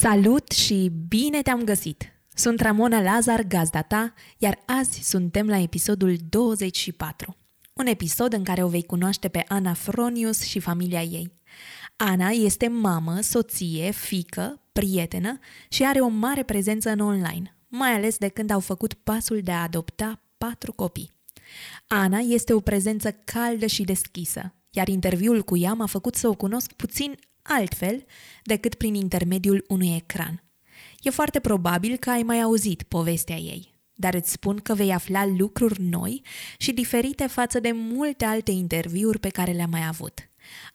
[0.00, 2.12] Salut și bine te-am găsit!
[2.34, 7.36] Sunt Ramona Lazar, gazda ta, iar azi suntem la episodul 24.
[7.72, 11.32] Un episod în care o vei cunoaște pe Ana Fronius și familia ei.
[11.96, 18.16] Ana este mamă, soție, fică, prietenă și are o mare prezență în online, mai ales
[18.18, 21.12] de când au făcut pasul de a adopta patru copii.
[21.86, 26.34] Ana este o prezență caldă și deschisă, iar interviul cu ea m-a făcut să o
[26.34, 27.14] cunosc puțin
[27.48, 28.04] altfel
[28.42, 30.42] decât prin intermediul unui ecran.
[31.02, 35.26] E foarte probabil că ai mai auzit povestea ei, dar îți spun că vei afla
[35.26, 36.22] lucruri noi
[36.58, 40.30] și diferite față de multe alte interviuri pe care le-am mai avut.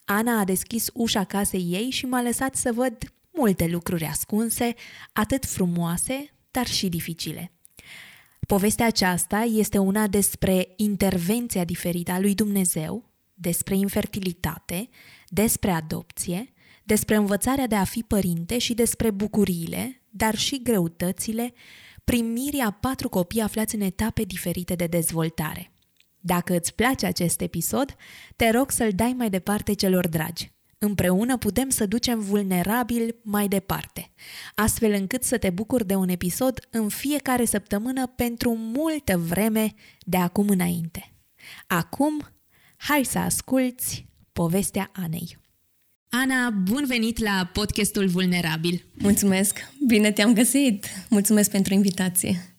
[0.06, 2.98] Ana a deschis ușa casei ei și m-a lăsat să văd
[3.32, 4.74] multe lucruri ascunse,
[5.14, 7.52] atât frumoase, dar și dificile.
[8.48, 14.90] Povestea aceasta este una despre intervenția diferită a lui Dumnezeu, despre infertilitate,
[15.28, 16.53] despre adopție,
[16.84, 21.54] despre învățarea de a fi părinte și despre bucuriile, dar și greutățile,
[22.04, 25.72] primirii a patru copii aflați în etape diferite de dezvoltare.
[26.20, 27.96] Dacă îți place acest episod,
[28.36, 30.52] te rog să-l dai mai departe celor dragi.
[30.78, 34.12] Împreună putem să ducem vulnerabil mai departe,
[34.56, 40.18] astfel încât să te bucuri de un episod în fiecare săptămână pentru multă vreme de
[40.18, 41.14] acum înainte.
[41.68, 42.22] Acum,
[42.78, 45.43] hai să asculți povestea Anei.
[46.16, 48.86] Ana, bun venit la podcastul Vulnerabil.
[48.94, 49.60] Mulțumesc!
[49.88, 50.86] Bine te-am găsit!
[51.10, 52.56] Mulțumesc pentru invitație!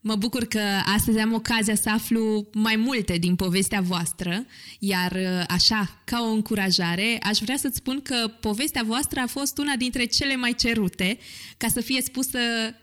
[0.00, 0.60] Mă bucur că
[0.96, 4.46] astăzi am ocazia să aflu mai multe din povestea voastră,
[4.78, 9.76] iar așa, ca o încurajare, aș vrea să-ți spun că povestea voastră a fost una
[9.76, 11.18] dintre cele mai cerute
[11.56, 12.38] ca să fie spusă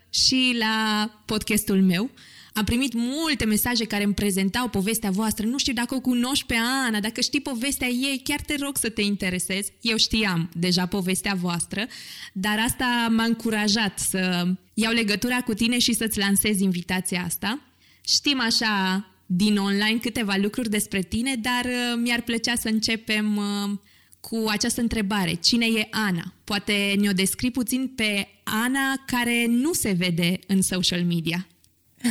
[0.09, 2.09] și la podcastul meu.
[2.57, 5.45] Am primit multe mesaje care îmi prezentau povestea voastră.
[5.45, 6.55] Nu știu dacă o cunoști pe
[6.85, 9.71] Ana, dacă știi povestea ei, chiar te rog să te interesezi.
[9.81, 11.87] Eu știam deja povestea voastră,
[12.33, 17.61] dar asta m-a încurajat să iau legătura cu tine și să-ți lansez invitația asta.
[18.05, 23.77] Știm așa din online câteva lucruri despre tine, dar uh, mi-ar plăcea să începem uh,
[24.19, 25.33] cu această întrebare.
[25.33, 26.33] Cine e Ana?
[26.43, 31.47] Poate ne-o descrii puțin pe Ana care nu se vede în social media.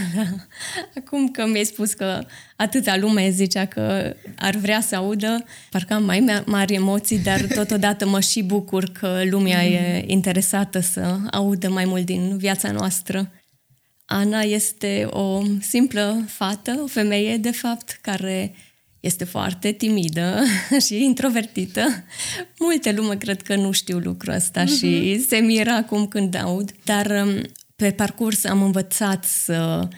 [0.98, 2.24] Acum că mi-ai spus că
[2.56, 8.06] atâta lume zicea că ar vrea să audă, parcă am mai mari emoții, dar totodată
[8.06, 13.32] mă și bucur că lumea e interesată să audă mai mult din viața noastră.
[14.04, 18.54] Ana este o simplă fată, o femeie, de fapt, care
[19.00, 20.42] este foarte timidă
[20.86, 22.04] și introvertită.
[22.58, 24.78] Multe lume cred că nu știu lucrul ăsta uh-huh.
[24.78, 27.42] și se miră acum când aud, dar um,
[27.76, 29.88] pe parcurs am învățat să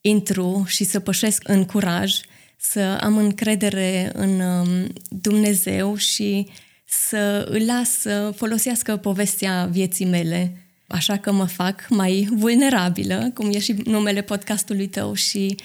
[0.00, 2.20] intru și să pășesc în curaj,
[2.56, 6.48] să am încredere în um, Dumnezeu și
[6.84, 10.56] să îl las să folosească povestea vieții mele,
[10.86, 15.56] așa că mă fac mai vulnerabilă, cum e și numele podcastului tău și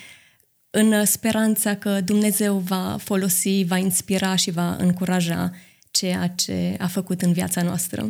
[0.69, 5.51] în speranța că Dumnezeu va folosi, va inspira și va încuraja
[5.91, 8.09] ceea ce a făcut în viața noastră.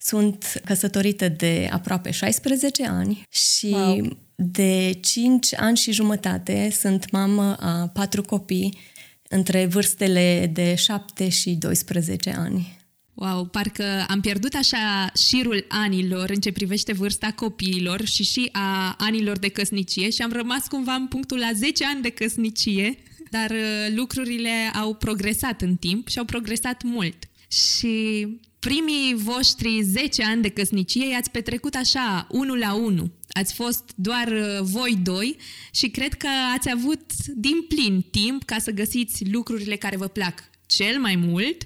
[0.00, 4.18] Sunt căsătorită de aproape 16 ani și wow.
[4.34, 8.78] de 5 ani și jumătate sunt mamă a patru copii
[9.28, 12.76] între vârstele de 7 și 12 ani.
[13.14, 18.94] Wow, parcă am pierdut așa șirul anilor în ce privește vârsta copiilor și și a
[18.98, 22.98] anilor de căsnicie și am rămas cumva în punctul la 10 ani de căsnicie,
[23.30, 27.16] dar uh, lucrurile au progresat în timp și au progresat mult.
[27.48, 28.26] Și
[28.68, 33.10] primii voștri 10 ani de căsnicie i-ați petrecut așa, unul la unul.
[33.28, 35.36] Ați fost doar uh, voi doi
[35.70, 40.34] și cred că ați avut din plin timp ca să găsiți lucrurile care vă plac
[40.66, 41.62] cel mai mult,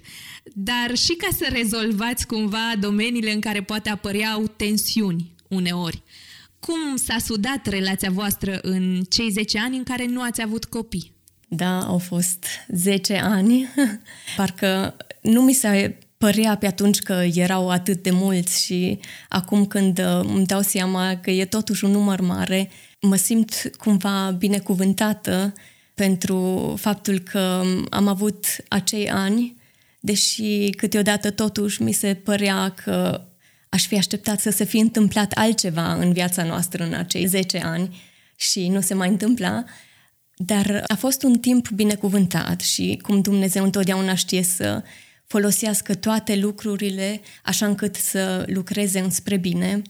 [0.54, 6.02] dar și ca să rezolvați cumva domeniile în care poate apăreau tensiuni uneori.
[6.60, 11.12] Cum s-a sudat relația voastră în cei 10 ani în care nu ați avut copii?
[11.48, 13.68] Da, au fost 10 ani.
[14.36, 18.98] Parcă nu mi s-a părea pe atunci că erau atât de mulți și
[19.28, 22.70] acum când uh, îmi dau seama că e totuși un număr mare,
[23.00, 25.52] mă simt cumva binecuvântată
[25.94, 29.56] pentru faptul că am avut acei ani,
[30.00, 33.24] deși câteodată totuși mi se părea că
[33.68, 38.02] aș fi așteptat să se fi întâmplat altceva în viața noastră în acei 10 ani
[38.36, 39.64] și nu se mai întâmpla,
[40.36, 44.82] dar a fost un timp binecuvântat și cum Dumnezeu întotdeauna știe să
[45.32, 49.82] folosească toate lucrurile așa încât să lucreze înspre bine,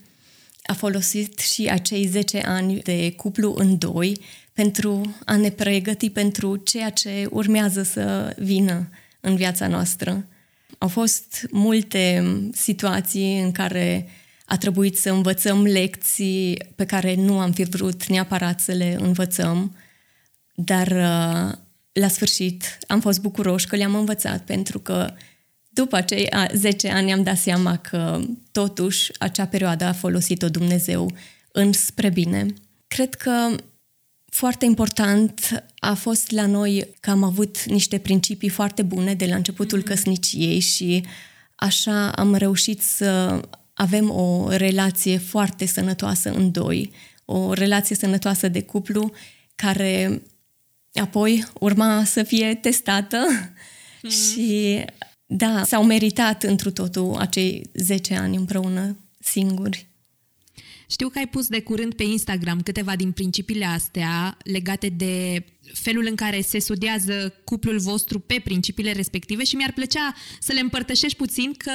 [0.63, 4.21] a folosit și acei 10 ani de cuplu în doi
[4.53, 8.89] pentru a ne pregăti pentru ceea ce urmează să vină
[9.21, 10.27] în viața noastră.
[10.79, 14.09] Au fost multe situații în care
[14.47, 19.77] a trebuit să învățăm lecții pe care nu am fi vrut neapărat să le învățăm,
[20.55, 21.59] dar uh,
[21.93, 25.15] la sfârșit am fost bucuroși că le-am învățat pentru că
[25.75, 28.21] după acei 10 ani am dat seama că
[28.53, 31.11] totuși acea perioadă a folosit-o Dumnezeu
[31.53, 32.47] în spre bine.
[32.87, 33.57] Cred că
[34.25, 39.35] foarte important a fost la noi că am avut niște principii foarte bune de la
[39.35, 39.85] începutul mm-hmm.
[39.85, 41.05] căsniciei și
[41.55, 43.41] așa am reușit să
[43.75, 46.93] avem o relație foarte sănătoasă în doi,
[47.25, 49.13] o relație sănătoasă de cuplu
[49.55, 50.23] care
[50.95, 54.11] apoi urma să fie testată mm-hmm.
[54.11, 54.85] și
[55.37, 59.87] da, s-au meritat întru totul acei 10 ani împreună singuri.
[60.87, 66.07] Știu că ai pus de curând pe Instagram câteva din principiile astea legate de felul
[66.09, 71.17] în care se studiază cuplul vostru pe principiile respective și mi-ar plăcea să le împărtășești
[71.17, 71.73] puțin că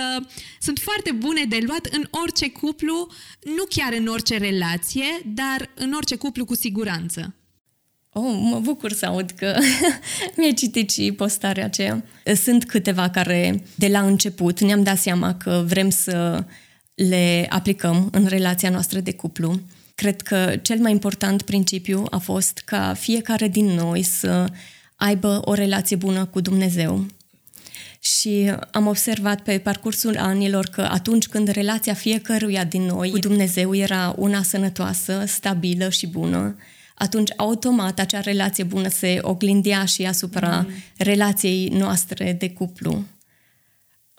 [0.60, 3.07] sunt foarte bune de luat în orice cuplu,
[3.44, 7.36] nu chiar în orice relație, dar în orice cuplu cu siguranță.
[8.19, 9.58] Oh, mă bucur să aud că
[10.38, 12.04] mi-ai citit și postarea aceea.
[12.36, 16.44] Sunt câteva care de la început ne-am dat seama că vrem să
[16.96, 19.60] le aplicăm în relația noastră de cuplu.
[19.96, 24.46] Cred că cel mai important principiu a fost ca fiecare din noi să
[24.96, 27.06] aibă o relație bună cu Dumnezeu.
[28.00, 33.75] Și am observat pe parcursul anilor că atunci când relația fiecăruia din noi cu Dumnezeu
[33.75, 36.56] era una sănătoasă, stabilă și bună,
[36.98, 40.74] atunci automat acea relație bună se oglindea și asupra mm.
[40.98, 43.04] relației noastre de cuplu.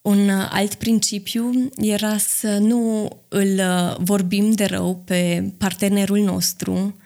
[0.03, 3.61] Un alt principiu era să nu îl
[3.99, 6.97] vorbim de rău pe partenerul nostru,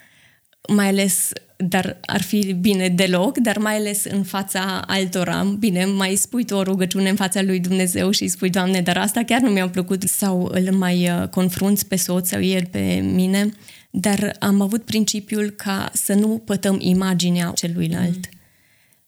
[0.68, 5.42] mai ales, dar ar fi bine deloc, dar mai ales în fața altora.
[5.58, 9.22] Bine, mai spui tu o rugăciune în fața lui Dumnezeu și spui, Doamne, dar asta
[9.22, 13.52] chiar nu mi-a plăcut sau îl mai uh, confrunți pe soț sau el pe mine,
[13.94, 18.28] dar am avut principiul ca să nu pătăm imaginea celuilalt.
[18.32, 18.40] Mm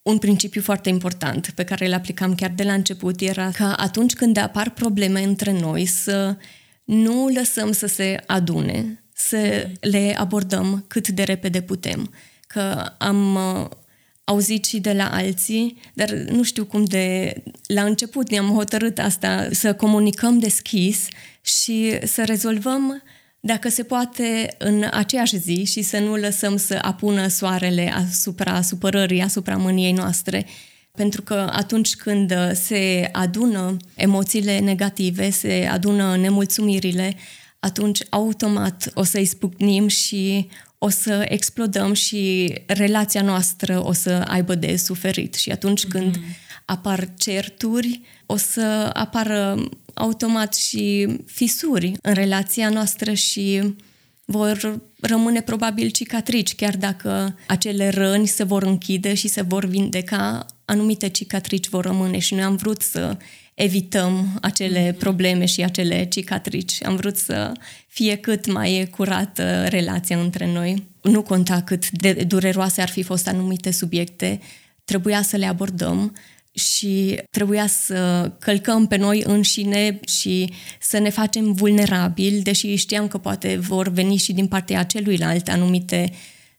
[0.04, 4.14] un principiu foarte important pe care îl aplicam chiar de la început era că atunci
[4.14, 6.36] când apar probleme între noi să
[6.84, 12.10] nu lăsăm să se adune, să le abordăm cât de repede putem.
[12.46, 13.68] Că am uh,
[14.24, 17.34] auzit și de la alții, dar nu știu cum de
[17.66, 21.06] la început ne-am hotărât asta, să comunicăm deschis
[21.40, 23.02] și să rezolvăm
[23.46, 29.22] dacă se poate în aceeași zi și să nu lăsăm să apună soarele asupra supărării,
[29.22, 30.46] asupra mâniei noastre.
[30.92, 37.16] Pentru că atunci când se adună emoțiile negative, se adună nemulțumirile,
[37.58, 40.48] atunci automat o să-i spucnim și
[40.78, 45.34] o să explodăm și relația noastră o să aibă de suferit.
[45.34, 46.43] Și atunci când mm-hmm.
[46.64, 53.74] Apar certuri, o să apară automat și fisuri în relația noastră și
[54.24, 60.46] vor rămâne probabil cicatrici, chiar dacă acele răni se vor închide și se vor vindeca,
[60.64, 63.16] anumite cicatrici vor rămâne și noi am vrut să
[63.54, 64.98] evităm acele mhm.
[64.98, 66.84] probleme și acele cicatrici.
[66.84, 67.52] Am vrut să
[67.86, 70.86] fie cât mai curată relația între noi.
[71.02, 74.40] Nu conta cât de dureroase ar fi fost anumite subiecte,
[74.84, 76.12] trebuia să le abordăm
[76.54, 83.18] și trebuia să călcăm pe noi înșine și să ne facem vulnerabili, deși știam că
[83.18, 86.12] poate vor veni și din partea celuilalt anumite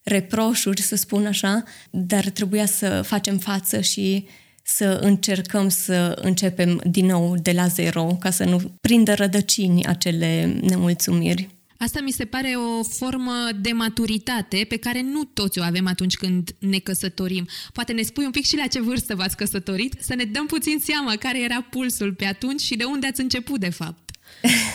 [0.04, 4.26] reproșuri, să spun așa, dar trebuia să facem față și
[4.64, 10.58] să încercăm să începem din nou de la zero, ca să nu prindă rădăcini acele
[10.62, 11.55] nemulțumiri.
[11.78, 16.16] Asta mi se pare o formă de maturitate pe care nu toți o avem atunci
[16.16, 17.48] când ne căsătorim.
[17.74, 20.80] Poate ne spui un pic și la ce vârstă v-ați căsătorit, să ne dăm puțin
[20.84, 24.12] seama care era pulsul pe atunci și de unde ați început, de fapt.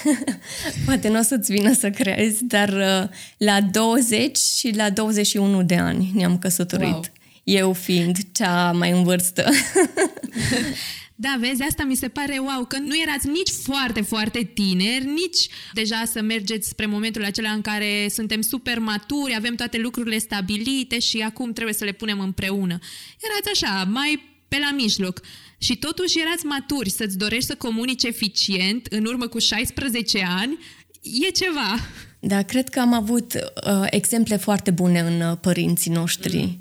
[0.87, 5.77] Poate nu o să-ți vină să crezi, dar uh, la 20 și la 21 de
[5.77, 6.89] ani ne-am căsătorit.
[6.89, 7.05] Wow.
[7.45, 9.51] Eu fiind cea mai în vârstă.
[11.23, 15.49] Da, vezi, asta mi se pare wow, că nu erați nici foarte, foarte tineri, nici
[15.73, 20.99] deja să mergeți spre momentul acela în care suntem super maturi, avem toate lucrurile stabilite
[20.99, 22.79] și acum trebuie să le punem împreună.
[23.21, 25.21] Erați așa, mai pe la mijloc.
[25.59, 30.59] Și totuși erați maturi să-ți dorești să comunici eficient în urmă cu 16 ani,
[31.03, 31.77] e ceva.
[32.21, 36.37] Da, cred că am avut uh, exemple foarte bune în uh, părinții noștri.
[36.37, 36.61] Mm.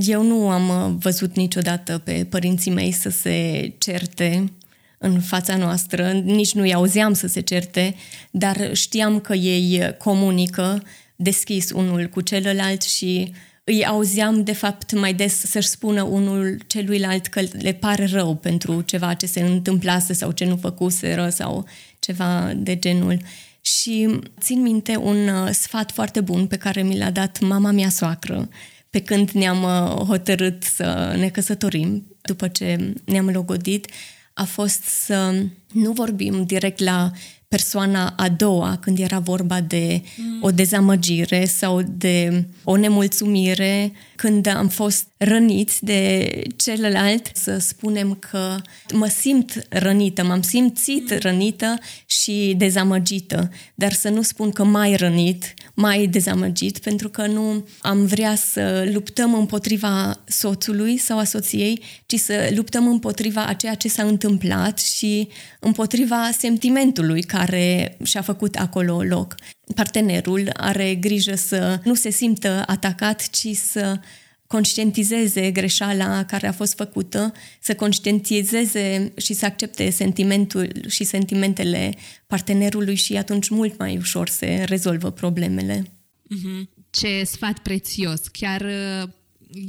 [0.00, 4.52] Eu nu am uh, văzut niciodată pe părinții mei să se certe
[4.98, 7.94] în fața noastră, nici nu-i auzeam să se certe,
[8.30, 10.82] dar știam că ei comunică
[11.16, 13.32] deschis unul cu celălalt și
[13.64, 18.80] îi auzeam de fapt mai des să-și spună unul celuilalt că le pare rău pentru
[18.80, 21.66] ceva ce se întâmplase sau ce nu făcuseră sau
[21.98, 23.18] ceva de genul.
[23.60, 27.88] Și țin minte un uh, sfat foarte bun pe care mi l-a dat mama mea
[27.88, 28.48] soacră
[28.94, 33.86] pe când ne-am uh, hotărât să ne căsătorim, după ce ne-am logodit,
[34.32, 37.10] a fost să nu vorbim direct la
[37.48, 40.38] persoana a doua când era vorba de mm.
[40.42, 48.56] o dezamăgire sau de o nemulțumire, când am fost răniți de celălalt, să spunem că
[48.92, 51.18] mă simt rănită, m-am simțit mm.
[51.20, 57.66] rănită și dezamăgită, dar să nu spun că mai rănit, mai dezamăgit, pentru că nu
[57.80, 63.74] am vrea să luptăm împotriva soțului sau a soției, ci să luptăm împotriva a ceea
[63.74, 65.28] ce s-a întâmplat și
[65.60, 69.34] împotriva sentimentului care și-a făcut acolo loc.
[69.74, 73.98] Partenerul are grijă să nu se simtă atacat, ci să
[74.46, 81.94] conștientizeze greșeala care a fost făcută, să conștientizeze și să accepte sentimentul și sentimentele
[82.26, 85.82] partenerului și atunci mult mai ușor se rezolvă problemele.
[85.82, 86.68] Mm-hmm.
[86.90, 88.20] Ce sfat prețios!
[88.20, 89.08] Chiar uh,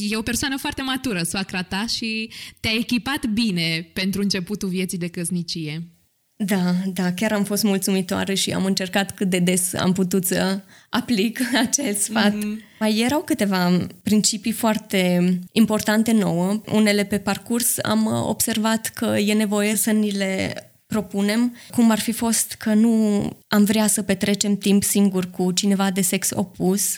[0.09, 2.29] e o persoană foarte matură, soacra ta, și
[2.59, 5.94] te-a echipat bine pentru începutul vieții de căsnicie.
[6.37, 10.59] Da, da, chiar am fost mulțumitoare și am încercat cât de des am putut să
[10.89, 12.33] aplic acel sfat.
[12.33, 12.77] Mm-hmm.
[12.79, 16.61] Mai erau câteva principii foarte importante nouă.
[16.71, 20.53] Unele pe parcurs am observat că e nevoie să ni le
[20.85, 25.91] propunem, cum ar fi fost că nu am vrea să petrecem timp singur cu cineva
[25.91, 26.95] de sex opus,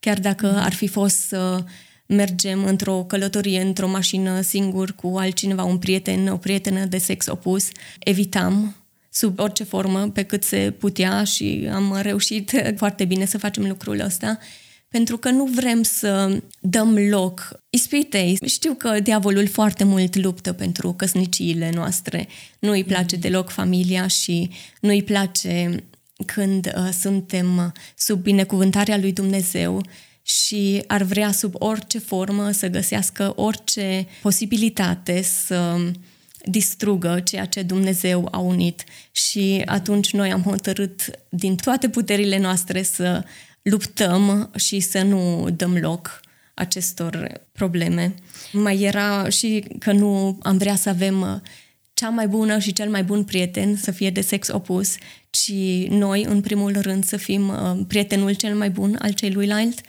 [0.00, 0.64] chiar dacă mm-hmm.
[0.64, 1.64] ar fi fost să
[2.06, 7.68] mergem într-o călătorie, într-o mașină singur cu altcineva, un prieten, o prietenă de sex opus,
[7.98, 8.76] evitam
[9.10, 14.00] sub orice formă pe cât se putea și am reușit foarte bine să facem lucrul
[14.00, 14.38] ăsta
[14.94, 18.38] pentru că nu vrem să dăm loc ispitei.
[18.46, 22.28] Știu că diavolul foarte mult luptă pentru căsniciile noastre.
[22.58, 25.84] Nu îi place deloc familia și nu îi place
[26.26, 29.82] când uh, suntem sub binecuvântarea lui Dumnezeu
[30.26, 35.76] și ar vrea sub orice formă să găsească orice posibilitate să
[36.44, 38.84] distrugă ceea ce Dumnezeu a unit.
[39.12, 43.24] Și atunci noi am hotărât din toate puterile noastre să
[43.62, 46.20] luptăm și să nu dăm loc
[46.54, 48.14] acestor probleme.
[48.52, 51.42] Mai era și că nu am vrea să avem
[51.94, 54.94] cea mai bună și cel mai bun prieten să fie de sex opus,
[55.30, 55.52] ci
[55.88, 59.80] noi, în primul rând, să fim uh, prietenul cel mai bun al celuilalt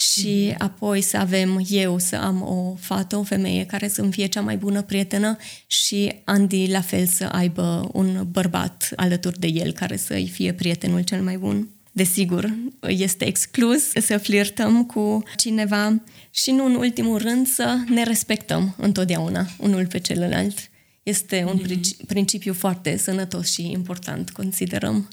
[0.00, 0.56] și mm-hmm.
[0.58, 4.56] apoi să avem eu să am o fată, o femeie care să-mi fie cea mai
[4.56, 10.28] bună prietenă și Andy la fel să aibă un bărbat alături de el care să-i
[10.28, 11.68] fie prietenul cel mai bun.
[11.92, 18.74] Desigur, este exclus să flirtăm cu cineva și nu în ultimul rând să ne respectăm
[18.78, 20.58] întotdeauna unul pe celălalt.
[21.02, 22.06] Este un mm-hmm.
[22.06, 25.08] principiu foarte sănătos și important, considerăm.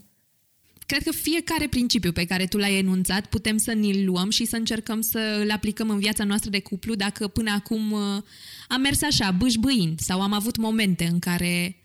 [0.88, 4.56] Cred că fiecare principiu pe care tu l-ai enunțat putem să ni-l luăm și să
[4.56, 8.22] încercăm să îl aplicăm în viața noastră de cuplu dacă până acum uh,
[8.68, 11.76] am mers așa, bâșbâind sau am avut momente în care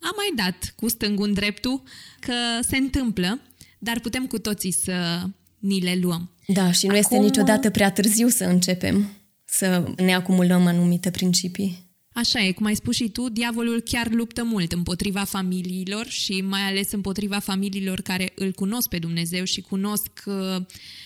[0.00, 1.82] am mai dat cu stângul în dreptul,
[2.20, 2.32] că
[2.68, 3.40] se întâmplă,
[3.78, 5.22] dar putem cu toții să
[5.58, 6.30] ni le luăm.
[6.46, 7.02] Da, și nu Acum...
[7.02, 9.10] este niciodată prea târziu să începem
[9.44, 11.91] să ne acumulăm anumite principii.
[12.14, 16.60] Așa e, cum ai spus și tu, diavolul chiar luptă mult împotriva familiilor și mai
[16.60, 20.56] ales împotriva familiilor care îl cunosc pe Dumnezeu și cunosc uh,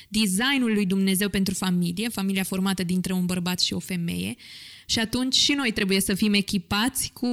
[0.09, 4.35] designul lui Dumnezeu pentru familie, familia formată dintre un bărbat și o femeie.
[4.87, 7.29] Și atunci și noi trebuie să fim echipați cu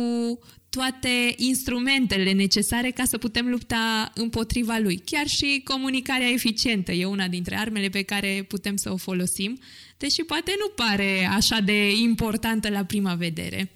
[0.75, 5.01] toate instrumentele necesare ca să putem lupta împotriva lui.
[5.05, 9.59] Chiar și comunicarea eficientă e una dintre armele pe care putem să o folosim,
[9.97, 13.71] deși poate nu pare așa de importantă la prima vedere.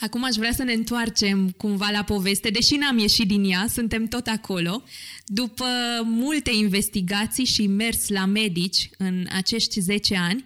[0.00, 4.06] Acum aș vrea să ne întoarcem cumva la poveste, deși n-am ieșit din ea, suntem
[4.06, 4.82] tot acolo.
[5.26, 5.66] După
[6.02, 10.44] multe investigații și mers la medici în acești 10 ani,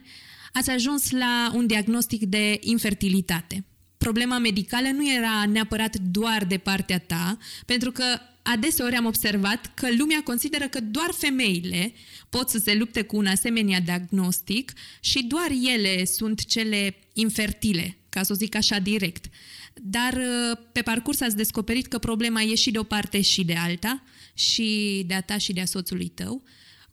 [0.53, 3.63] ați ajuns la un diagnostic de infertilitate
[3.99, 8.03] problema medicală nu era neapărat doar de partea ta, pentru că
[8.41, 11.93] adeseori am observat că lumea consideră că doar femeile
[12.29, 18.23] pot să se lupte cu un asemenea diagnostic și doar ele sunt cele infertile ca
[18.23, 19.25] să o zic așa direct.
[19.73, 23.53] Dar uh, pe parcurs ați descoperit că problema e și de o parte și de
[23.53, 24.03] alta,
[24.33, 26.43] și de a ta și de a soțului tău.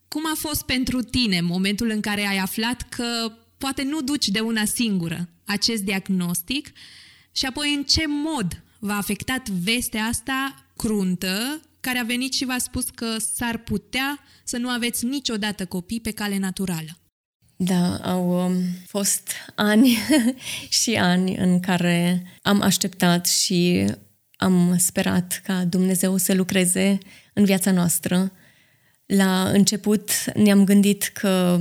[0.07, 4.39] Cum a fost pentru tine momentul în care ai aflat că poate nu duci de
[4.39, 6.71] una singură acest diagnostic
[7.31, 12.57] și apoi în ce mod v-a afectat vestea asta cruntă care a venit și v-a
[12.57, 16.97] spus că s-ar putea să nu aveți niciodată copii pe cale naturală?
[17.55, 18.53] Da, au um,
[18.85, 19.97] fost ani
[20.81, 23.85] și ani în care am așteptat și
[24.35, 26.97] am sperat ca Dumnezeu să lucreze
[27.33, 28.31] în viața noastră.
[29.05, 31.59] La început ne-am gândit că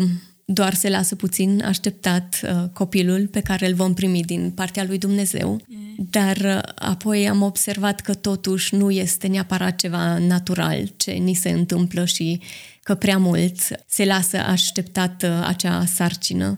[0.49, 4.99] doar se lasă puțin așteptat uh, copilul pe care îl vom primi din partea lui
[4.99, 6.09] Dumnezeu, mm.
[6.11, 11.51] dar uh, apoi am observat că totuși nu este neapărat ceva natural ce ni se
[11.51, 12.41] întâmplă și
[12.83, 16.55] că prea mult se lasă așteptată acea sarcină.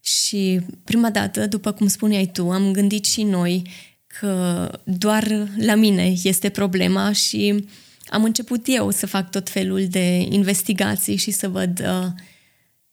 [0.00, 3.62] Și prima dată, după cum spuneai tu, am gândit și noi
[4.06, 7.64] că doar la mine este problema și
[8.06, 12.06] am început eu să fac tot felul de investigații și să văd uh,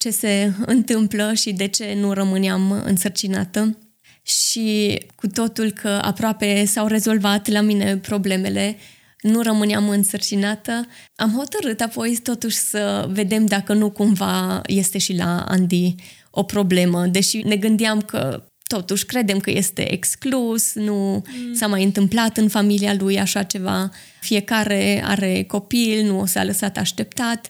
[0.07, 3.77] ce se întâmplă și de ce nu rămâneam însărcinată.
[4.21, 8.77] Și cu totul că aproape s-au rezolvat la mine problemele,
[9.21, 15.45] nu rămâneam însărcinată, am hotărât apoi totuși să vedem dacă nu cumva este și la
[15.47, 15.95] Andy
[16.31, 21.53] o problemă, deși ne gândeam că totuși credem că este exclus, nu mm.
[21.53, 23.89] s-a mai întâmplat în familia lui așa ceva,
[24.21, 27.49] fiecare are copil, nu o s-a lăsat așteptat.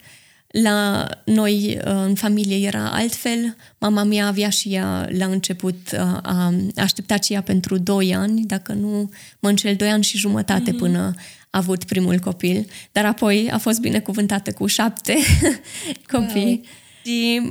[0.61, 3.55] La noi, în familie, era altfel.
[3.77, 8.73] Mama mea avea și ea, la început, a așteptat și ea pentru 2 ani, dacă
[8.73, 9.09] nu
[9.39, 10.77] mă înșel, 2 ani și jumătate mm-hmm.
[10.77, 11.13] până
[11.49, 12.67] a avut primul copil.
[12.91, 15.15] Dar apoi a fost binecuvântată cu șapte
[16.13, 16.63] copii.
[16.63, 16.65] Wow.
[17.03, 17.41] Și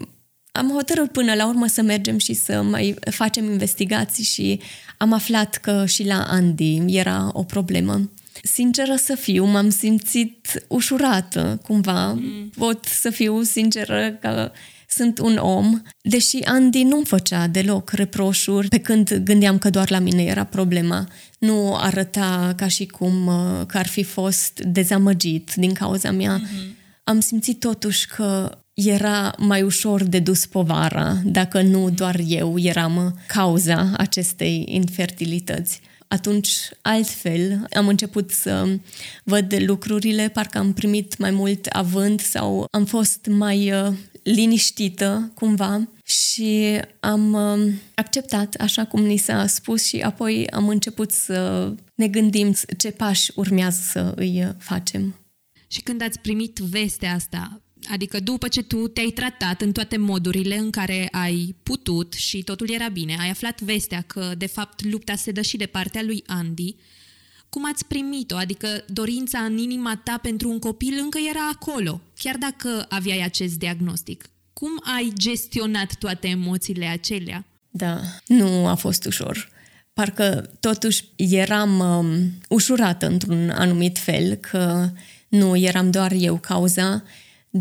[0.52, 4.60] am hotărât până la urmă să mergem și să mai facem investigații și
[4.96, 8.10] am aflat că și la Andy era o problemă.
[8.52, 12.12] Sinceră să fiu, m-am simțit ușurată cumva.
[12.12, 12.50] Mm.
[12.56, 14.50] Pot să fiu sinceră că
[14.88, 19.99] sunt un om, deși Andy nu-mi făcea deloc reproșuri pe când gândeam că doar la
[19.99, 21.08] mine era problema.
[21.38, 26.40] Nu arăta ca și cum uh, că ar fi fost dezamăgit din cauza mea.
[26.40, 26.76] Mm-hmm.
[27.04, 33.18] Am simțit totuși că era mai ușor de dus povara, dacă nu doar eu eram
[33.26, 35.80] cauza acestei infertilități.
[36.08, 36.50] Atunci,
[36.82, 38.78] altfel, am început să
[39.25, 43.92] văd lucrurile, parcă am primit mai mult avânt sau am fost mai uh,
[44.23, 51.10] liniștită cumva și am uh, acceptat așa cum ni s-a spus și apoi am început
[51.12, 55.14] să ne gândim ce pași urmează să îi facem.
[55.66, 60.56] Și când ați primit vestea asta, Adică după ce tu te-ai tratat în toate modurile
[60.56, 65.14] în care ai putut și totul era bine, ai aflat vestea că de fapt lupta
[65.14, 66.75] se dă și de partea lui Andy,
[67.49, 68.36] cum ați primit-o?
[68.36, 73.58] Adică dorința în inima ta pentru un copil încă era acolo, chiar dacă aveai acest
[73.58, 74.28] diagnostic.
[74.52, 77.44] Cum ai gestionat toate emoțiile acelea?
[77.70, 79.49] Da, nu a fost ușor.
[79.92, 84.90] Parcă totuși eram um, ușurată într-un anumit fel, că
[85.28, 87.02] nu eram doar eu cauza,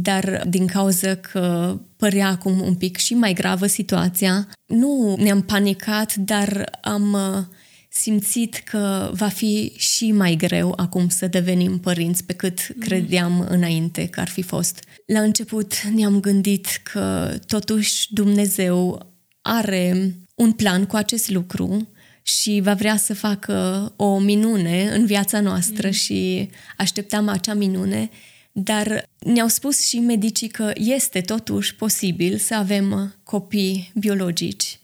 [0.01, 6.15] dar din cauza că părea acum un pic și mai gravă situația, nu ne-am panicat,
[6.15, 7.43] dar am uh,
[7.89, 12.81] simțit că va fi și mai greu acum să devenim părinți pe cât mm.
[12.81, 14.83] credeam înainte că ar fi fost.
[15.05, 19.09] La început ne-am gândit că totuși Dumnezeu
[19.41, 21.87] are un plan cu acest lucru
[22.21, 25.93] și va vrea să facă o minune în viața noastră mm.
[25.93, 28.09] și așteptam acea minune
[28.57, 34.79] dar ne-au spus și medicii că este totuși posibil să avem copii biologici.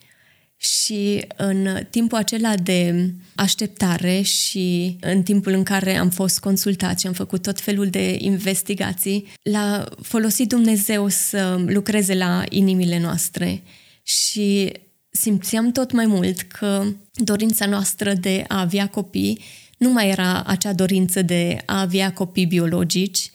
[0.57, 7.07] Și în timpul acela de așteptare și în timpul în care am fost consultat și
[7.07, 13.63] am făcut tot felul de investigații, l-a folosit Dumnezeu să lucreze la inimile noastre
[14.03, 14.71] și
[15.11, 19.41] simțeam tot mai mult că dorința noastră de a avea copii
[19.77, 23.31] nu mai era acea dorință de a avea copii biologici,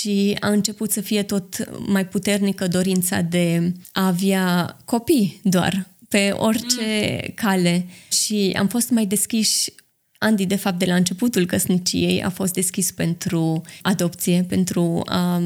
[0.00, 6.30] ci a început să fie tot mai puternică dorința de a avea copii doar, pe
[6.32, 7.32] orice mm.
[7.34, 7.86] cale.
[8.08, 9.72] Și am fost mai deschiși
[10.18, 15.42] Andy, de fapt, de la începutul căsniciei a fost deschis pentru adopție, pentru a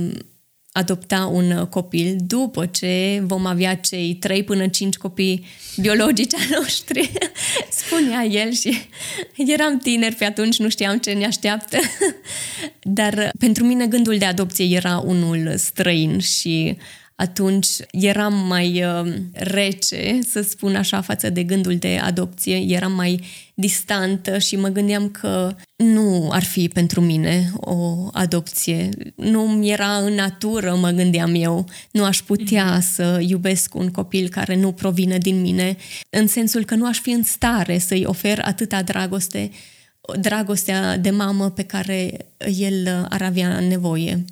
[0.72, 5.46] adopta un uh, copil după ce vom avea cei 3 până 5 copii
[5.80, 7.12] biologici ai noștri,
[7.80, 8.80] spunea el și
[9.36, 11.78] eram tineri pe atunci, nu știam ce ne așteaptă.
[12.82, 16.76] Dar uh, pentru mine gândul de adopție era unul străin și
[17.20, 23.20] atunci eram mai uh, rece, să spun așa, față de gândul de adopție, eram mai
[23.54, 28.88] distantă și mă gândeam că nu ar fi pentru mine o adopție.
[29.14, 31.66] Nu mi era în natură, mă gândeam eu.
[31.90, 32.92] Nu aș putea mm-hmm.
[32.92, 35.76] să iubesc un copil care nu provine din mine,
[36.10, 39.50] în sensul că nu aș fi în stare să-i ofer atâta dragoste,
[40.20, 42.26] dragostea de mamă pe care
[42.58, 44.24] el ar avea nevoie.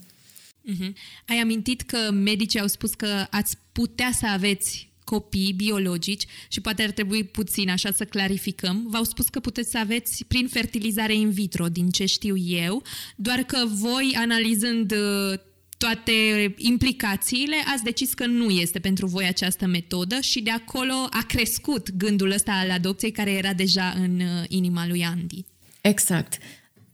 [0.68, 0.92] Uh-huh.
[1.26, 6.82] Ai amintit că medicii au spus că ați putea să aveți copii biologici și poate
[6.82, 8.86] ar trebui puțin așa să clarificăm.
[8.90, 12.82] V-au spus că puteți să aveți prin fertilizare in vitro, din ce știu eu,
[13.16, 15.38] doar că voi, analizând uh,
[15.78, 16.12] toate
[16.56, 21.90] implicațiile, ați decis că nu este pentru voi această metodă și de acolo a crescut
[21.90, 25.44] gândul ăsta al adopției care era deja în uh, inima lui Andy.
[25.80, 26.38] Exact.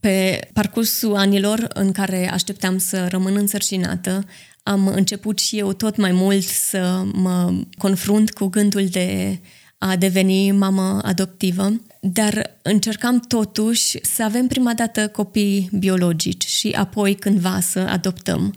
[0.05, 4.25] Pe parcursul anilor în care așteptam să rămân însărcinată,
[4.63, 9.39] am început și eu tot mai mult să mă confrunt cu gândul de
[9.79, 17.15] a deveni mamă adoptivă, dar încercam totuși să avem prima dată copii biologici și apoi
[17.15, 18.55] cândva să adoptăm.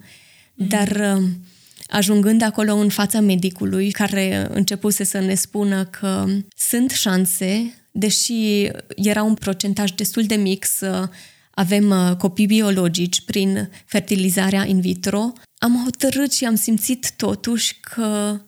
[0.54, 0.68] Mm.
[0.68, 1.20] Dar
[1.88, 9.24] ajungând acolo în fața medicului, care începuse să ne spună că sunt șanse, deși era
[9.24, 11.10] un procentaj destul de mic să
[11.60, 18.40] avem uh, copii biologici prin fertilizarea in vitro, am hotărât și am simțit totuși că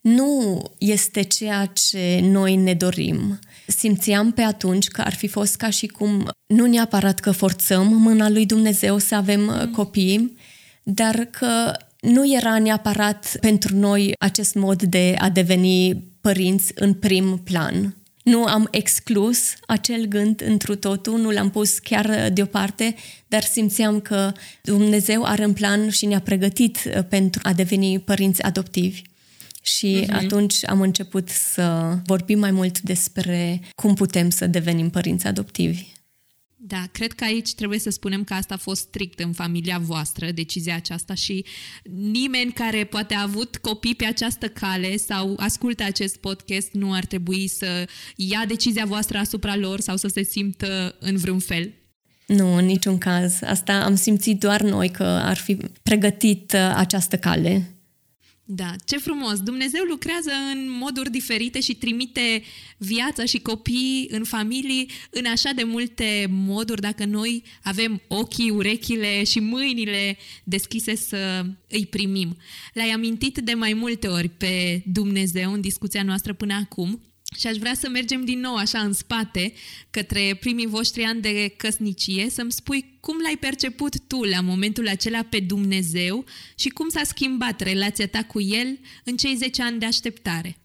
[0.00, 3.38] nu este ceea ce noi ne dorim.
[3.66, 8.28] Simțeam pe atunci că ar fi fost ca și cum nu neapărat că forțăm mâna
[8.28, 9.70] lui Dumnezeu să avem uh, mm.
[9.70, 10.36] copii,
[10.82, 17.40] dar că nu era neapărat pentru noi acest mod de a deveni părinți în prim
[17.44, 17.96] plan.
[18.22, 22.94] Nu am exclus acel gând întru totul, nu l-am pus chiar deoparte,
[23.26, 24.32] dar simțeam că
[24.62, 29.02] Dumnezeu are un plan și ne-a pregătit uh, pentru a deveni părinți adoptivi.
[29.62, 30.12] Și uh-huh.
[30.12, 35.92] atunci am început să vorbim mai mult despre cum putem să devenim părinți adoptivi.
[36.64, 40.30] Da, cred că aici trebuie să spunem că asta a fost strict în familia voastră,
[40.30, 41.44] decizia aceasta și
[42.12, 47.04] nimeni care poate a avut copii pe această cale sau ascultă acest podcast nu ar
[47.04, 51.72] trebui să ia decizia voastră asupra lor sau să se simtă în vreun fel.
[52.26, 53.42] Nu, în niciun caz.
[53.42, 57.81] Asta am simțit doar noi că ar fi pregătit uh, această cale
[58.44, 59.40] da, ce frumos!
[59.40, 62.42] Dumnezeu lucrează în moduri diferite și trimite
[62.76, 69.24] viața și copii în familii în așa de multe moduri dacă noi avem ochii, urechile
[69.24, 72.36] și mâinile deschise să îi primim.
[72.72, 77.00] L-ai amintit de mai multe ori pe Dumnezeu în discuția noastră până acum
[77.38, 79.52] și aș vrea să mergem din nou așa în spate,
[79.90, 85.22] către primii voștri ani de căsnicie, să-mi spui cum l-ai perceput tu la momentul acela
[85.30, 89.86] pe Dumnezeu și cum s-a schimbat relația ta cu El în cei 10 ani de
[89.86, 90.56] așteptare.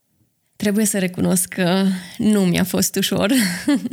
[0.55, 1.85] Trebuie să recunosc că
[2.17, 3.33] nu mi-a fost ușor.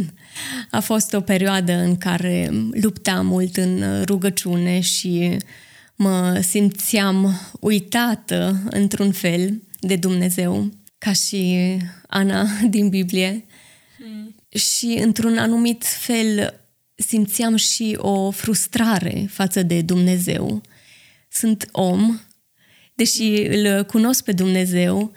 [0.70, 2.50] a fost o perioadă în care
[2.80, 5.36] luptam mult în rugăciune și
[5.96, 10.70] mă simțeam uitată într-un fel de Dumnezeu
[11.04, 13.44] ca și Ana din Biblie.
[13.96, 14.34] Hmm.
[14.48, 16.60] Și într-un anumit fel
[16.94, 20.62] simțeam și o frustrare față de Dumnezeu.
[21.28, 22.20] Sunt om,
[22.94, 25.12] deși îl cunosc pe Dumnezeu,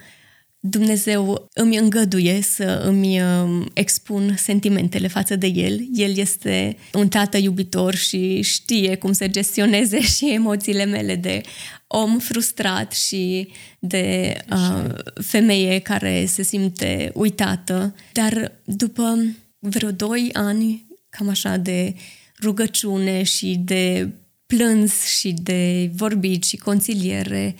[0.60, 5.80] Dumnezeu îmi îngăduie să îmi um, expun sentimentele față de El.
[5.92, 11.40] El este un tată iubitor și știe cum să gestioneze și emoțiile mele de
[11.88, 13.48] om frustrat și
[13.78, 17.94] de uh, femeie care se simte uitată.
[18.12, 19.24] Dar după
[19.58, 21.94] vreo doi ani, cam așa, de
[22.42, 24.12] rugăciune și de
[24.46, 27.56] plâns și de vorbit și conciliere,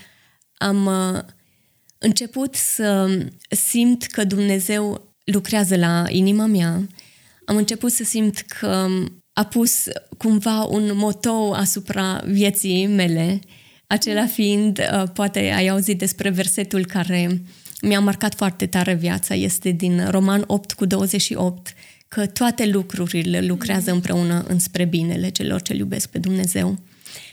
[0.55, 1.21] am uh,
[1.99, 6.87] început să simt că Dumnezeu lucrează la inima mea.
[7.45, 8.89] Am început să simt că
[9.33, 9.85] a pus
[10.17, 13.41] cumva un motou asupra vieții mele
[13.89, 17.43] acela fiind, uh, poate ai auzit despre versetul care
[17.83, 21.75] mi-a marcat foarte tare viața, este din Roman 8 cu 28,
[22.09, 26.79] că toate lucrurile lucrează împreună înspre binele celor ce iubesc pe Dumnezeu.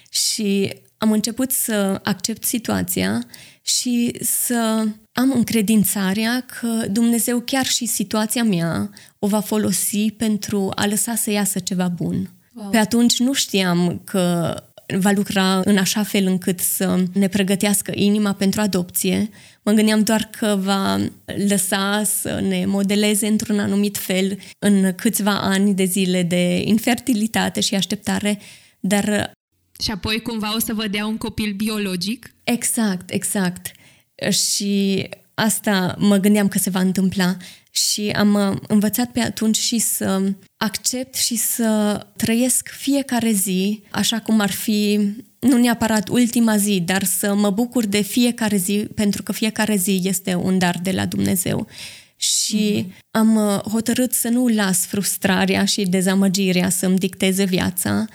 [0.10, 3.28] Și am început să accept situația
[3.62, 8.90] și să am încredințarea că Dumnezeu chiar și situația mea
[9.20, 12.30] o va folosi pentru a lăsa să iasă ceva bun.
[12.54, 12.70] Wow.
[12.70, 14.56] Pe atunci nu știam că
[15.00, 19.30] va lucra în așa fel încât să ne pregătească inima pentru adopție.
[19.64, 21.00] Mă gândeam doar că va
[21.48, 27.76] lăsa să ne modeleze într-un anumit fel în câțiva ani de zile de infertilitate și
[27.76, 28.40] așteptare,
[28.80, 29.34] dar
[29.84, 32.34] Și apoi cumva o să vă dea un copil biologic?
[32.44, 33.72] Exact, exact.
[34.30, 37.38] Și asta mă gândeam că se va întâmpla
[37.76, 40.22] și am uh, învățat pe atunci și să
[40.58, 45.00] accept și să trăiesc fiecare zi așa cum ar fi
[45.40, 50.02] nu neapărat ultima zi, dar să mă bucur de fiecare zi, pentru că fiecare zi
[50.04, 51.68] este un dar de la Dumnezeu.
[52.16, 53.00] Și mm-hmm.
[53.12, 58.06] am uh, hotărât să nu las frustrarea și dezamăgirea să-mi dicteze viața,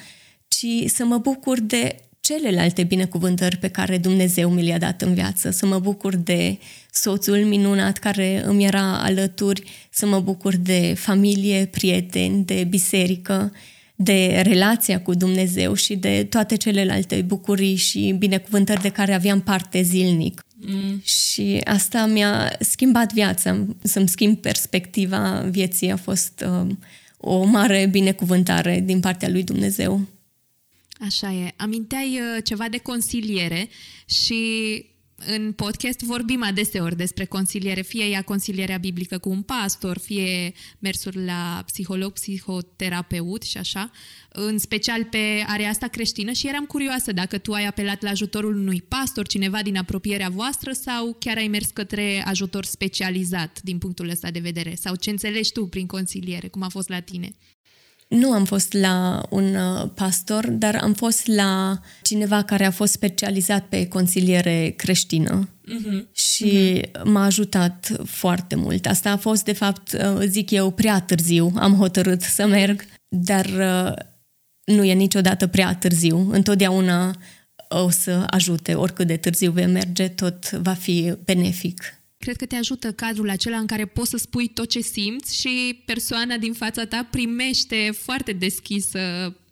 [0.48, 1.96] ci să mă bucur de
[2.30, 6.58] celelalte binecuvântări pe care Dumnezeu mi le-a dat în viață, să mă bucur de
[6.92, 13.52] soțul minunat care îmi era alături, să mă bucur de familie, prieteni, de biserică,
[13.94, 19.82] de relația cu Dumnezeu și de toate celelalte bucurii și binecuvântări de care aveam parte
[19.82, 20.44] zilnic.
[20.56, 21.02] Mm.
[21.04, 25.90] Și asta mi-a schimbat viața, să-mi schimb perspectiva vieții.
[25.90, 26.70] A fost uh,
[27.16, 30.00] o mare binecuvântare din partea lui Dumnezeu.
[31.00, 31.54] Așa e.
[31.56, 33.68] Aminteai uh, ceva de consiliere
[34.04, 34.44] și
[35.26, 41.24] în podcast vorbim adeseori despre consiliere, fie ea consilierea biblică cu un pastor, fie mersuri
[41.24, 43.90] la psiholog, psihoterapeut și așa,
[44.28, 48.56] în special pe area asta creștină și eram curioasă dacă tu ai apelat la ajutorul
[48.56, 54.08] unui pastor, cineva din apropierea voastră sau chiar ai mers către ajutor specializat din punctul
[54.08, 57.34] ăsta de vedere sau ce înțelegi tu prin consiliere, cum a fost la tine?
[58.10, 62.92] Nu am fost la un uh, pastor, dar am fost la cineva care a fost
[62.92, 66.12] specializat pe consiliere creștină uh-huh.
[66.12, 67.02] și uh-huh.
[67.04, 68.86] m-a ajutat foarte mult.
[68.86, 71.52] Asta a fost, de fapt, uh, zic eu, prea târziu.
[71.56, 73.92] Am hotărât să merg, dar uh,
[74.64, 76.28] nu e niciodată prea târziu.
[76.30, 77.16] Întotdeauna
[77.68, 82.56] o să ajute, oricât de târziu vei merge, tot va fi benefic cred că te
[82.56, 86.84] ajută cadrul acela în care poți să spui tot ce simți și persoana din fața
[86.84, 88.88] ta primește foarte deschis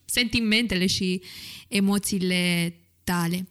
[0.05, 1.23] sentimentele și
[1.69, 3.49] emoțiile tale.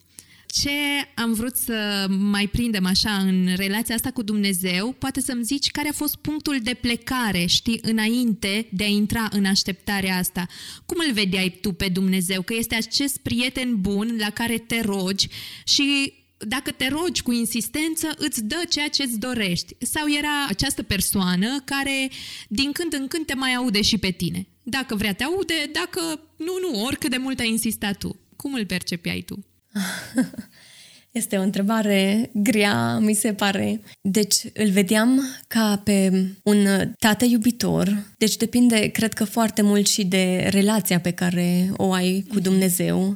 [0.47, 0.69] Ce
[1.15, 5.89] am vrut să mai prindem așa în relația asta cu Dumnezeu, poate să-mi zici care
[5.89, 10.47] a fost punctul de plecare, știi, înainte de a intra în așteptarea asta.
[10.85, 12.41] Cum îl vedeai tu pe Dumnezeu?
[12.41, 15.27] Că este acest prieten bun la care te rogi
[15.63, 19.75] și dacă te rogi cu insistență, îți dă ceea ce îți dorești.
[19.79, 22.09] Sau era această persoană care
[22.47, 24.47] din când în când te mai aude și pe tine.
[24.63, 28.19] Dacă vrea te aude, dacă nu, nu, oricât de mult ai insistat tu.
[28.35, 29.45] Cum îl percepiai tu?
[31.11, 33.81] Este o întrebare grea, mi se pare.
[34.01, 36.67] Deci îl vedeam ca pe un
[36.99, 38.03] tată iubitor.
[38.17, 43.13] Deci depinde, cred că foarte mult și de relația pe care o ai cu Dumnezeu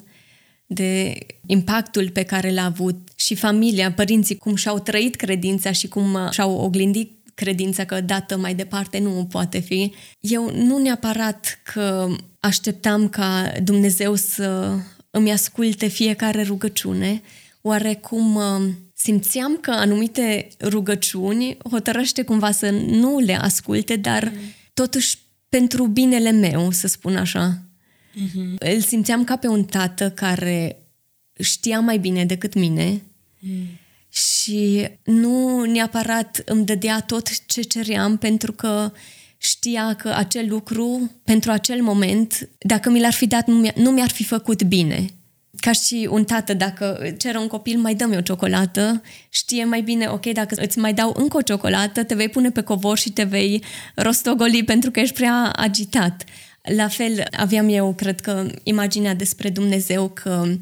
[0.74, 6.18] de impactul pe care l-a avut și familia, părinții, cum și-au trăit credința și cum
[6.32, 9.94] și-au oglindit credința că dată mai departe nu poate fi.
[10.20, 12.08] Eu nu neapărat că
[12.40, 14.78] așteptam ca Dumnezeu să
[15.10, 17.22] îmi asculte fiecare rugăciune,
[17.62, 24.40] oarecum uh, simțeam că anumite rugăciuni hotărăște cumva să nu le asculte, dar mm.
[24.74, 25.18] totuși
[25.50, 27.62] pentru binele meu, să spun așa.
[28.13, 28.58] Mm-hmm.
[28.58, 30.78] Îl simțeam ca pe un tată care
[31.39, 33.02] știa mai bine decât mine
[33.39, 33.65] mm.
[34.10, 38.91] și nu neapărat îmi dădea tot ce ceream pentru că
[39.38, 43.91] știa că acel lucru, pentru acel moment, dacă mi l-ar fi dat, nu, mi- nu
[43.91, 45.06] mi-ar fi făcut bine.
[45.60, 50.08] Ca și un tată, dacă ceră un copil, mai dă-mi o ciocolată, știe mai bine,
[50.08, 53.24] ok, dacă îți mai dau încă o ciocolată, te vei pune pe covor și te
[53.24, 53.63] vei
[53.95, 56.24] rostogoli pentru că ești prea agitat.
[56.62, 60.56] La fel aveam eu, cred că, imaginea despre Dumnezeu că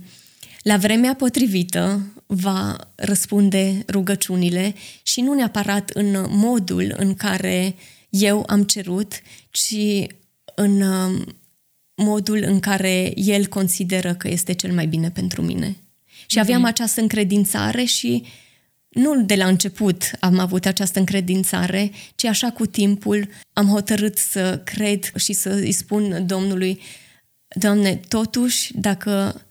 [0.61, 7.75] la vremea potrivită va răspunde rugăciunile și nu neapărat în modul în care
[8.09, 9.75] eu am cerut, ci
[10.55, 11.25] în um,
[11.95, 15.75] modul în care el consideră că este cel mai bine pentru mine.
[16.27, 16.69] Și aveam mm-hmm.
[16.69, 18.23] această încredințare și
[18.89, 24.61] nu de la început am avut această încredințare, ci așa cu timpul am hotărât să
[24.63, 26.81] cred și să îi spun Domnului,
[27.55, 29.41] Doamne, totuși, dacă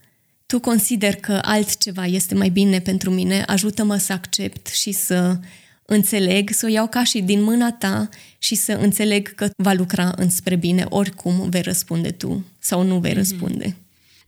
[0.46, 5.38] Tu consider că altceva este mai bine pentru mine, ajută-mă să accept și să
[5.84, 10.12] înțeleg, să o iau ca și din mâna Ta și să înțeleg că va lucra
[10.16, 13.14] înspre bine, oricum vei răspunde Tu sau nu vei mm-hmm.
[13.14, 13.76] răspunde.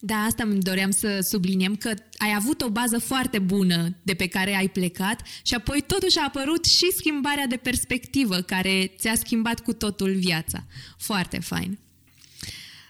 [0.02, 4.26] Da, asta îmi doream să subliniem, că ai avut o bază foarte bună de pe
[4.26, 9.60] care ai plecat și apoi totuși a apărut și schimbarea de perspectivă care ți-a schimbat
[9.60, 10.64] cu totul viața.
[10.98, 11.78] Foarte fain.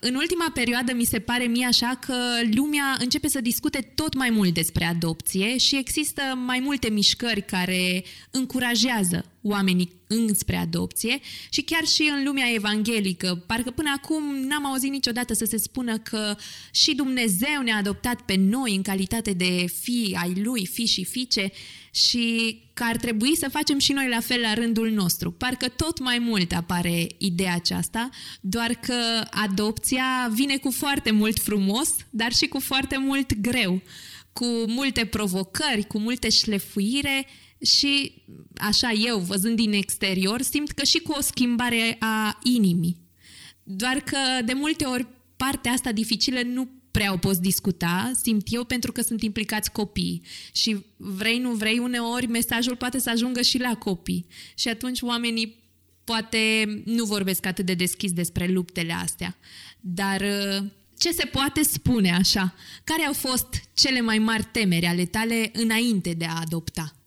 [0.00, 2.14] În ultima perioadă mi se pare mie așa că
[2.54, 8.04] lumea începe să discute tot mai mult despre adopție și există mai multe mișcări care
[8.30, 11.20] încurajează oamenii înspre adopție
[11.50, 13.44] și chiar și în lumea evanghelică.
[13.46, 16.36] Parcă până acum n-am auzit niciodată să se spună că
[16.70, 21.52] și Dumnezeu ne-a adoptat pe noi în calitate de fii ai Lui, fi și fiice
[21.90, 25.30] și că ar trebui să facem și noi la fel la rândul nostru.
[25.30, 28.08] Parcă tot mai mult apare ideea aceasta,
[28.40, 33.82] doar că adopția vine cu foarte mult frumos, dar și cu foarte mult greu,
[34.32, 37.26] cu multe provocări, cu multe șlefuire
[37.62, 38.22] și
[38.56, 42.96] așa eu, văzând din exterior, simt că și cu o schimbare a inimii.
[43.62, 48.64] Doar că de multe ori partea asta dificilă nu prea o poți discuta, simt eu,
[48.64, 50.22] pentru că sunt implicați copii.
[50.52, 54.26] Și vrei, nu vrei, uneori mesajul poate să ajungă și la copii.
[54.54, 55.58] Și atunci oamenii
[56.04, 59.36] poate nu vorbesc atât de deschis despre luptele astea.
[59.80, 60.22] Dar
[60.98, 62.54] ce se poate spune așa?
[62.84, 66.99] Care au fost cele mai mari temeri ale tale înainte de a adopta?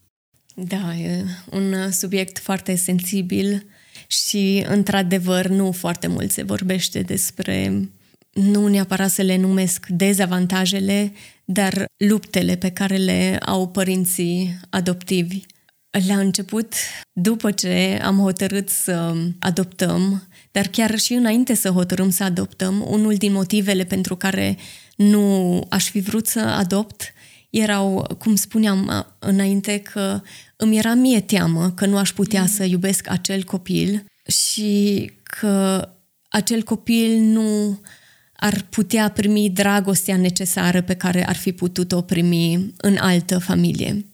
[0.54, 3.66] Da, e un subiect foarte sensibil
[4.08, 7.90] și, într-adevăr, nu foarte mult se vorbește despre,
[8.34, 11.14] nu neapărat să le numesc dezavantajele,
[11.46, 15.42] dar luptele pe care le au părinții adoptivi.
[16.08, 16.74] La început,
[17.12, 23.16] după ce am hotărât să adoptăm, dar chiar și înainte să hotărâm să adoptăm, unul
[23.16, 24.58] din motivele pentru care
[24.96, 27.14] nu aș fi vrut să adopt
[27.56, 30.22] erau, cum spuneam înainte, că
[30.56, 32.48] îmi era mie teamă că nu aș putea mm.
[32.48, 35.88] să iubesc acel copil și că
[36.30, 37.80] acel copil nu
[38.34, 44.06] ar putea primi dragostea necesară pe care ar fi putut-o primi în altă familie.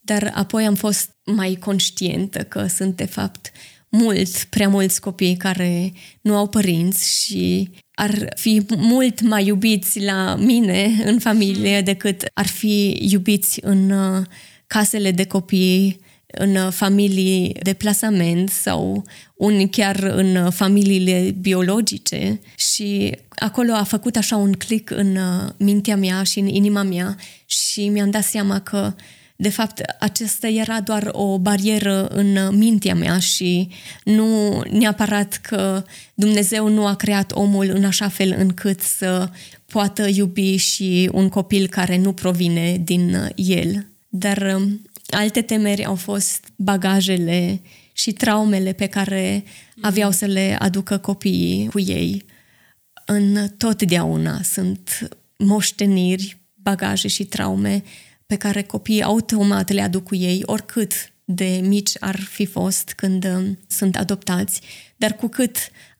[0.00, 3.52] Dar apoi am fost mai conștientă că sunt, de fapt,
[3.88, 10.34] mult, prea mulți copii care nu au părinți și ar fi mult mai iubiți la
[10.34, 14.24] mine în familie decât ar fi iubiți în uh,
[14.66, 19.04] casele de copii, în familii de plasament sau
[19.34, 22.40] unii chiar în familiile biologice.
[22.56, 27.16] Și acolo a făcut așa un click în uh, mintea mea și în inima mea
[27.46, 28.94] și mi-am dat seama că
[29.36, 33.68] de fapt, acesta era doar o barieră în mintea mea și
[34.04, 39.30] nu neapărat că Dumnezeu nu a creat omul în așa fel încât să
[39.66, 43.86] poată iubi și un copil care nu provine din el.
[44.08, 47.60] Dar um, alte temeri au fost bagajele
[47.92, 49.44] și traumele pe care
[49.80, 52.24] aveau să le aducă copiii cu ei.
[53.06, 57.82] În totdeauna sunt moșteniri, bagaje și traume
[58.26, 60.92] pe care copiii automat le aduc cu ei, oricât
[61.24, 64.60] de mici ar fi fost când um, sunt adoptați,
[64.96, 65.56] dar cu cât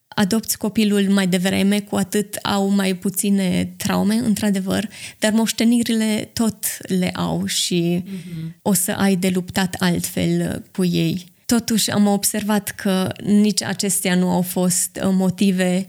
[0.08, 7.10] adopți copilul mai devreme, cu atât au mai puține traume, într-adevăr, dar moștenirile tot le
[7.10, 8.56] au și mm-hmm.
[8.62, 11.24] o să ai de luptat altfel cu ei.
[11.46, 15.86] Totuși am observat că nici acestea nu au fost uh, motive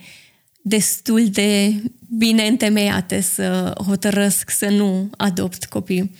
[0.67, 1.73] destul de
[2.17, 6.15] bine întemeiate să hotărăsc să nu adopt copii.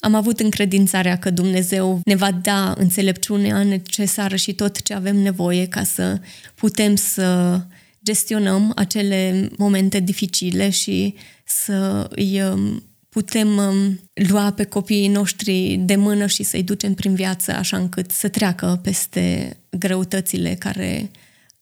[0.00, 5.66] Am avut încredințarea că Dumnezeu ne va da înțelepciunea necesară și tot ce avem nevoie
[5.66, 6.20] ca să
[6.54, 7.60] putem să
[8.04, 15.96] gestionăm acele momente dificile și să îi um, putem um, lua pe copiii noștri de
[15.96, 21.10] mână și să-i ducem prin viață așa încât să treacă peste greutățile care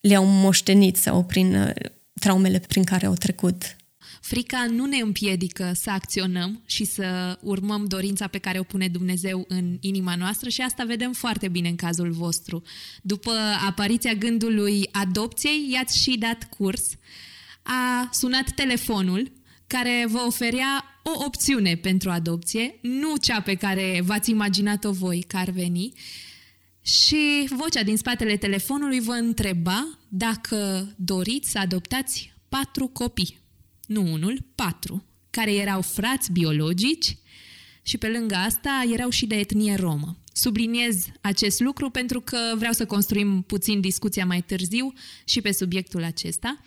[0.00, 1.70] le-au moștenit sau prin uh,
[2.20, 3.76] traumele prin care au trecut.
[4.20, 9.44] Frica nu ne împiedică să acționăm și să urmăm dorința pe care o pune Dumnezeu
[9.48, 12.62] în inima noastră și asta vedem foarte bine în cazul vostru.
[13.02, 13.32] După
[13.66, 16.82] apariția gândului adopției, i-ați și dat curs.
[17.62, 19.32] A sunat telefonul
[19.66, 25.36] care vă oferea o opțiune pentru adopție, nu cea pe care v-ați imaginat-o voi că
[25.36, 25.92] ar veni,
[26.84, 33.42] și vocea din spatele telefonului vă întreba dacă doriți să adoptați patru copii
[33.86, 37.16] nu unul, patru, care erau frați biologici
[37.82, 40.16] și pe lângă asta erau și de etnie romă.
[40.32, 44.92] Subliniez acest lucru pentru că vreau să construim puțin discuția mai târziu
[45.24, 46.60] și pe subiectul acesta.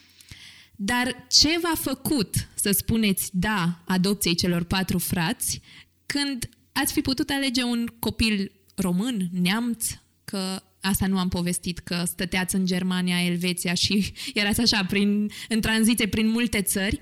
[0.75, 5.61] Dar ce v-a făcut să spuneți da adopției celor patru frați
[6.05, 9.87] când ați fi putut alege un copil român, neamț,
[10.31, 15.61] că asta nu am povestit, că stăteați în Germania, Elveția și erați așa prin, în
[15.61, 16.99] tranziție prin multe țări.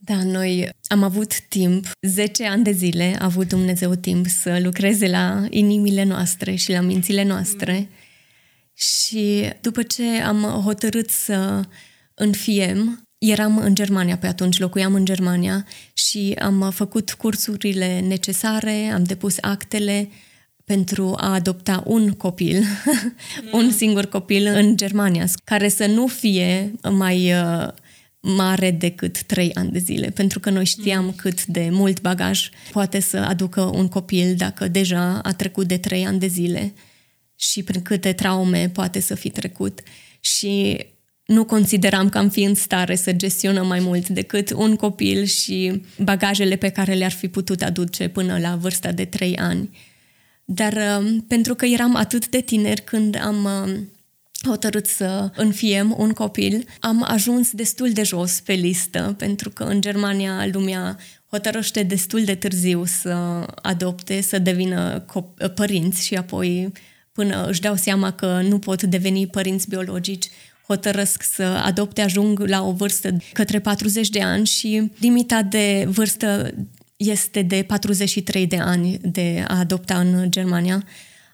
[0.00, 5.08] Da, noi am avut timp, 10 ani de zile a avut Dumnezeu timp să lucreze
[5.08, 7.78] la inimile noastre și la mințile noastre.
[7.78, 7.88] Mm.
[8.74, 11.64] Și după ce am hotărât să
[12.14, 19.04] înfiem, eram în Germania pe atunci, locuiam în Germania și am făcut cursurile necesare, am
[19.04, 20.08] depus actele,
[20.68, 22.64] pentru a adopta un copil,
[23.58, 27.68] un singur copil în Germania, care să nu fie mai uh,
[28.20, 31.12] mare decât trei ani de zile, pentru că noi știam mm.
[31.16, 36.06] cât de mult bagaj poate să aducă un copil dacă deja a trecut de trei
[36.06, 36.74] ani de zile
[37.36, 39.80] și prin câte traume poate să fi trecut.
[40.20, 40.86] Și
[41.24, 45.82] nu consideram că am fi în stare să gestionăm mai mult decât un copil și
[46.02, 49.70] bagajele pe care le-ar fi putut aduce până la vârsta de trei ani.
[50.50, 53.78] Dar uh, pentru că eram atât de tineri când am uh,
[54.46, 59.80] hotărât să înfiem un copil, am ajuns destul de jos pe listă, pentru că în
[59.80, 60.98] Germania lumea
[61.30, 65.04] hotărăște destul de târziu să adopte, să devină
[65.54, 66.72] părinți și apoi
[67.12, 70.28] până își dau seama că nu pot deveni părinți biologici,
[70.66, 76.54] hotărăsc să adopte, ajung la o vârstă către 40 de ani și limita de vârstă
[76.98, 80.84] este de 43 de ani de a adopta în Germania.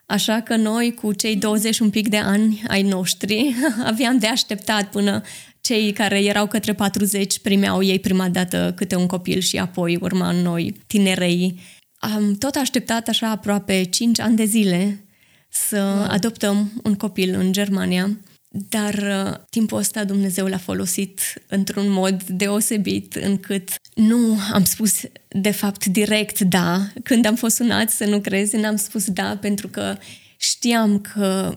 [0.06, 3.54] Așa că noi, cu cei 20 un pic de ani ai noștri,
[3.90, 5.22] aveam de așteptat până
[5.60, 10.30] cei care erau către 40 primeau ei prima dată câte un copil și apoi urma
[10.30, 11.60] noi, tinerei.
[11.98, 15.04] Am tot așteptat așa aproape 5 ani de zile
[15.48, 15.76] să
[16.08, 18.18] adoptăm un copil în Germania
[18.56, 25.50] dar uh, timpul ăsta Dumnezeu l-a folosit într-un mod deosebit încât nu am spus de
[25.50, 26.86] fapt direct da.
[27.02, 29.96] Când am fost sunat să nu crezi, n-am spus da pentru că
[30.36, 31.54] știam că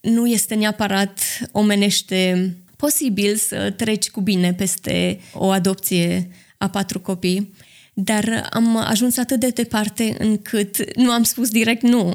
[0.00, 1.20] nu este neapărat
[1.52, 7.54] omenește posibil să treci cu bine peste o adopție a patru copii,
[7.94, 12.12] dar am ajuns atât de departe încât nu am spus direct nu.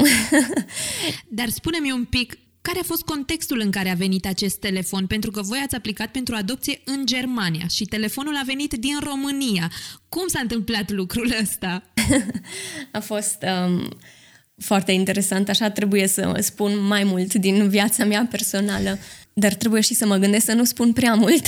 [1.37, 2.37] dar spune-mi un pic,
[2.67, 5.07] care a fost contextul în care a venit acest telefon?
[5.07, 9.71] Pentru că voi ați aplicat pentru adopție în Germania și telefonul a venit din România.
[10.09, 11.83] Cum s-a întâmplat lucrul ăsta?
[12.91, 13.97] a fost um,
[14.57, 18.97] foarte interesant, așa trebuie să spun mai mult din viața mea personală,
[19.33, 21.45] dar trebuie și să mă gândesc să nu spun prea mult.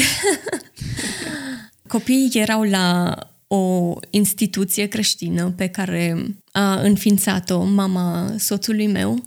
[1.88, 3.16] Copiii erau la
[3.48, 9.24] o instituție creștină pe care a înființat-o mama soțului meu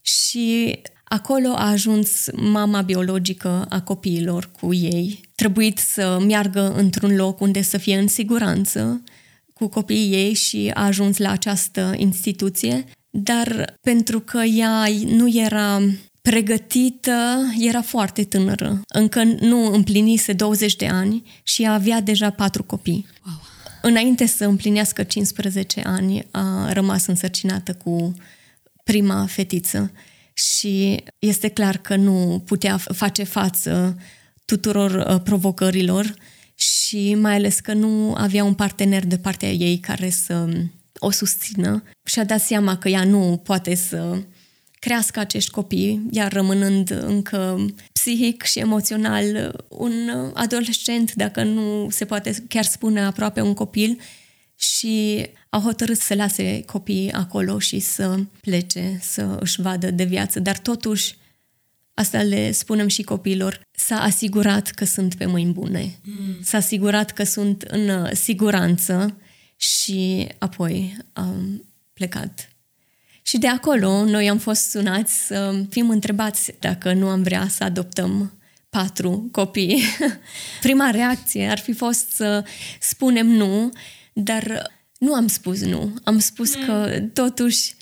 [0.00, 0.78] și
[1.16, 5.20] Acolo a ajuns mama biologică a copiilor cu ei.
[5.34, 9.02] Trebuit să meargă într-un loc unde să fie în siguranță
[9.54, 15.80] cu copiii ei și a ajuns la această instituție, dar pentru că ea nu era
[16.22, 18.80] pregătită, era foarte tânără.
[18.88, 23.06] Încă nu împlinise 20 de ani și avea deja patru copii.
[23.26, 23.40] Wow.
[23.82, 28.14] Înainte să împlinească 15 ani, a rămas însărcinată cu
[28.84, 29.92] prima fetiță
[30.36, 33.96] și este clar că nu putea face față
[34.44, 36.14] tuturor uh, provocărilor
[36.54, 41.10] și mai ales că nu avea un partener de partea ei care să um, o
[41.10, 41.82] susțină.
[42.04, 44.22] Și a dat seama că ea nu poate să
[44.78, 49.92] crească acești copii, iar rămânând încă psihic și emoțional un
[50.34, 53.98] adolescent, dacă nu se poate chiar spune aproape un copil,
[54.56, 55.26] și
[55.56, 60.58] au hotărât să lase copiii acolo și să plece, să își vadă de viață, dar
[60.58, 61.16] totuși
[61.98, 63.60] Asta le spunem și copiilor.
[63.70, 65.98] S-a asigurat că sunt pe mâini bune.
[66.02, 66.42] Mm.
[66.42, 69.16] S-a asigurat că sunt în uh, siguranță
[69.56, 72.48] și apoi am plecat.
[73.22, 77.64] Și de acolo noi am fost sunați să fim întrebați dacă nu am vrea să
[77.64, 78.32] adoptăm
[78.68, 79.82] patru copii.
[80.66, 82.44] Prima reacție ar fi fost să
[82.80, 83.72] spunem nu,
[84.12, 84.74] dar
[85.06, 85.94] nu am spus nu.
[86.04, 86.64] Am spus mm.
[86.64, 87.74] că totuși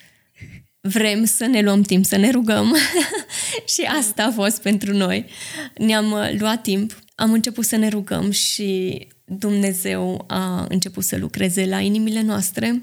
[0.80, 2.76] vrem să ne luăm timp, să ne rugăm.
[3.74, 5.26] și asta a fost pentru noi.
[5.78, 11.66] Ne-am uh, luat timp, am început să ne rugăm și Dumnezeu a început să lucreze
[11.66, 12.82] la inimile noastre.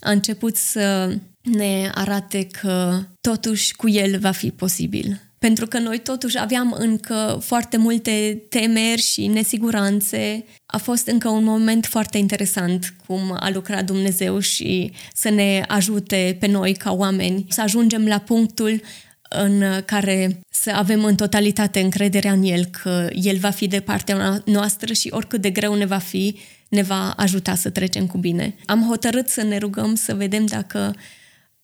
[0.00, 5.98] A început să ne arate că totuși cu El va fi posibil pentru că noi
[5.98, 10.44] totuși aveam încă foarte multe temeri și nesiguranțe.
[10.66, 16.36] A fost încă un moment foarte interesant cum a lucrat Dumnezeu și să ne ajute
[16.40, 18.80] pe noi ca oameni să ajungem la punctul
[19.28, 24.42] în care să avem în totalitate încrederea în El, că El va fi de partea
[24.44, 26.38] noastră și oricât de greu ne va fi,
[26.68, 28.54] ne va ajuta să trecem cu bine.
[28.66, 30.94] Am hotărât să ne rugăm să vedem dacă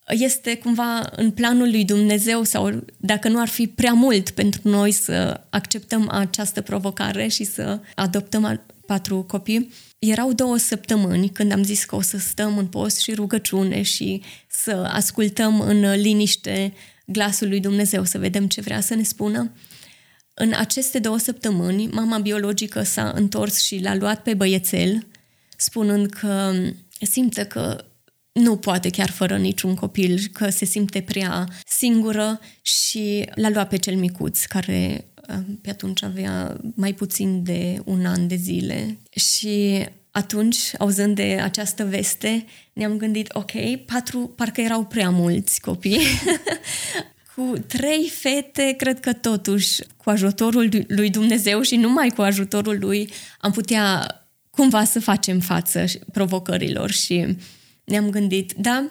[0.09, 4.91] este cumva în planul lui Dumnezeu sau dacă nu ar fi prea mult pentru noi
[4.91, 9.73] să acceptăm această provocare și să adoptăm patru copii.
[9.99, 14.23] Erau două săptămâni când am zis că o să stăm în post și rugăciune și
[14.49, 16.73] să ascultăm în liniște
[17.07, 19.53] glasul lui Dumnezeu, să vedem ce vrea să ne spună.
[20.35, 25.07] În aceste două săptămâni, mama biologică s-a întors și l-a luat pe băiețel,
[25.57, 26.53] spunând că
[27.01, 27.85] simte că
[28.37, 33.76] nu poate chiar fără niciun copil, că se simte prea singură și l-a luat pe
[33.76, 38.99] cel micuț, care uh, pe atunci avea mai puțin de un an de zile.
[39.11, 43.53] Și atunci, auzând de această veste, ne-am gândit, ok,
[43.87, 46.01] patru, parcă erau prea mulți copii.
[47.34, 53.11] cu trei fete, cred că totuși, cu ajutorul lui Dumnezeu și numai cu ajutorul lui,
[53.41, 54.07] am putea
[54.51, 57.37] cumva să facem față provocărilor și
[57.87, 58.91] ne-am gândit, da,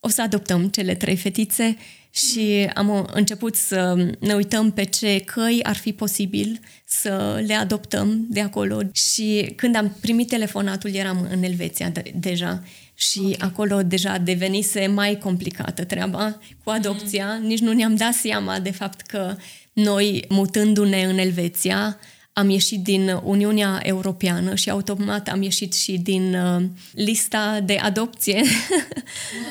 [0.00, 1.76] o să adoptăm cele trei fetițe
[2.10, 8.26] și am început să ne uităm pe ce căi ar fi posibil să le adoptăm
[8.28, 12.62] de acolo și când am primit telefonatul eram în Elveția de- deja
[12.94, 13.36] și okay.
[13.38, 17.38] acolo deja devenise mai complicată treaba cu adopția.
[17.40, 17.46] Mm.
[17.46, 19.36] Nici nu ne-am dat seama de fapt că
[19.72, 21.98] noi, mutându-ne în Elveția,
[22.38, 26.62] am ieșit din Uniunea Europeană și automat am ieșit și din uh,
[26.92, 28.42] lista de adopție.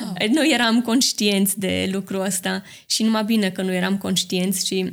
[0.02, 0.28] Wow.
[0.32, 4.90] nu eram conștienți de lucrul ăsta și numai bine că nu eram conștienți și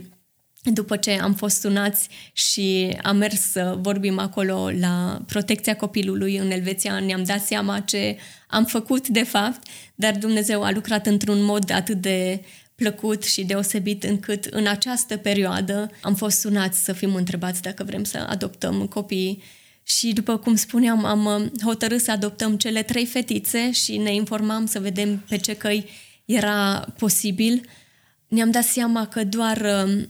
[0.64, 6.52] după ce am fost sunați și am mers să vorbim acolo la protecția copilului în
[6.52, 8.18] Elveția, ne-am dat seama ce
[8.48, 12.42] am făcut de fapt, dar Dumnezeu a lucrat într-un mod atât de
[12.84, 18.04] plăcut și deosebit încât în această perioadă am fost sunați să fim întrebați dacă vrem
[18.04, 19.44] să adoptăm copii
[19.84, 24.66] și după cum spuneam, am uh, hotărât să adoptăm cele trei fetițe și ne informam
[24.66, 25.90] să vedem pe ce căi
[26.26, 27.62] era posibil.
[28.28, 30.04] Ne-am dat seama că doar uh,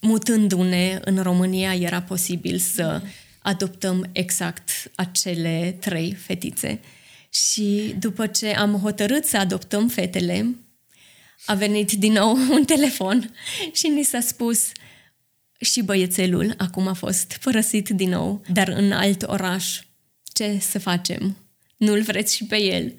[0.00, 3.02] mutându-ne în România era posibil să
[3.38, 6.80] adoptăm exact acele trei fetițe.
[7.30, 10.56] Și după ce am hotărât să adoptăm fetele,
[11.46, 13.34] a venit din nou un telefon
[13.72, 14.72] și ni s-a spus
[15.60, 19.80] și băiețelul acum a fost părăsit din nou, dar în alt oraș.
[20.32, 21.36] Ce să facem?
[21.76, 22.94] Nu-l vreți și pe el?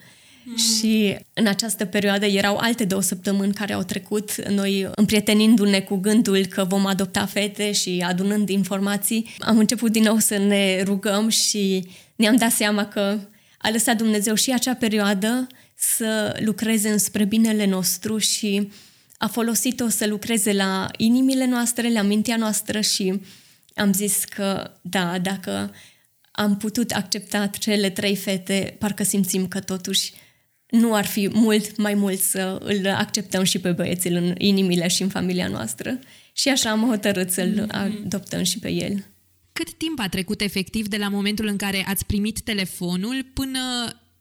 [0.45, 0.57] Mm.
[0.57, 6.45] Și în această perioadă erau alte două săptămâni care au trecut, noi împrietenindu-ne cu gândul
[6.45, 11.87] că vom adopta fete și adunând informații, am început din nou să ne rugăm și
[12.15, 13.19] ne-am dat seama că
[13.57, 15.47] a lăsat Dumnezeu și acea perioadă
[15.95, 18.71] să lucreze înspre binele nostru și
[19.17, 23.21] a folosit-o să lucreze la inimile noastre, la mintea noastră și
[23.75, 25.73] am zis că da, dacă
[26.31, 30.13] am putut accepta cele trei fete, parcă simțim că totuși
[30.67, 35.01] nu ar fi mult mai mult să îl acceptăm și pe băiețel în inimile și
[35.01, 35.99] în familia noastră.
[36.33, 37.71] Și așa am hotărât să-l mm-hmm.
[37.71, 39.05] adoptăm și pe el.
[39.53, 43.59] Cât timp a trecut efectiv de la momentul în care ați primit telefonul până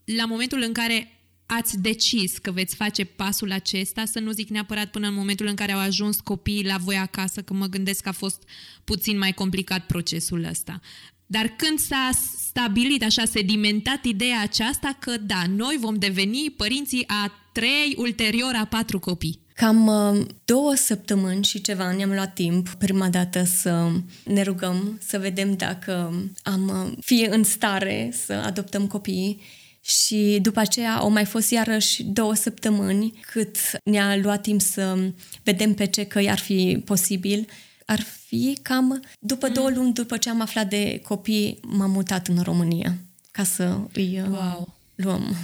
[0.03, 1.07] la momentul în care
[1.45, 5.55] ați decis că veți face pasul acesta, să nu zic neapărat până în momentul în
[5.55, 8.43] care au ajuns copiii la voi acasă, că mă gândesc că a fost
[8.83, 10.79] puțin mai complicat procesul ăsta.
[11.25, 12.09] Dar când s-a
[12.47, 18.65] stabilit, așa sedimentat ideea aceasta că da, noi vom deveni părinții a trei, ulterior a
[18.65, 19.41] patru copii.
[19.53, 23.91] Cam uh, două săptămâni și ceva ne-am luat timp prima dată să
[24.25, 26.13] ne rugăm, să vedem dacă
[26.43, 29.41] am uh, fi în stare să adoptăm copiii
[29.85, 35.11] și după aceea au mai fost iarăși două săptămâni cât ne-a luat timp să
[35.43, 37.47] vedem pe ce căi ar fi posibil.
[37.85, 39.75] Ar fi cam după două mm.
[39.75, 42.97] luni după ce am aflat de copii, m-am mutat în România
[43.31, 44.73] ca să îi uh, wow.
[44.95, 45.35] luăm.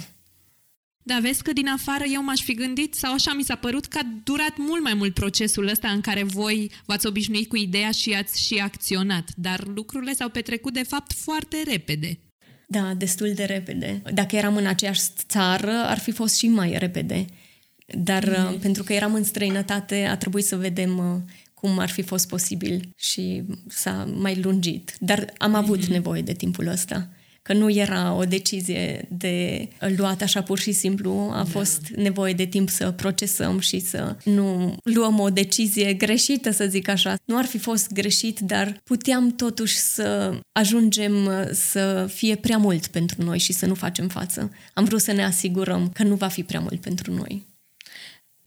[1.02, 3.98] Da, vezi că din afară eu m-aș fi gândit, sau așa mi s-a părut, că
[3.98, 8.12] a durat mult mai mult procesul ăsta în care voi v-ați obișnuit cu ideea și
[8.12, 12.18] ați și acționat, dar lucrurile s-au petrecut de fapt foarte repede.
[12.72, 14.02] Da, destul de repede.
[14.14, 17.24] Dacă eram în aceeași țară, ar fi fost și mai repede.
[17.86, 18.58] Dar mm.
[18.58, 22.92] pentru că eram în străinătate, a trebuit să vedem uh, cum ar fi fost posibil
[22.96, 24.96] și s-a mai lungit.
[24.98, 25.88] Dar am avut mm-hmm.
[25.88, 27.10] nevoie de timpul ăsta
[27.42, 31.44] că nu era o decizie de luat așa pur și simplu, a da.
[31.44, 36.88] fost nevoie de timp să procesăm și să nu luăm o decizie greșită, să zic
[36.88, 37.14] așa.
[37.24, 43.22] Nu ar fi fost greșit, dar puteam totuși să ajungem să fie prea mult pentru
[43.22, 44.52] noi și să nu facem față.
[44.74, 47.49] Am vrut să ne asigurăm că nu va fi prea mult pentru noi.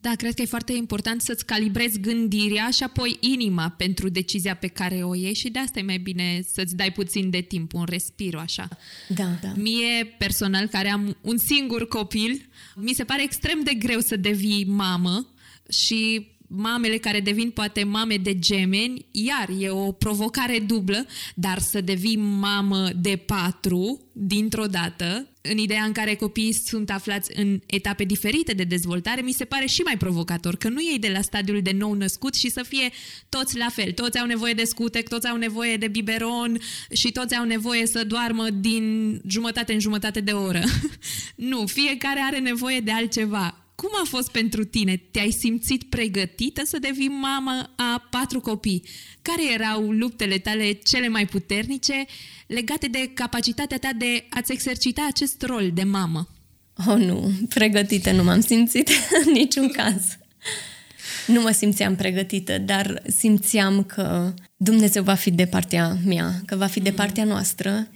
[0.03, 4.67] Da, cred că e foarte important să-ți calibrezi gândirea și apoi inima pentru decizia pe
[4.67, 7.85] care o iei și de asta e mai bine să-ți dai puțin de timp, un
[7.89, 8.67] respiro așa.
[9.07, 9.53] Da, da.
[9.55, 14.65] Mie, personal, care am un singur copil, mi se pare extrem de greu să devii
[14.65, 15.27] mamă
[15.69, 21.81] și mamele care devin poate mame de gemeni, iar e o provocare dublă, dar să
[21.81, 28.03] devii mamă de patru dintr-o dată, în ideea în care copiii sunt aflați în etape
[28.03, 31.61] diferite de dezvoltare, mi se pare și mai provocator, că nu iei de la stadiul
[31.61, 32.89] de nou născut și să fie
[33.29, 33.91] toți la fel.
[33.91, 36.59] Toți au nevoie de scutec, toți au nevoie de biberon
[36.91, 40.61] și toți au nevoie să doarmă din jumătate în jumătate de oră.
[41.51, 44.95] nu, fiecare are nevoie de altceva cum a fost pentru tine?
[45.11, 48.83] Te-ai simțit pregătită să devii mamă a patru copii?
[49.21, 52.05] Care erau luptele tale cele mai puternice
[52.47, 56.27] legate de capacitatea ta de a-ți exercita acest rol de mamă?
[56.87, 58.89] Oh, nu, pregătită nu m-am simțit
[59.25, 60.17] în niciun caz.
[61.27, 66.67] Nu mă simțeam pregătită, dar simțeam că Dumnezeu va fi de partea mea, că va
[66.67, 67.87] fi de partea noastră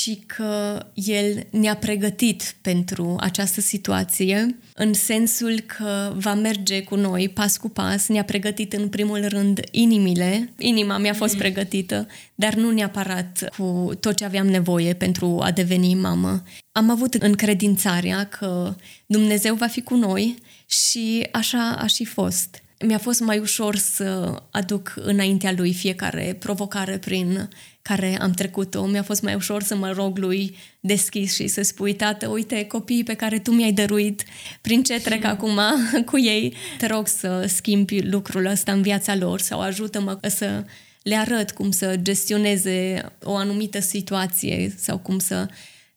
[0.00, 7.28] și că El ne-a pregătit pentru această situație, în sensul că va merge cu noi
[7.28, 12.70] pas cu pas, ne-a pregătit în primul rând inimile, inima mi-a fost pregătită, dar nu
[12.70, 16.42] neapărat cu tot ce aveam nevoie pentru a deveni mamă.
[16.72, 18.74] Am avut încredințarea că
[19.06, 24.42] Dumnezeu va fi cu noi și așa a și fost mi-a fost mai ușor să
[24.50, 27.48] aduc înaintea lui fiecare provocare prin
[27.82, 28.86] care am trecut-o.
[28.86, 33.04] Mi-a fost mai ușor să mă rog lui deschis și să spui, tată, uite copiii
[33.04, 34.24] pe care tu mi-ai dăruit,
[34.60, 35.60] prin ce trec acum
[36.10, 40.64] cu ei, te rog să schimbi lucrul ăsta în viața lor sau ajută-mă să
[41.02, 45.48] le arăt cum să gestioneze o anumită situație sau cum să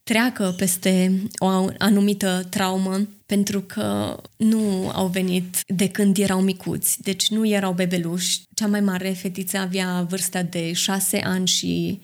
[0.06, 1.48] treacă peste o
[1.78, 8.42] anumită traumă pentru că nu au venit de când erau micuți, deci nu erau bebeluși.
[8.54, 12.02] Cea mai mare fetiță avea vârsta de șase ani și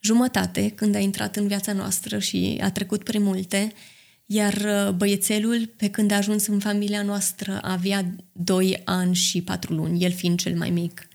[0.00, 3.72] jumătate când a intrat în viața noastră și a trecut prin multe,
[4.26, 9.74] iar uh, băiețelul, pe când a ajuns în familia noastră, avea doi ani și patru
[9.74, 11.08] luni, el fiind cel mai mic.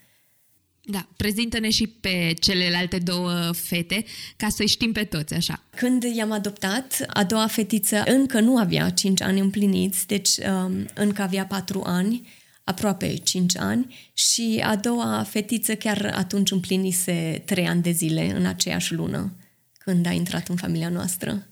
[0.91, 4.05] Da, prezintă-ne și pe celelalte două fete,
[4.37, 5.63] ca să știm pe toți, așa.
[5.75, 11.21] Când i-am adoptat, a doua fetiță încă nu avea 5 ani împliniți, deci um, încă
[11.21, 12.27] avea 4 ani,
[12.63, 18.45] aproape 5 ani, și a doua fetiță chiar atunci împlinise 3 ani de zile în
[18.45, 19.33] aceeași lună,
[19.77, 21.48] când a intrat în familia noastră.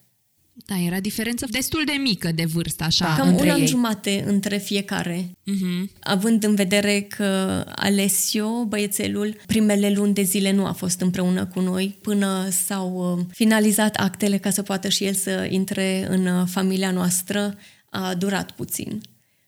[0.65, 3.67] Da, era diferență destul de mică de vârstă, așa, Cam între un an ei.
[3.67, 5.29] jumate între fiecare.
[5.29, 5.89] Uh-huh.
[5.99, 11.59] Având în vedere că Alessio, băiețelul, primele luni de zile nu a fost împreună cu
[11.59, 16.47] noi până s-au uh, finalizat actele ca să poată și el să intre în uh,
[16.49, 17.57] familia noastră,
[17.89, 19.01] a durat puțin.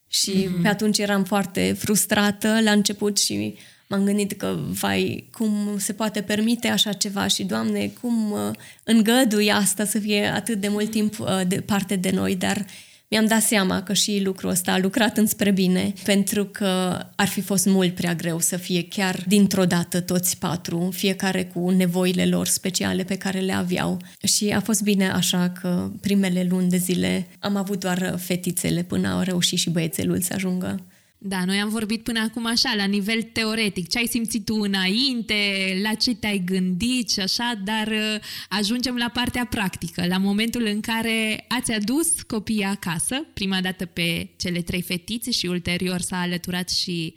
[0.08, 0.62] Și uh-huh.
[0.62, 3.56] pe atunci eram foarte frustrată la început și
[3.90, 8.52] m-am gândit că, vai, cum se poate permite așa ceva și, Doamne, cum uh,
[8.84, 12.66] îngădui asta să fie atât de mult timp uh, de parte de noi, dar
[13.10, 17.42] mi-am dat seama că și lucrul ăsta a lucrat înspre bine, pentru că ar fi
[17.42, 22.48] fost mult prea greu să fie chiar dintr-o dată toți patru, fiecare cu nevoile lor
[22.48, 24.02] speciale pe care le aveau.
[24.24, 29.08] Și a fost bine așa că primele luni de zile am avut doar fetițele până
[29.08, 30.80] au reușit și băiețelul să ajungă.
[31.22, 35.36] Da, noi am vorbit până acum așa, la nivel teoretic, ce ai simțit tu înainte,
[35.84, 40.80] la ce te-ai gândit și așa, dar uh, ajungem la partea practică, la momentul în
[40.80, 46.70] care ați adus copiii acasă, prima dată pe cele trei fetițe și ulterior s-a alăturat
[46.70, 47.14] și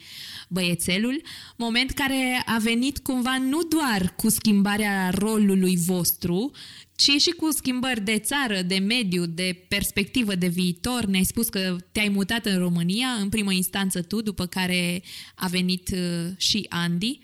[0.49, 1.23] băiețelul,
[1.57, 6.51] moment care a venit cumva nu doar cu schimbarea rolului vostru,
[6.97, 11.05] ci și cu schimbări de țară, de mediu, de perspectivă de viitor.
[11.05, 15.03] Ne-ai spus că te-ai mutat în România, în primă instanță tu, după care
[15.35, 17.21] a venit uh, și Andy.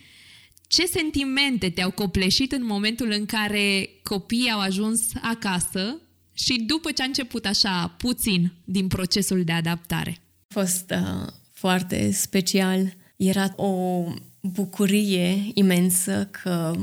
[0.67, 6.01] Ce sentimente te-au copleșit în momentul în care copiii au ajuns acasă
[6.33, 10.21] și după ce a început așa puțin din procesul de adaptare?
[10.49, 12.97] A fost uh, foarte special.
[13.17, 14.05] Era o
[14.41, 16.75] bucurie imensă că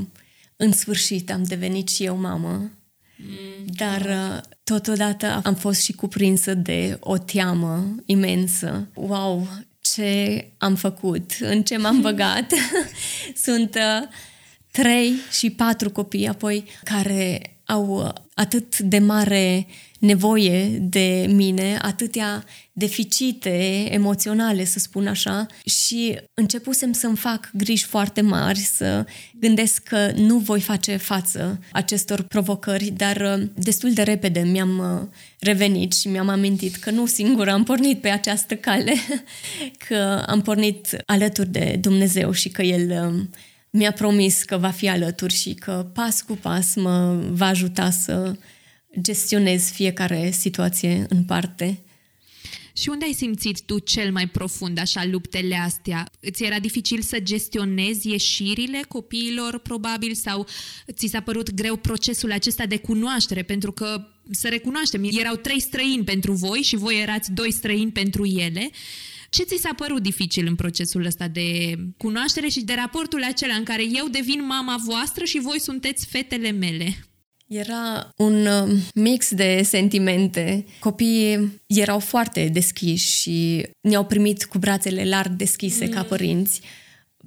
[0.56, 2.70] în sfârșit am devenit și eu mamă
[3.64, 8.88] dar uh, totodată am fost și cuprinsă de o teamă imensă.
[8.94, 9.48] Wow,
[9.80, 12.52] ce am făcut, în ce m-am băgat.
[13.44, 14.08] Sunt uh,
[14.70, 19.66] trei și patru copii apoi care au uh, atât de mare
[19.98, 22.44] nevoie de mine, atâtea
[22.78, 29.04] deficite emoționale, să spun așa, și începusem să-mi fac griji foarte mari, să
[29.34, 35.08] gândesc că nu voi face față acestor provocări, dar uh, destul de repede mi-am uh,
[35.38, 38.94] revenit și mi-am amintit că nu singur am pornit pe această cale,
[39.88, 43.30] că am pornit alături de Dumnezeu și că El um,
[43.70, 48.36] mi-a promis că va fi alături și că pas cu pas mă va ajuta să
[49.00, 51.80] gestionez fiecare situație în parte.
[52.78, 56.10] Și unde ai simțit tu cel mai profund așa luptele astea?
[56.30, 60.46] Ți era dificil să gestionezi ieșirile copiilor probabil sau
[60.92, 63.42] ți s-a părut greu procesul acesta de cunoaștere?
[63.42, 68.24] Pentru că să recunoaștem, erau trei străini pentru voi și voi erați doi străini pentru
[68.24, 68.70] ele.
[69.30, 73.64] Ce ți s-a părut dificil în procesul ăsta de cunoaștere și de raportul acela în
[73.64, 76.96] care eu devin mama voastră și voi sunteți fetele mele?
[77.46, 80.64] Era un um, mix de sentimente.
[80.80, 85.90] Copiii erau foarte deschiși și ne-au primit cu brațele larg deschise mm.
[85.90, 86.60] ca părinți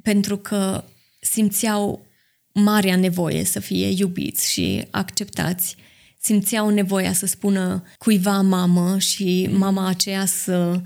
[0.01, 0.83] pentru că
[1.19, 2.05] simțeau
[2.53, 5.75] marea nevoie să fie iubiți și acceptați.
[6.21, 10.81] Simțeau nevoia să spună cuiva mamă și mama aceea să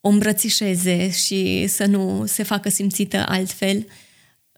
[0.00, 3.86] o îmbrățișeze și să nu se facă simțită altfel.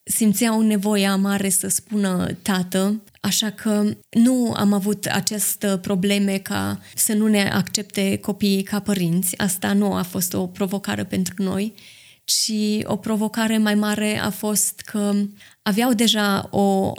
[0.02, 7.12] Simțeau nevoia mare să spună tată, așa că nu am avut această probleme ca să
[7.12, 9.38] nu ne accepte copiii ca părinți.
[9.38, 11.74] Asta nu a fost o provocare pentru noi,
[12.24, 15.14] ci o provocare mai mare a fost că
[15.62, 16.92] aveau deja o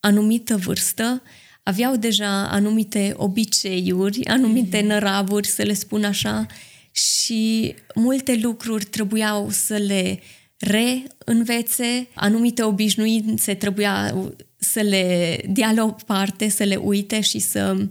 [0.00, 1.22] anumită vârstă,
[1.62, 6.46] aveau deja anumite obiceiuri, anumite năravuri, să le spun așa,
[6.90, 10.20] și multe lucruri trebuiau să le
[10.58, 14.14] reînvețe, anumite obișnuințe trebuia
[14.58, 17.86] să le dea la o parte, să le uite și să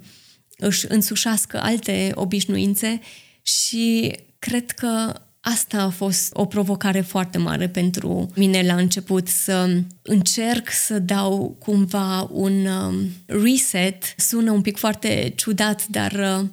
[0.58, 3.00] își însușească alte obișnuințe
[3.42, 9.82] și cred că asta a fost o provocare foarte mare pentru mine la început, să
[10.02, 12.96] încerc să dau cumva un um,
[13.26, 14.04] reset.
[14.18, 16.48] Sună un pic foarte ciudat, dar uh,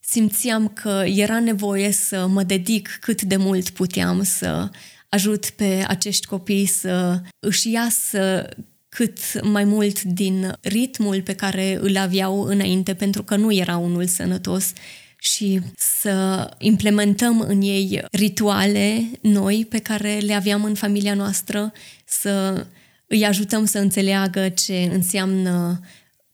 [0.00, 4.70] simțeam că era nevoie să mă dedic cât de mult puteam să
[5.14, 8.48] ajut pe acești copii să își iasă
[8.88, 14.06] cât mai mult din ritmul pe care îl aveau înainte, pentru că nu era unul
[14.06, 14.72] sănătos
[15.18, 21.72] și să implementăm în ei rituale noi pe care le aveam în familia noastră,
[22.04, 22.66] să
[23.06, 25.80] îi ajutăm să înțeleagă ce înseamnă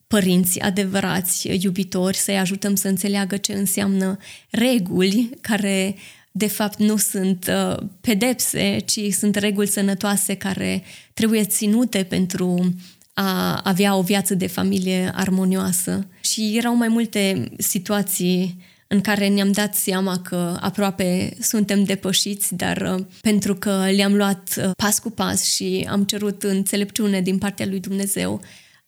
[0.07, 4.16] părinți adevărați, iubitori, să-i ajutăm să înțeleagă ce înseamnă
[4.51, 5.97] reguli care
[6.39, 10.82] de fapt nu sunt uh, pedepse, ci sunt reguli sănătoase care
[11.14, 12.74] trebuie ținute pentru
[13.12, 16.07] a avea o viață de familie armonioasă.
[16.20, 22.95] Și erau mai multe situații în care ne-am dat seama că aproape suntem depășiți, dar
[22.97, 27.66] uh, pentru că le-am luat uh, pas cu pas și am cerut înțelepciune din partea
[27.66, 28.41] lui Dumnezeu,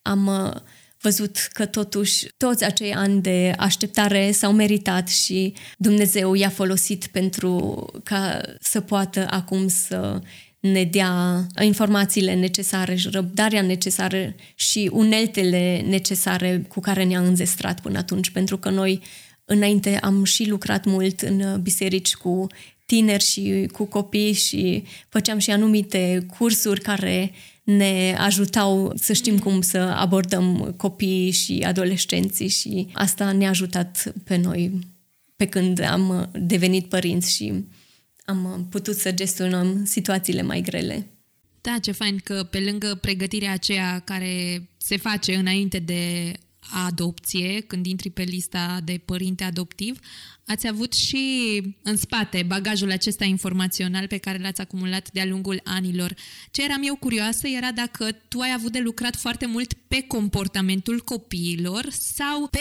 [0.03, 0.61] am uh,
[1.01, 7.85] văzut că totuși toți acei ani de așteptare s-au meritat și Dumnezeu i-a folosit pentru
[8.05, 10.21] ca să poată acum să
[10.61, 17.99] ne dea informațiile necesare și răbdarea necesară și uneltele necesare cu care ne-a înzestrat până
[17.99, 19.03] atunci, pentru că noi
[19.45, 22.47] înainte am și lucrat mult în biserici cu
[22.87, 27.33] tineri și cu copii și făceam și anumite cursuri care
[27.63, 34.37] ne ajutau să știm cum să abordăm copiii și adolescenții și asta ne-a ajutat pe
[34.37, 34.79] noi
[35.37, 37.65] pe când am devenit părinți și
[38.25, 41.07] am putut să gestionăm situațiile mai grele.
[41.61, 46.33] Da, ce fain că pe lângă pregătirea aceea care se face înainte de
[46.87, 49.99] adopție, când intri pe lista de părinte adoptiv,
[50.51, 51.25] ați avut și
[51.83, 56.15] în spate bagajul acesta informațional pe care l-ați acumulat de-a lungul anilor.
[56.51, 61.01] Ce eram eu curioasă era dacă tu ai avut de lucrat foarte mult pe comportamentul
[61.01, 62.59] copiilor sau pe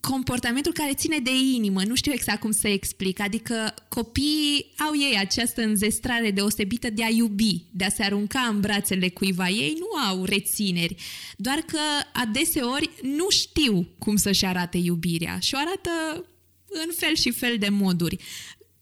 [0.00, 1.82] comportamentul care ține de inimă.
[1.84, 3.20] Nu știu exact cum să explic.
[3.20, 8.60] Adică copiii au ei această înzestrare deosebită de a iubi, de a se arunca în
[8.60, 9.48] brațele cuiva.
[9.48, 10.94] Ei nu au rețineri,
[11.36, 11.80] doar că
[12.12, 16.24] adeseori nu știu cum să-și arate iubirea și o arată
[16.70, 18.16] în fel și fel de moduri.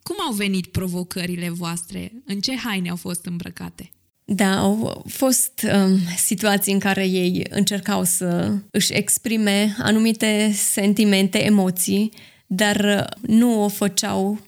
[0.02, 2.12] Cum au venit provocările voastre?
[2.24, 3.90] În ce haine au fost îmbrăcate?
[4.24, 12.12] Da, au fost um, situații în care ei încercau să își exprime anumite sentimente, emoții,
[12.46, 14.38] dar nu o făceau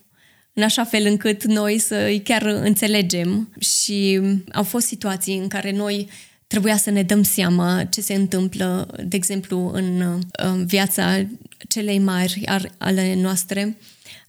[0.53, 4.21] în așa fel încât noi să îi chiar înțelegem și
[4.53, 6.09] au fost situații în care noi
[6.51, 11.27] trebuia să ne dăm seama ce se întâmplă, de exemplu, în, în viața
[11.69, 12.45] celei mari
[12.79, 13.77] ale noastre.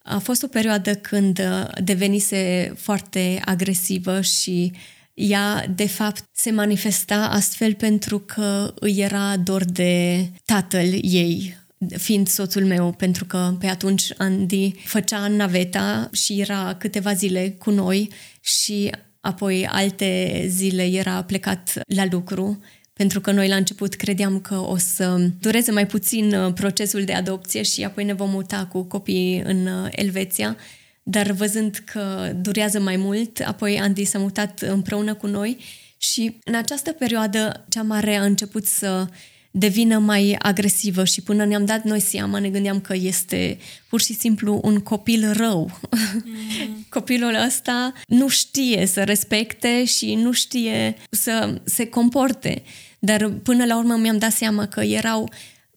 [0.03, 1.41] A fost o perioadă când
[1.83, 4.71] devenise foarte agresivă și
[5.13, 11.57] ea, de fapt, se manifesta astfel pentru că îi era dor de tatăl ei,
[11.97, 17.69] fiind soțul meu, pentru că pe atunci Andy făcea naveta și era câteva zile cu
[17.69, 18.09] noi
[18.41, 18.91] și
[19.21, 22.59] apoi alte zile era plecat la lucru,
[22.93, 27.13] pentru că noi la început credeam că o să dureze mai puțin uh, procesul de
[27.13, 30.57] adopție și apoi ne vom muta cu copiii în uh, Elveția,
[31.03, 35.57] dar văzând că durează mai mult, apoi Andy s-a mutat împreună cu noi
[35.97, 39.07] și în această perioadă cea mare a început să
[39.51, 43.57] devină mai agresivă și până ne-am dat noi seama, ne gândeam că este
[43.89, 45.79] pur și simplu un copil rău.
[46.23, 46.85] Mm.
[46.89, 52.63] Copilul ăsta nu știe să respecte și nu știe să se comporte.
[52.99, 55.29] Dar până la urmă mi-am dat seama că erau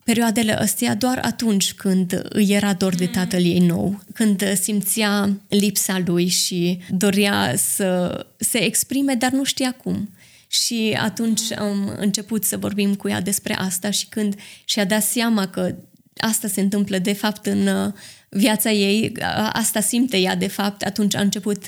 [0.05, 6.03] perioadele astea doar atunci când îi era dor de tatăl ei nou, când simțea lipsa
[6.07, 10.09] lui și dorea să se exprime, dar nu știa cum.
[10.55, 14.35] Și atunci am început să vorbim cu ea despre asta și când
[14.65, 15.75] și-a dat seama că
[16.17, 17.93] asta se întâmplă de fapt în uh,
[18.29, 19.13] viața ei,
[19.53, 21.65] asta simte ea de fapt, atunci a început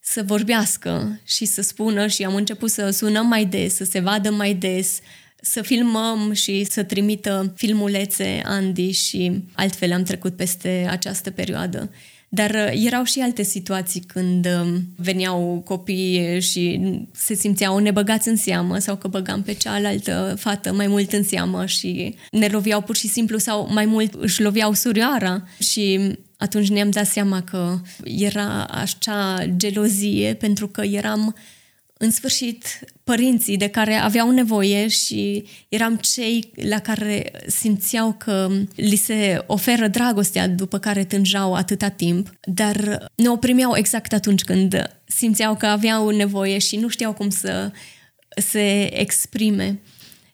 [0.00, 4.30] să vorbească și să spună și am început să sunăm mai des, să se vadă
[4.30, 4.98] mai des,
[5.40, 11.90] să filmăm și să trimită filmulețe Andy și altfel am trecut peste această perioadă.
[12.34, 16.80] Dar uh, erau și alte situații când um, veneau copii și
[17.12, 21.66] se simțeau nebăgați în seamă sau că băgam pe cealaltă fată mai mult în seamă
[21.66, 26.90] și ne loviau pur și simplu sau mai mult își loveau surioara și atunci ne-am
[26.90, 31.34] dat seama că era așa gelozie pentru că eram
[32.04, 38.96] în sfârșit, părinții de care aveau nevoie și eram cei la care simțeau că li
[38.96, 45.56] se oferă dragostea după care tânjau atâta timp, dar ne oprimeau exact atunci când simțeau
[45.56, 47.70] că aveau nevoie și nu știau cum să
[48.36, 49.80] se exprime.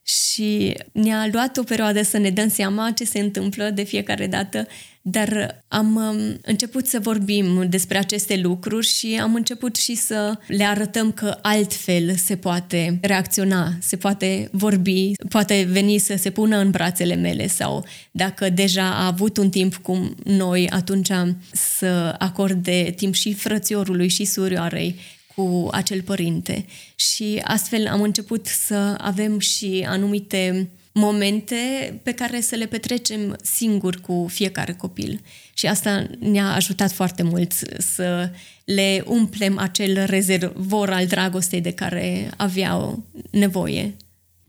[0.03, 4.67] Și ne-a luat o perioadă să ne dăm seama ce se întâmplă de fiecare dată
[5.03, 10.65] dar am um, început să vorbim despre aceste lucruri și am început și să le
[10.65, 16.71] arătăm că altfel se poate reacționa, se poate vorbi, poate veni să se pună în
[16.71, 21.11] brațele mele sau dacă deja a avut un timp cu noi, atunci
[21.53, 24.99] să acorde timp și frățiorului și surioarei
[25.35, 26.65] cu acel părinte.
[26.95, 34.01] Și astfel am început să avem și anumite momente pe care să le petrecem singuri
[34.01, 35.21] cu fiecare copil.
[35.55, 38.31] Și asta ne-a ajutat foarte mult să
[38.65, 43.97] le umplem acel rezervor al dragostei de care aveau nevoie.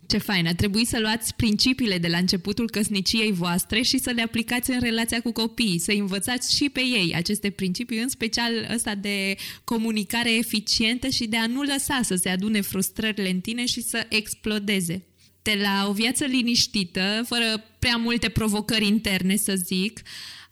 [0.07, 0.47] Ce fain!
[0.47, 4.79] A trebuit să luați principiile de la începutul căsniciei voastre și să le aplicați în
[4.79, 10.37] relația cu copiii, să învățați și pe ei aceste principii, în special ăsta de comunicare
[10.37, 15.05] eficientă și de a nu lăsa să se adune frustrările în tine și să explodeze
[15.41, 20.01] de la o viață liniștită, fără prea multe provocări interne, să zic,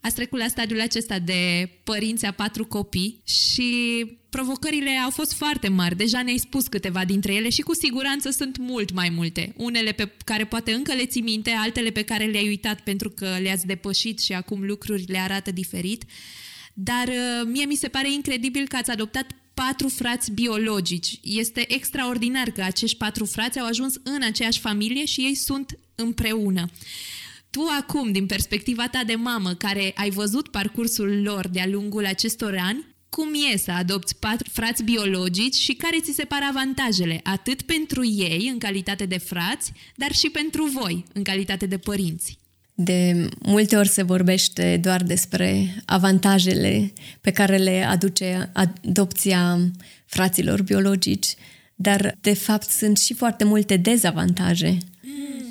[0.01, 5.67] ați trecut la stadiul acesta de părinți a patru copii și provocările au fost foarte
[5.67, 5.95] mari.
[5.95, 9.53] Deja ne-ai spus câteva dintre ele și cu siguranță sunt mult mai multe.
[9.57, 13.37] Unele pe care poate încă le ții minte, altele pe care le-ai uitat pentru că
[13.41, 16.03] le-ați depășit și acum lucrurile arată diferit.
[16.73, 19.25] Dar uh, mie mi se pare incredibil că ați adoptat
[19.65, 21.19] patru frați biologici.
[21.23, 26.65] Este extraordinar că acești patru frați au ajuns în aceeași familie și ei sunt împreună.
[27.49, 32.57] Tu acum, din perspectiva ta de mamă, care ai văzut parcursul lor de-a lungul acestor
[32.59, 37.61] ani, cum e să adopți patru frați biologici și care ți se par avantajele, atât
[37.61, 42.37] pentru ei, în calitate de frați, dar și pentru voi, în calitate de părinți?
[42.81, 49.59] De multe ori se vorbește doar despre avantajele pe care le aduce adopția
[50.05, 51.35] fraților biologici,
[51.75, 54.77] dar de fapt sunt și foarte multe dezavantaje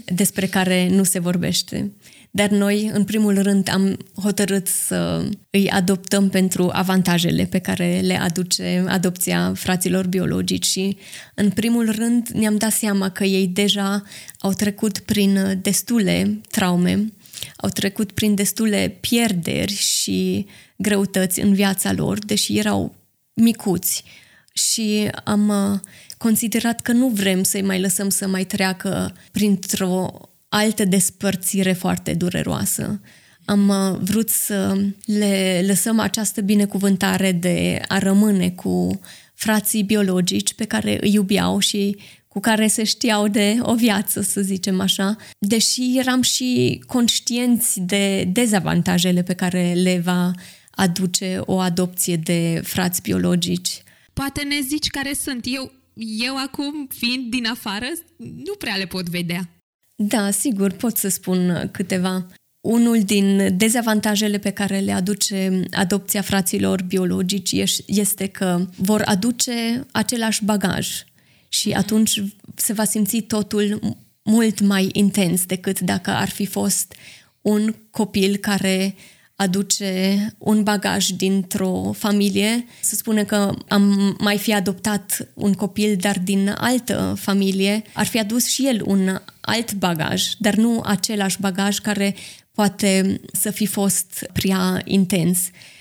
[0.05, 1.93] despre care nu se vorbește.
[2.31, 8.14] Dar noi, în primul rând, am hotărât să îi adoptăm pentru avantajele pe care le
[8.14, 10.97] aduce adopția fraților biologici și,
[11.35, 14.03] în primul rând, ne-am dat seama că ei deja
[14.39, 17.12] au trecut prin destule traume
[17.57, 20.46] au trecut prin destule pierderi și
[20.76, 22.94] greutăți în viața lor, deși erau
[23.34, 24.05] micuți
[24.53, 25.78] și am uh,
[26.16, 33.01] considerat că nu vrem să-i mai lăsăm să mai treacă printr-o altă despărțire foarte dureroasă.
[33.44, 39.01] Am uh, vrut să le lăsăm această binecuvântare de a rămâne cu
[39.34, 41.96] frații biologici pe care îi iubeau și
[42.39, 48.24] cu care se știau de o viață, să zicem așa, deși eram și conștienți de
[48.24, 50.30] dezavantajele pe care le va
[50.70, 53.82] aduce o adopție de frați biologici.
[54.12, 55.45] Poate ne zici care sunt.
[55.49, 55.72] Eu,
[56.18, 57.86] eu acum, fiind din afară,
[58.16, 59.49] nu prea le pot vedea.
[59.97, 62.26] Da, sigur, pot să spun câteva.
[62.61, 70.45] Unul din dezavantajele pe care le aduce adopția fraților biologici este că vor aduce același
[70.45, 71.07] bagaj
[71.49, 72.22] și atunci
[72.55, 76.94] se va simți totul mult mai intens decât dacă ar fi fost
[77.40, 78.94] un copil care
[79.40, 86.18] aduce un bagaj dintr-o familie, să spune că am mai fi adoptat un copil, dar
[86.18, 91.78] din altă familie, ar fi adus și el un alt bagaj, dar nu același bagaj
[91.78, 92.14] care
[92.53, 95.38] poate să fi fost prea intens.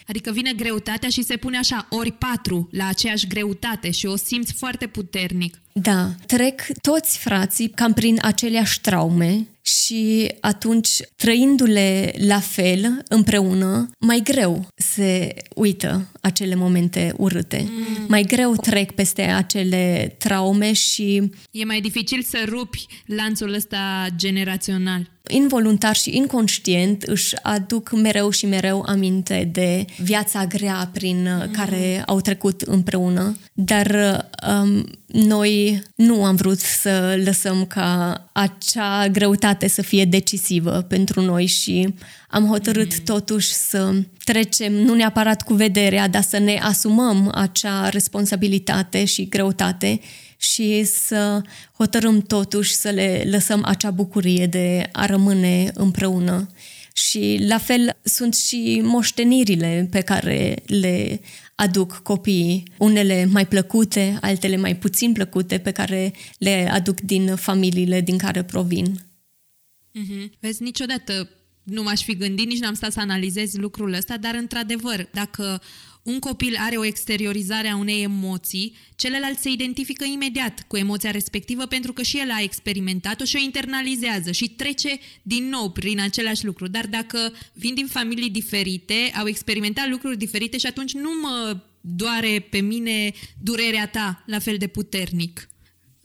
[0.08, 4.54] Adică vine greutatea și se pune așa ori patru la aceeași greutate și o simți
[4.54, 5.62] foarte puternic.
[5.74, 14.22] Da, trec toți frații cam prin aceleași traume și atunci, trăindu-le la fel, împreună, mai
[14.24, 17.68] greu se uită acele momente urâte.
[17.70, 18.06] Mm.
[18.08, 21.32] Mai greu trec peste acele traume și...
[21.52, 28.46] E mai dificil să rupi lanțul ăsta generațional involuntar și inconștient își aduc mereu și
[28.46, 31.52] mereu aminte de viața grea prin mm.
[31.52, 39.68] care au trecut împreună, dar um, noi nu am vrut să lăsăm ca acea greutate
[39.68, 41.94] să fie decisivă pentru noi și
[42.30, 43.04] am hotărât mm.
[43.06, 50.00] totuși să trecem, nu neapărat cu vederea, dar să ne asumăm acea responsabilitate și greutate
[50.38, 51.42] și să
[51.78, 56.50] hotărâm totuși să le lăsăm acea bucurie de a rămâne împreună.
[56.94, 61.22] Și la fel sunt și moștenirile pe care le
[61.56, 68.02] aduc copiii, unele mai plăcute, altele mai puțin plăcute, pe care le aduc din familiile
[68.02, 68.86] din care provin.
[68.86, 70.40] Mm-hmm.
[70.40, 71.30] Vezi, niciodată
[71.64, 75.62] nu m-aș fi gândit, nici n-am stat să analizez lucrul ăsta, dar într-adevăr, dacă
[76.08, 81.66] un copil are o exteriorizare a unei emoții, celălalt se identifică imediat cu emoția respectivă
[81.66, 86.46] pentru că și el a experimentat-o și o internalizează și trece din nou prin același
[86.46, 86.68] lucru.
[86.68, 92.48] Dar dacă vin din familii diferite, au experimentat lucruri diferite și atunci nu mă doare
[92.50, 95.50] pe mine durerea ta la fel de puternic.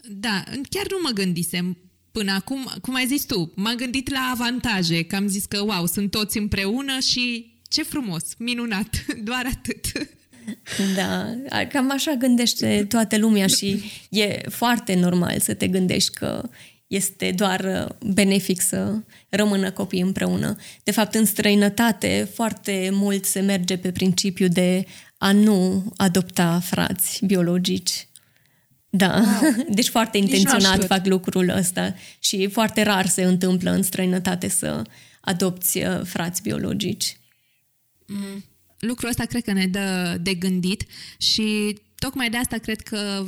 [0.07, 1.77] Da, chiar nu mă gândisem
[2.11, 5.85] până acum, cum ai zis tu, m-am gândit la avantaje, că am zis că, wow,
[5.85, 9.85] sunt toți împreună și ce frumos, minunat, doar atât.
[10.95, 11.25] Da,
[11.69, 16.49] cam așa gândește toată lumea și e foarte normal să te gândești că
[16.87, 18.93] este doar benefic să
[19.29, 20.55] rămână copiii împreună.
[20.83, 24.85] De fapt, în străinătate, foarte mult se merge pe principiu de
[25.17, 28.07] a nu adopta frați biologici.
[28.89, 29.53] Da, wow.
[29.77, 34.81] deci foarte intenționat fac lucrul ăsta și foarte rar se întâmplă în străinătate să
[35.21, 37.17] adopți uh, frați biologici.
[38.07, 38.43] Mm.
[38.79, 40.85] Lucrul ăsta cred că ne dă de gândit
[41.17, 43.25] și tocmai de asta cred că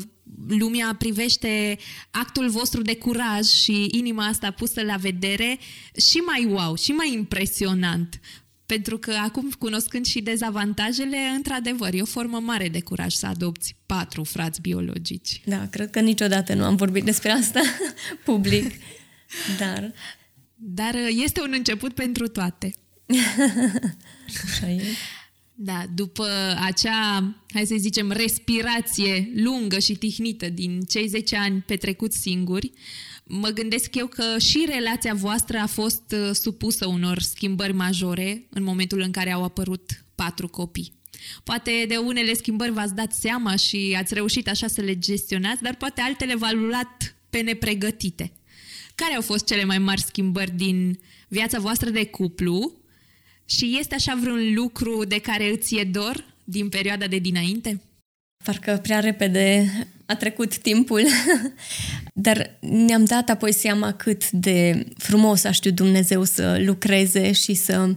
[0.47, 1.77] lumea privește
[2.11, 5.59] actul vostru de curaj și inima asta pusă la vedere
[6.09, 8.19] și mai wow, și mai impresionant.
[8.65, 13.75] Pentru că acum, cunoscând și dezavantajele, într-adevăr, e o formă mare de curaj să adopți
[13.85, 15.41] patru frați biologici.
[15.45, 17.61] Da, cred că niciodată nu am vorbit despre asta
[18.25, 18.71] public,
[19.59, 19.93] dar...
[20.57, 22.73] Dar este un început pentru toate.
[24.43, 24.83] Așa e.
[25.57, 26.27] Da, după
[26.59, 32.71] acea, hai să zicem, respirație lungă și tihnită din cei 10 ani petrecuți singuri,
[33.23, 38.63] mă gândesc eu că și relația voastră a fost uh, supusă unor schimbări majore în
[38.63, 40.93] momentul în care au apărut patru copii.
[41.43, 45.75] Poate de unele schimbări v-ați dat seama și ați reușit așa să le gestionați, dar
[45.75, 48.31] poate altele v-au luat pe nepregătite.
[48.95, 52.73] Care au fost cele mai mari schimbări din viața voastră de cuplu
[53.45, 57.81] și este așa vreun lucru de care îți e dor din perioada de dinainte?
[58.43, 59.71] Parcă prea repede
[60.05, 61.01] a trecut timpul,
[62.13, 67.95] dar ne-am dat apoi seama cât de frumos a știut Dumnezeu să lucreze și să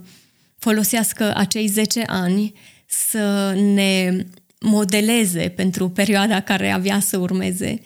[0.59, 2.53] folosească acei 10 ani
[2.87, 4.25] să ne
[4.61, 7.81] modeleze pentru perioada care avea să urmeze.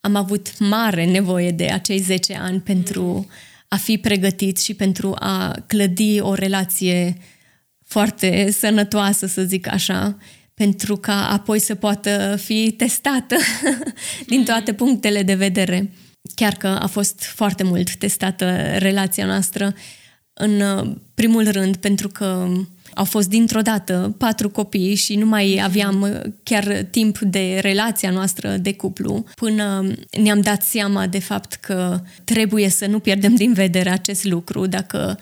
[0.00, 3.26] Am avut mare nevoie de acei 10 ani pentru
[3.68, 7.16] a fi pregătit și pentru a clădi o relație
[7.84, 10.16] foarte sănătoasă, să zic așa,
[10.54, 13.36] pentru ca apoi să poată fi testată
[14.26, 15.92] din toate punctele de vedere.
[16.34, 19.74] Chiar că a fost foarte mult testată relația noastră,
[20.32, 20.62] în
[21.14, 22.48] primul rând pentru că
[22.96, 28.56] au fost dintr-o dată patru copii și nu mai aveam chiar timp de relația noastră
[28.56, 29.92] de cuplu până
[30.22, 35.18] ne-am dat seama de fapt că trebuie să nu pierdem din vedere acest lucru dacă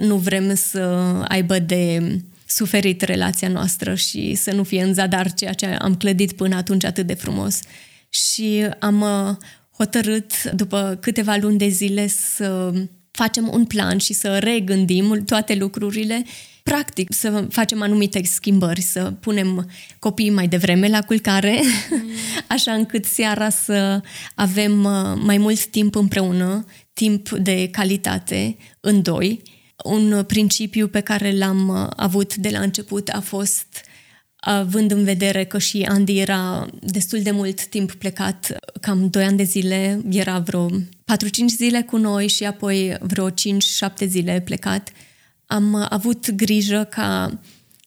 [0.00, 0.80] nu vrem să
[1.28, 2.00] aibă de
[2.46, 6.84] suferit relația noastră și să nu fie în zadar ceea ce am clădit până atunci
[6.84, 7.60] atât de frumos.
[8.08, 9.36] Și am uh,
[9.76, 12.72] hotărât, după câteva luni de zile, să
[13.10, 16.24] facem un plan și să regândim toate lucrurile
[16.70, 21.60] practic să facem anumite schimbări, să punem copiii mai devreme la culcare,
[21.90, 22.10] mm.
[22.56, 24.00] așa încât seara să
[24.34, 29.42] avem uh, mai mult timp împreună, timp de calitate în doi,
[29.84, 33.84] Un principiu pe care l-am uh, avut de la început a fost
[34.36, 39.36] având în vedere că și Andy era destul de mult timp plecat, cam 2 ani
[39.36, 40.74] de zile, era vreo 4-5
[41.56, 43.34] zile cu noi și apoi vreo 5-7
[44.06, 44.92] zile plecat,
[45.46, 47.38] am avut grijă ca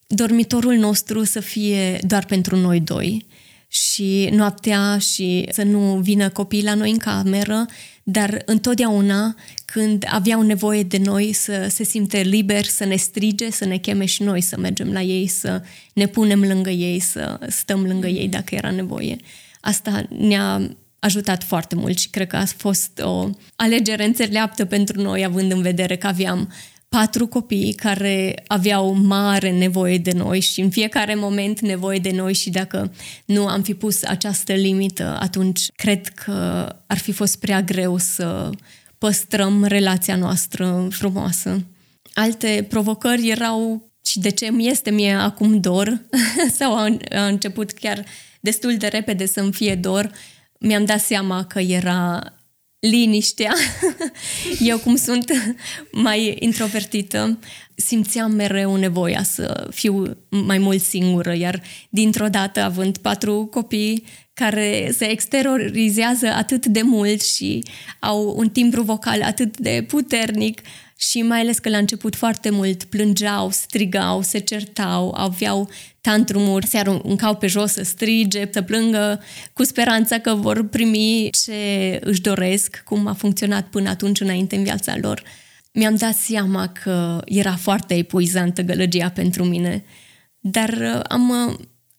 [0.06, 3.26] dormitorul nostru să fie doar pentru noi doi
[3.68, 7.66] și noaptea și să nu vină copiii la noi în cameră,
[8.02, 9.34] dar întotdeauna
[9.64, 14.04] când aveau nevoie de noi să se simte liber, să ne strige, să ne cheme
[14.04, 18.28] și noi să mergem la ei, să ne punem lângă ei, să stăm lângă ei
[18.28, 19.16] dacă era nevoie.
[19.60, 25.24] Asta ne-a ajutat foarte mult și cred că a fost o alegere înțeleaptă pentru noi,
[25.24, 26.52] având în vedere că aveam
[26.96, 32.34] patru copii care aveau mare nevoie de noi și în fiecare moment nevoie de noi
[32.34, 32.92] și dacă
[33.24, 38.50] nu am fi pus această limită, atunci cred că ar fi fost prea greu să
[38.98, 41.64] păstrăm relația noastră frumoasă.
[42.14, 46.00] Alte provocări erau și de ce mi este mie acum dor
[46.58, 48.04] sau a, a început chiar
[48.40, 50.10] destul de repede să-mi fie dor,
[50.58, 52.22] mi-am dat seama că era
[52.80, 53.54] liniștea.
[54.70, 55.56] Eu, cum sunt
[55.92, 57.38] mai introvertită,
[57.74, 64.04] simțeam mereu nevoia să fiu mai mult singură, iar dintr-o dată, având patru copii
[64.34, 67.62] care se exteriorizează atât de mult și
[67.98, 70.60] au un timbru vocal atât de puternic,
[71.00, 75.70] și mai ales că la început foarte mult plângeau, strigau, se certau, aveau
[76.00, 79.22] tantrumuri, se aruncau pe jos să strige, să plângă,
[79.52, 84.62] cu speranța că vor primi ce își doresc, cum a funcționat până atunci înainte în
[84.62, 85.22] viața lor.
[85.72, 89.84] Mi-am dat seama că era foarte epuizantă gălăgia pentru mine,
[90.38, 91.54] dar uh, am uh,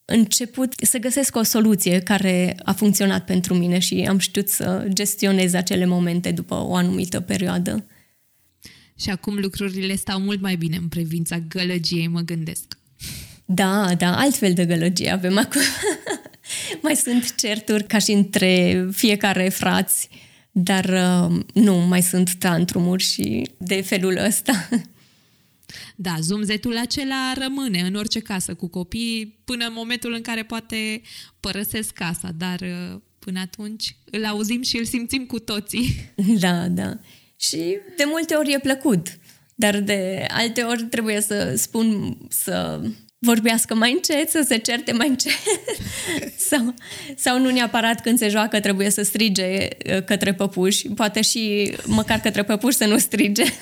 [0.06, 5.54] început să găsesc o soluție care a funcționat pentru mine și am știut să gestionez
[5.54, 7.86] acele momente după o anumită perioadă.
[9.02, 12.78] Și acum lucrurile stau mult mai bine în privința gălăgiei, mă gândesc.
[13.46, 15.62] Da, da, altfel de gălăgie avem acum.
[16.84, 20.10] mai sunt certuri ca și între fiecare frați,
[20.52, 24.70] dar uh, nu, mai sunt tantrumuri și de felul ăsta.
[25.96, 31.02] Da, zumzetul acela rămâne în orice casă cu copii până în momentul în care poate
[31.40, 36.12] părăsesc casa, dar uh, până atunci îl auzim și îl simțim cu toții.
[36.40, 37.00] Da, da
[37.42, 39.08] și de multe ori e plăcut,
[39.56, 42.82] dar de alte ori trebuie să spun să
[43.20, 45.32] vorbească mai încet, să se certe mai încet
[46.50, 46.74] sau,
[47.16, 52.20] sau nu neapărat când se joacă trebuie să strige uh, către păpuși, poate și măcar
[52.20, 53.44] către păpuși să nu strige.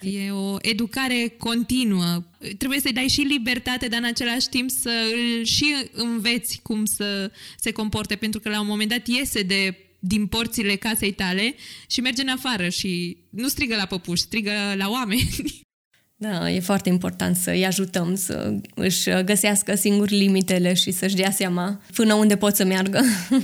[0.00, 2.22] E o educare continuă.
[2.58, 7.30] Trebuie să-i dai și libertate, dar în același timp să îl și înveți cum să
[7.58, 11.54] se comporte, pentru că la un moment dat iese de din porțile casei tale
[11.86, 15.30] și merge în afară și nu strigă la păpuși, strigă la oameni.
[16.16, 21.30] Da, e foarte important să îi ajutăm să își găsească singur limitele și să-și dea
[21.30, 23.02] seama până unde pot să meargă.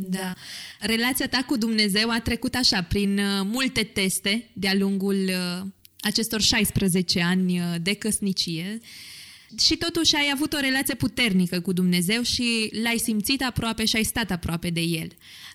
[0.00, 0.34] Da.
[0.80, 5.66] Relația ta cu Dumnezeu a trecut așa, prin uh, multe teste de-a lungul uh,
[6.00, 8.80] acestor 16 ani uh, de căsnicie
[9.58, 14.02] și totuși ai avut o relație puternică cu Dumnezeu și l-ai simțit aproape și ai
[14.02, 15.08] stat aproape de El.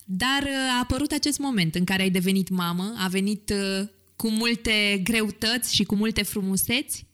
[0.05, 4.29] Dar uh, a apărut acest moment în care ai devenit mamă, a venit uh, cu
[4.29, 7.05] multe greutăți și cu multe frumuseți.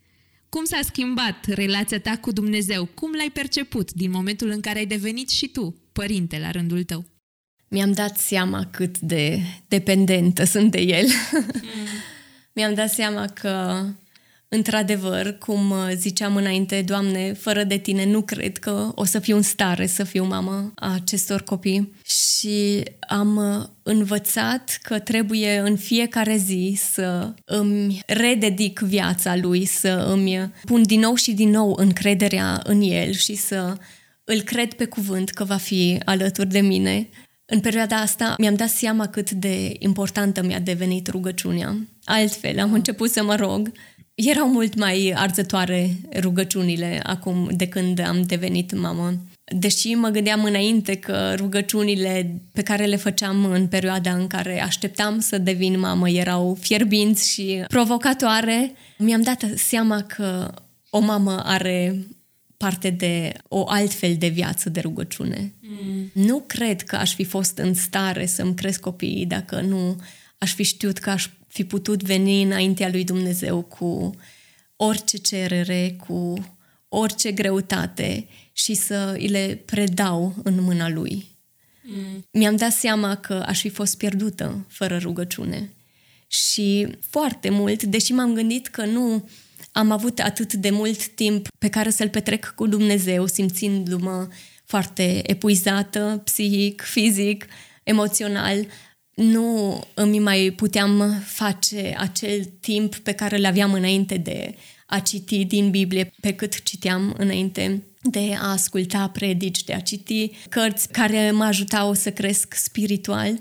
[0.49, 2.85] Cum s-a schimbat relația ta cu Dumnezeu?
[2.85, 7.05] Cum l-ai perceput din momentul în care ai devenit și tu părinte la rândul tău?
[7.67, 11.05] Mi-am dat seama cât de dependentă sunt de el.
[11.31, 11.45] Mm.
[12.53, 13.85] Mi-am dat seama că
[14.51, 19.35] Într-adevăr, cum uh, ziceam înainte, Doamne, fără de Tine nu cred că o să fiu
[19.35, 25.75] în stare să fiu mamă a acestor copii și am uh, învățat că trebuie în
[25.77, 31.75] fiecare zi să îmi rededic viața lui, să îmi pun din nou și din nou
[31.77, 33.77] încrederea în el și să
[34.23, 37.09] îl cred pe cuvânt că va fi alături de mine.
[37.45, 41.77] În perioada asta mi-am dat seama cât de importantă mi-a devenit rugăciunea.
[42.03, 43.71] Altfel, am început să mă rog
[44.27, 49.13] erau mult mai arzătoare rugăciunile acum de când am devenit mamă.
[49.55, 55.19] Deși mă gândeam înainte că rugăciunile pe care le făceam în perioada în care așteptam
[55.19, 60.53] să devin mamă erau fierbinți și provocatoare, mi-am dat seama că
[60.89, 62.05] o mamă are
[62.57, 65.53] parte de o altfel de viață de rugăciune.
[65.61, 66.23] Mm.
[66.23, 69.95] Nu cred că aș fi fost în stare să-mi cresc copiii dacă nu
[70.37, 74.15] aș fi știut că aș fi putut veni înaintea lui Dumnezeu cu
[74.75, 76.45] orice cerere, cu
[76.87, 81.25] orice greutate și să îi le predau în mâna lui.
[81.83, 82.25] Mm.
[82.31, 85.73] Mi-am dat seama că aș fi fost pierdută fără rugăciune
[86.27, 89.29] și foarte mult, deși m-am gândit că nu
[89.71, 94.27] am avut atât de mult timp pe care să-l petrec cu Dumnezeu, simțindu-mă
[94.63, 97.45] foarte epuizată, psihic, fizic,
[97.83, 98.67] emoțional,
[99.19, 104.55] nu îmi mai puteam face acel timp pe care îl aveam înainte de
[104.85, 110.31] a citi din Biblie, pe cât citeam înainte de a asculta predici, de a citi
[110.49, 113.39] cărți care mă ajutau să cresc spiritual.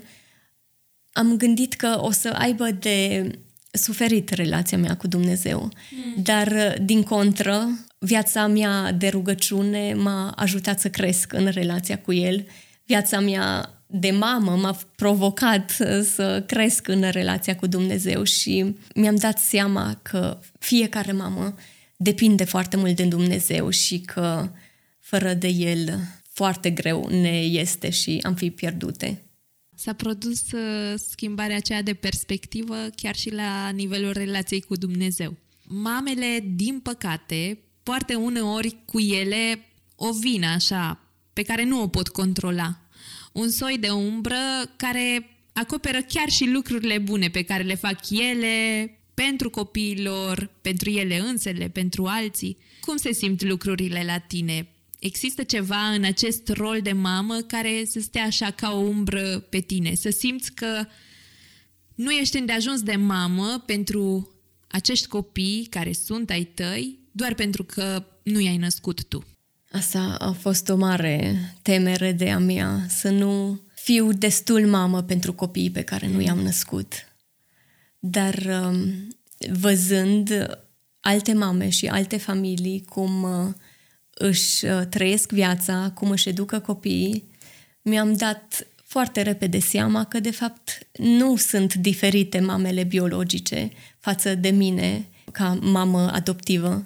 [1.11, 3.29] Am gândit că o să aibă de
[3.71, 6.23] suferit relația mea cu Dumnezeu, mm.
[6.23, 7.69] dar din contră,
[7.99, 12.45] viața mea de rugăciune m-a ajutat să cresc în relația cu El.
[12.85, 15.71] Viața mea de mamă m-a provocat
[16.03, 21.55] să cresc în relația cu Dumnezeu și mi-am dat seama că fiecare mamă
[21.97, 24.51] depinde foarte mult de Dumnezeu și că
[24.99, 25.99] fără de El
[26.31, 29.23] foarte greu ne este și am fi pierdute.
[29.75, 35.37] S-a produs uh, schimbarea aceea de perspectivă chiar și la nivelul relației cu Dumnezeu.
[35.63, 39.59] Mamele, din păcate, poartă uneori cu ele
[39.95, 40.99] o vină așa,
[41.33, 42.79] pe care nu o pot controla
[43.39, 44.35] un soi de umbră
[44.75, 51.17] care acoperă chiar și lucrurile bune pe care le fac ele pentru copiilor, pentru ele
[51.17, 52.57] însele, pentru alții.
[52.81, 54.67] Cum se simt lucrurile la tine?
[54.99, 59.59] Există ceva în acest rol de mamă care să stea așa ca o umbră pe
[59.59, 60.85] tine, să simți că
[61.95, 64.33] nu ești îndeajuns de mamă pentru
[64.67, 69.25] acești copii care sunt ai tăi, doar pentru că nu i-ai născut tu.
[69.71, 75.33] Asta a fost o mare temere de a mea, să nu fiu destul mamă pentru
[75.33, 76.93] copiii pe care nu i-am născut.
[77.99, 78.93] Dar um,
[79.51, 80.49] văzând
[80.99, 83.53] alte mame și alte familii cum uh,
[84.13, 87.23] își uh, trăiesc viața, cum își educă copiii,
[87.81, 94.49] mi-am dat foarte repede seama că, de fapt, nu sunt diferite mamele biologice față de
[94.49, 96.85] mine ca mamă adoptivă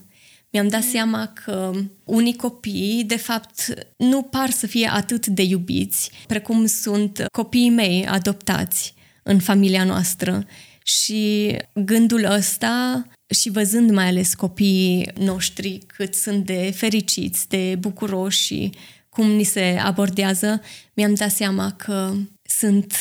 [0.54, 1.72] mi-am dat seama că
[2.04, 8.06] unii copii, de fapt, nu par să fie atât de iubiți precum sunt copiii mei
[8.06, 8.94] adoptați
[9.24, 10.46] în familia noastră.
[10.84, 18.44] Și gândul ăsta și văzând mai ales copiii noștri cât sunt de fericiți, de bucuroși
[18.44, 18.72] și
[19.10, 20.62] cum ni se abordează,
[20.94, 22.14] mi-am dat seama că
[22.44, 22.96] sunt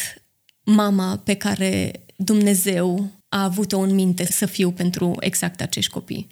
[0.65, 6.27] mama pe care Dumnezeu a avut-o în minte să fiu pentru exact acești copii.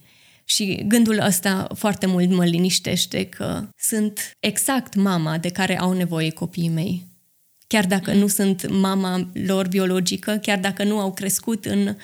[0.51, 6.31] Și gândul ăsta foarte mult mă liniștește că sunt exact mama de care au nevoie
[6.31, 7.07] copiii mei.
[7.67, 11.97] Chiar dacă nu sunt mama lor biologică, chiar dacă nu au crescut în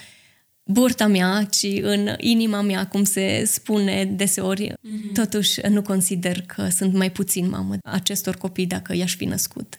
[0.64, 5.12] burta mea, ci în inima mea, cum se spune deseori, mm-hmm.
[5.12, 9.76] totuși nu consider că sunt mai puțin mamă acestor copii dacă i-aș fi născut.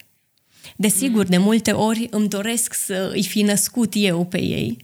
[0.75, 1.29] Desigur, mm-hmm.
[1.29, 4.77] de multe ori îmi doresc să îi fi născut eu pe ei.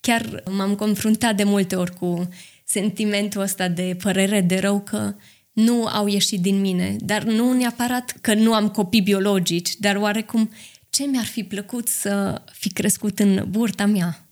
[0.00, 2.28] Chiar m-am confruntat de multe ori cu
[2.70, 5.14] sentimentul ăsta de părere de rău că
[5.52, 10.50] nu au ieșit din mine, dar nu neapărat că nu am copii biologici, dar oarecum
[10.90, 14.28] ce mi-ar fi plăcut să fi crescut în burta mea.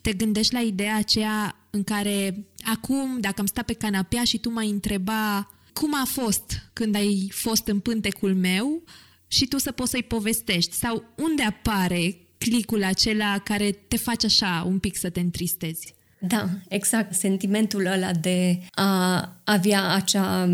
[0.00, 4.50] Te gândești la ideea aceea în care acum, dacă am stat pe canapea și tu
[4.50, 8.82] m-ai întreba cum a fost când ai fost în pântecul meu
[9.26, 14.64] și tu să poți să-i povestești sau unde apare clicul acela care te face așa
[14.66, 15.96] un pic să te întristezi?
[16.18, 17.14] Da, exact.
[17.14, 20.48] Sentimentul ăla de a avea acea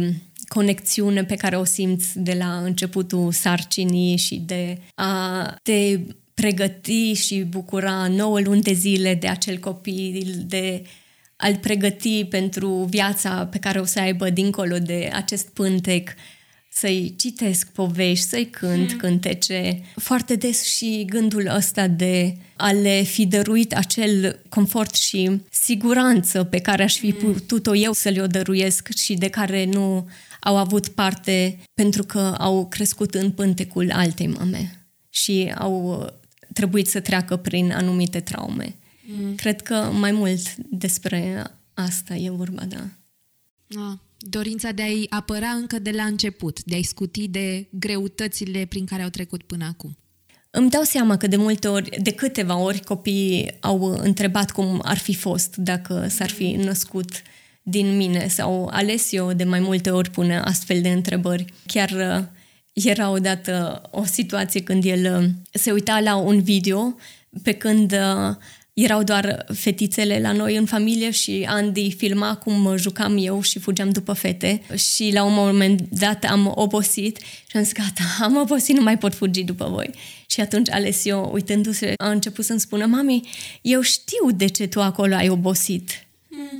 [0.49, 5.99] conexiune pe care o simți de la începutul sarcinii și de a te
[6.35, 10.83] pregăti și bucura 9 luni de zile de acel copil, de
[11.37, 16.15] a-l pregăti pentru viața pe care o să aibă dincolo de acest pântec,
[16.75, 18.99] să-i citesc povești, să-i cânt hmm.
[18.99, 19.83] cântece.
[19.95, 26.59] Foarte des și gândul ăsta de a le fi dăruit acel confort și siguranță pe
[26.59, 27.33] care aș fi hmm.
[27.33, 30.09] putut-o eu să le-o dăruiesc și de care nu
[30.41, 36.07] au avut parte pentru că au crescut în pântecul altei mame și au
[36.53, 38.75] trebuit să treacă prin anumite traume.
[39.07, 39.35] Mm.
[39.35, 41.45] Cred că mai mult despre
[41.75, 42.89] asta e vorba, da.
[43.69, 43.99] Ah,
[44.29, 49.03] dorința de a-i apăra încă de la început, de a-i scuti de greutățile prin care
[49.03, 49.97] au trecut până acum.
[50.51, 54.99] Îmi dau seama că de multe ori, de câteva ori, copiii au întrebat cum ar
[54.99, 57.11] fi fost dacă s-ar fi născut
[57.63, 61.45] din mine sau ales eu de mai multe ori pune astfel de întrebări.
[61.67, 62.25] Chiar uh,
[62.73, 66.97] era odată o situație când el uh, se uita la un video
[67.43, 68.37] pe când uh,
[68.75, 73.91] erau doar fetițele la noi în familie și Andy filma cum jucam eu și fugeam
[73.91, 74.63] după fete.
[74.75, 78.99] Și la un moment dat am obosit și am zis gata, am obosit, nu mai
[78.99, 79.91] pot fugi după voi.
[80.27, 83.29] Și atunci Alessio, uitându-se, a început să-mi spună, mami,
[83.63, 85.91] eu știu de ce tu acolo ai obosit.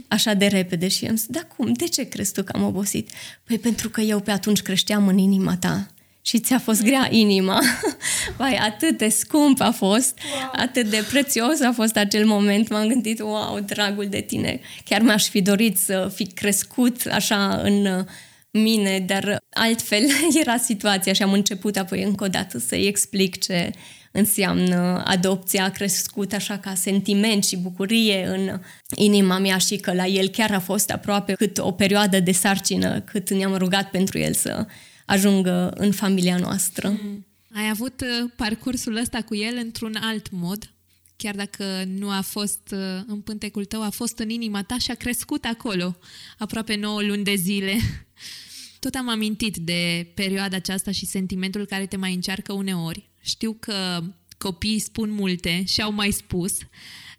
[0.09, 3.11] Așa de repede și am zis, da cum, de ce crezi tu că am obosit?
[3.45, 5.94] Păi pentru că eu pe atunci creșteam în inima ta
[6.27, 7.63] și ți-a fost grea inima.
[8.37, 10.51] Vai, atât de scump a fost, wow.
[10.53, 12.69] atât de prețios a fost acel moment.
[12.69, 14.61] M-am gândit, wow, dragul de tine.
[14.85, 18.05] Chiar mi-aș fi dorit să fi crescut așa în
[18.51, 20.03] mine, dar altfel
[20.43, 23.71] era situația și am început apoi încă o dată să-i explic ce
[24.13, 28.61] înseamnă adopția, a crescut așa ca sentiment și bucurie în
[28.95, 33.01] inima mea și că la el chiar a fost aproape cât o perioadă de sarcină,
[33.01, 34.67] cât ne-am rugat pentru el să
[35.05, 36.89] ajungă în familia noastră.
[36.89, 37.27] Mm.
[37.53, 40.73] Ai avut uh, parcursul ăsta cu el într-un alt mod,
[41.17, 44.91] chiar dacă nu a fost uh, în pântecul tău, a fost în inima ta și
[44.91, 45.97] a crescut acolo,
[46.39, 47.79] aproape 9 luni de zile.
[48.81, 53.11] Tot am amintit de perioada aceasta și sentimentul care te mai încearcă uneori.
[53.21, 54.03] Știu că
[54.39, 56.53] copiii spun multe și au mai spus,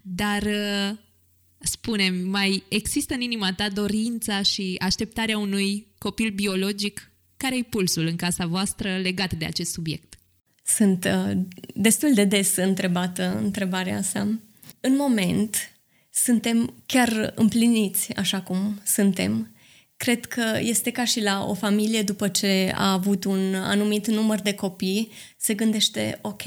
[0.01, 0.97] dar uh,
[1.59, 7.11] spune mai există în inima ta dorința și așteptarea unui copil biologic?
[7.37, 10.19] Care-i pulsul în casa voastră legat de acest subiect?
[10.63, 11.37] Sunt uh,
[11.73, 14.19] destul de des întrebată întrebarea asta.
[14.79, 15.55] În moment,
[16.11, 19.55] suntem chiar împliniți așa cum suntem
[19.97, 24.41] Cred că este ca și la o familie după ce a avut un anumit număr
[24.41, 26.41] de copii, se gândește, ok,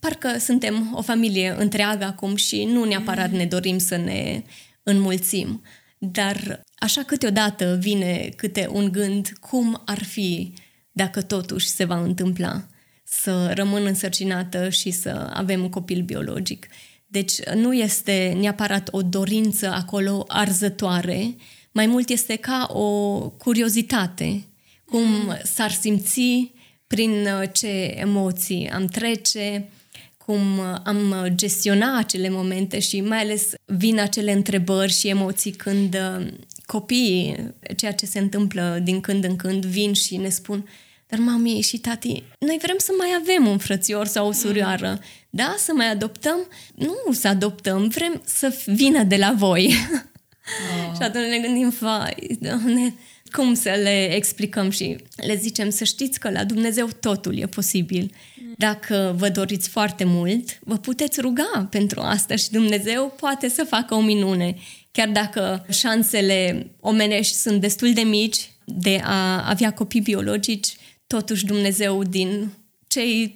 [0.00, 4.42] parcă suntem o familie întreagă acum și nu neapărat ne dorim să ne
[4.82, 5.62] înmulțim.
[5.98, 10.52] Dar așa câteodată vine câte un gând cum ar fi
[10.92, 12.66] dacă totuși se va întâmpla
[13.04, 16.66] să rămân însărcinată și să avem un copil biologic.
[17.06, 21.34] Deci nu este neapărat o dorință acolo arzătoare,
[21.72, 24.44] mai mult este ca o curiozitate,
[24.84, 26.52] cum s-ar simți,
[26.86, 29.68] prin uh, ce emoții am trece,
[30.16, 35.94] cum uh, am gestiona acele momente și mai ales vin acele întrebări și emoții când
[35.94, 36.26] uh,
[36.70, 40.64] copiii, ceea ce se întâmplă din când în când, vin și ne spun
[41.10, 44.98] dar mami și tati, noi vrem să mai avem un frățior sau o surioară.
[45.30, 45.54] Da?
[45.58, 46.38] Să mai adoptăm?
[46.74, 49.66] Nu să adoptăm, vrem să vină de la voi.
[49.66, 50.94] Oh.
[50.96, 52.94] și atunci ne gândim, vai, doamne,
[53.30, 58.10] cum să le explicăm și le zicem să știți că la Dumnezeu totul e posibil.
[58.56, 63.94] Dacă vă doriți foarte mult, vă puteți ruga pentru asta și Dumnezeu poate să facă
[63.94, 64.56] o minune.
[64.90, 70.76] Chiar dacă șansele omenești sunt destul de mici de a avea copii biologici,
[71.06, 72.52] totuși Dumnezeu din
[72.86, 73.32] cei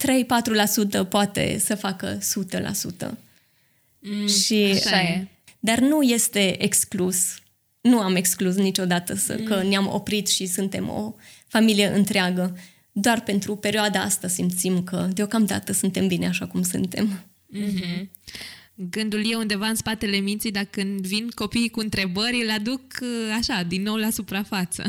[1.07, 2.23] 3-4% poate să facă 100%.
[3.99, 5.27] Mm, și așa e
[5.65, 7.35] dar nu este exclus.
[7.81, 9.45] Nu am exclus niciodată să, mm.
[9.45, 11.15] că ne-am oprit și suntem o
[11.47, 12.59] familie întreagă.
[12.93, 17.25] Doar pentru perioada asta simțim că deocamdată suntem bine așa cum suntem.
[17.57, 18.09] Mm-hmm.
[18.75, 23.09] Gândul e undeva în spatele minții, dacă când vin copiii cu întrebări, îl aduc uh,
[23.39, 24.85] așa, din nou la suprafață.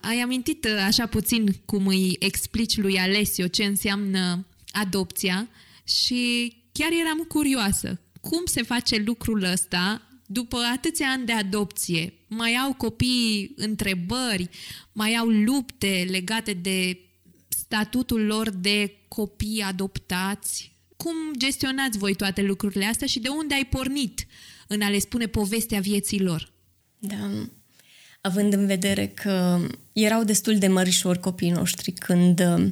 [0.00, 5.48] Ai amintit uh, așa puțin cum îi explici lui Alessio ce înseamnă adopția
[5.84, 8.00] și chiar eram curioasă.
[8.20, 14.48] Cum se face lucrul ăsta după atâția ani de adopție, mai au copii întrebări,
[14.92, 17.00] mai au lupte legate de
[17.48, 20.75] statutul lor de copii adoptați.
[20.96, 24.26] Cum gestionați voi toate lucrurile astea și de unde ai pornit
[24.66, 26.52] în a le spune povestea vieții lor?
[26.98, 27.30] Da,
[28.20, 29.60] având în vedere că
[29.92, 32.66] erau destul de mărișori copiii noștri când uh,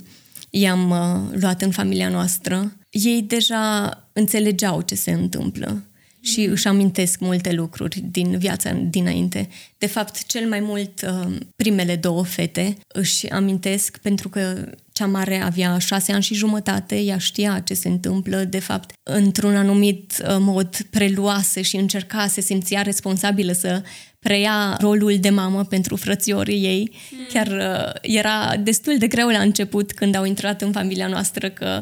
[0.51, 5.85] i-am uh, luat în familia noastră, ei deja înțelegeau ce se întâmplă
[6.21, 9.49] și își amintesc multe lucruri din viața dinainte.
[9.79, 15.43] De fapt, cel mai mult uh, primele două fete își amintesc pentru că cea mare
[15.43, 20.37] avea șase ani și jumătate, ea știa ce se întâmplă, de fapt, într-un anumit uh,
[20.39, 23.83] mod preluase și încerca, se simțea responsabilă să
[24.19, 26.91] preia rolul de mamă pentru frățiorii ei.
[27.11, 27.27] Mm.
[27.33, 31.81] Chiar uh, era destul de greu la început când au intrat în familia noastră că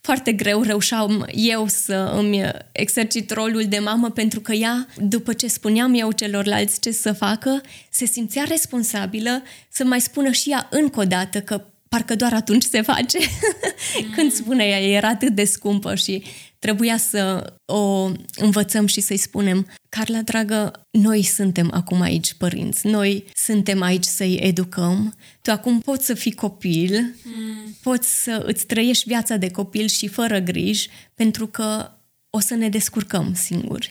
[0.00, 5.46] foarte greu reușeam eu să îmi exercit rolul de mamă pentru că ea, după ce
[5.46, 7.60] spuneam eu celorlalți ce să facă,
[7.90, 12.62] se simțea responsabilă să mai spună și ea încă o dată că parcă doar atunci
[12.62, 13.18] se face.
[13.18, 14.10] Mm.
[14.14, 16.22] Când spune ea, era atât de scumpă și
[16.58, 23.24] trebuia să o învățăm și să-i spunem Carla, dragă, noi suntem acum aici părinți, noi
[23.34, 27.76] suntem aici să-i educăm, tu acum poți să fii copil, mm.
[27.82, 31.90] poți să îți trăiești viața de copil și fără griji, pentru că
[32.30, 33.90] o să ne descurcăm singuri.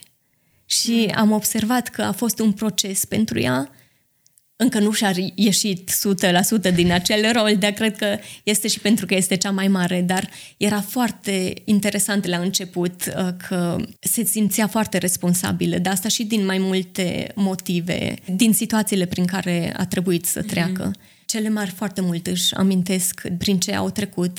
[0.65, 1.17] Și mm.
[1.17, 3.69] am observat că a fost un proces pentru ea
[4.61, 5.91] încă nu și-a ieșit
[6.69, 10.01] 100% din acel rol, dar cred că este și pentru că este cea mai mare,
[10.01, 16.23] dar era foarte interesant la început uh, că se simțea foarte responsabilă, de asta și
[16.23, 20.91] din mai multe motive, din situațiile prin care a trebuit să treacă.
[20.91, 21.25] Mm-hmm.
[21.25, 24.37] Cele mari foarte mult își amintesc prin ce au trecut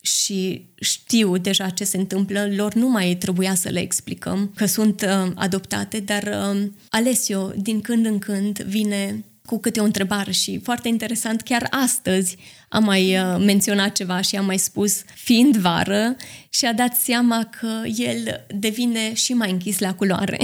[0.00, 5.02] și știu deja ce se întâmplă, lor nu mai trebuia să le explicăm că sunt
[5.02, 10.60] uh, adoptate, dar uh, Alessio din când în când vine cu câte o întrebare și
[10.62, 12.36] foarte interesant, chiar astăzi
[12.68, 16.16] am mai uh, menționat ceva și am mai spus fiind vară
[16.48, 20.38] și a dat seama că el devine și mai închis la culoare.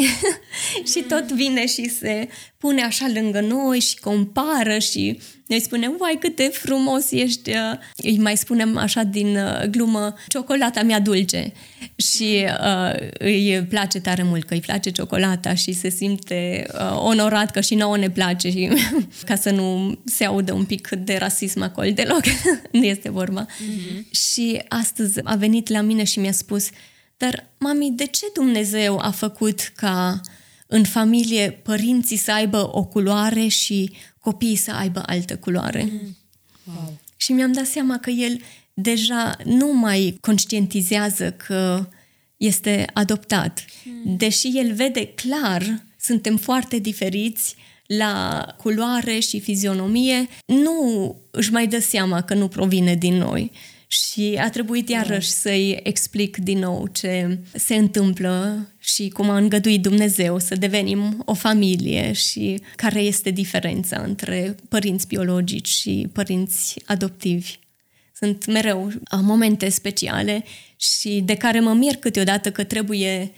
[0.92, 2.28] Și tot vine și se
[2.60, 7.78] pune așa lângă noi și compară și noi spunem, uai, cât de frumos ești, uh,
[7.96, 11.52] îi mai spunem așa din uh, glumă, ciocolata mea dulce.
[11.96, 17.50] Și uh, îi place tare mult că îi place ciocolata și se simte uh, onorat
[17.50, 18.68] că și nouă ne place și
[19.28, 22.22] ca să nu se audă un pic de rasism acolo deloc,
[22.72, 23.46] nu este vorba.
[23.46, 24.10] Mm-hmm.
[24.10, 26.68] Și astăzi a venit la mine și mi-a spus,
[27.16, 30.20] dar mami, de ce Dumnezeu a făcut ca
[30.72, 35.82] în familie părinții să aibă o culoare și copiii să aibă altă culoare.
[35.82, 36.16] Mm.
[36.64, 36.98] Wow.
[37.16, 38.40] Și mi-am dat seama că el
[38.74, 41.88] deja nu mai conștientizează că
[42.36, 43.64] este adoptat.
[43.84, 44.16] Mm.
[44.16, 47.54] Deși el vede clar, suntem foarte diferiți
[47.86, 53.52] la culoare și fizionomie, nu își mai dă seama că nu provine din noi
[53.92, 59.82] și a trebuit iarăși să-i explic din nou ce se întâmplă și cum a îngăduit
[59.82, 67.58] Dumnezeu să devenim o familie și care este diferența între părinți biologici și părinți adoptivi.
[68.14, 70.44] Sunt mereu momente speciale
[70.76, 73.32] și de care mă mir câteodată că trebuie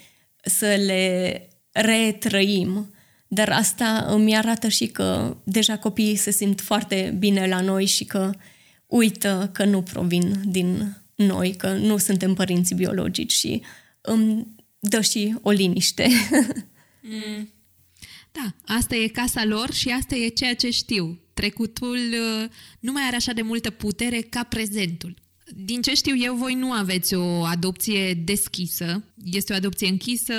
[0.44, 2.94] să le retrăim,
[3.28, 8.04] dar asta îmi arată și că deja copiii se simt foarte bine la noi și
[8.04, 8.30] că
[8.92, 13.62] uită că nu provin din noi, că nu suntem părinți biologici și
[14.00, 14.46] îmi
[14.78, 16.08] dă și o liniște.
[17.04, 17.48] Mm.
[18.32, 21.20] Da, asta e casa lor și asta e ceea ce știu.
[21.34, 22.48] Trecutul uh,
[22.80, 25.14] nu mai are așa de multă putere ca prezentul.
[25.56, 29.04] Din ce știu eu, voi nu aveți o adopție deschisă.
[29.24, 30.34] Este o adopție închisă,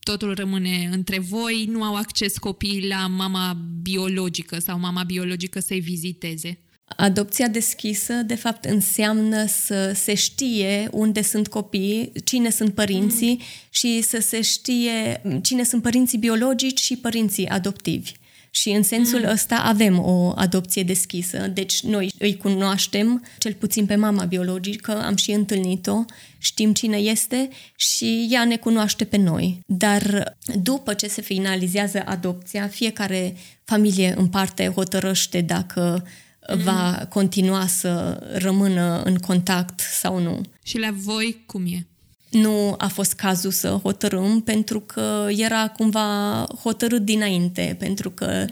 [0.00, 5.80] totul rămâne între voi, nu au acces copiii la mama biologică sau mama biologică să-i
[5.80, 6.58] viziteze.
[6.88, 13.44] Adopția deschisă, de fapt, înseamnă să se știe unde sunt copiii, cine sunt părinții mm.
[13.70, 18.12] și să se știe cine sunt părinții biologici și părinții adoptivi.
[18.50, 19.30] Și în sensul mm.
[19.30, 21.46] ăsta avem o adopție deschisă.
[21.46, 26.04] Deci noi îi cunoaștem, cel puțin pe mama biologică, am și întâlnit-o,
[26.38, 29.60] știm cine este și ea ne cunoaște pe noi.
[29.66, 36.04] Dar după ce se finalizează adopția, fiecare familie în parte hotărăște dacă
[36.64, 40.40] va continua să rămână în contact sau nu.
[40.62, 41.86] Și la voi cum e?
[42.30, 48.46] Nu a fost cazul să hotărâm pentru că era cumva hotărât dinainte, pentru că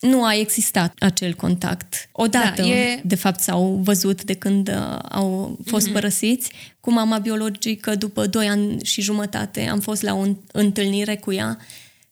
[0.00, 2.08] nu a existat acel contact.
[2.12, 3.00] Odată, da, e...
[3.04, 5.92] de fapt, s-au văzut de când uh, au fost mm-hmm.
[5.92, 6.52] părăsiți.
[6.80, 11.58] Cu mama biologică, după doi ani și jumătate, am fost la o întâlnire cu ea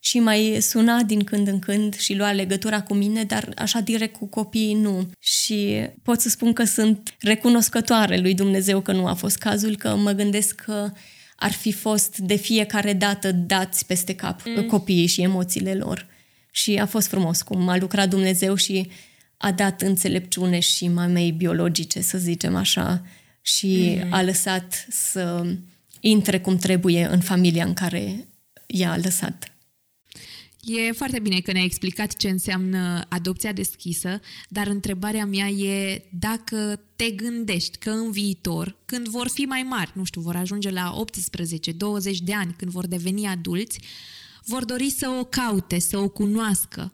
[0.08, 4.16] și mai suna din când în când și lua legătura cu mine, dar așa direct
[4.16, 5.10] cu copiii nu.
[5.18, 9.96] Și pot să spun că sunt recunoscătoare lui Dumnezeu că nu a fost cazul, că
[9.96, 10.90] mă gândesc că
[11.36, 14.66] ar fi fost de fiecare dată dați peste cap mm.
[14.66, 16.06] copiii și emoțiile lor.
[16.50, 18.90] Și a fost frumos cum a lucrat Dumnezeu și
[19.36, 23.02] a dat înțelepciune și mamei biologice, să zicem așa,
[23.42, 24.12] și mm.
[24.12, 25.46] a lăsat să
[26.00, 28.26] intre cum trebuie în familia în care
[28.66, 29.52] i-a lăsat.
[30.68, 36.80] E foarte bine că ne-ai explicat ce înseamnă adopția deschisă, dar întrebarea mea e dacă
[36.96, 41.04] te gândești că în viitor, când vor fi mai mari, nu știu, vor ajunge la
[42.12, 43.80] 18-20 de ani, când vor deveni adulți,
[44.44, 46.92] vor dori să o caute, să o cunoască.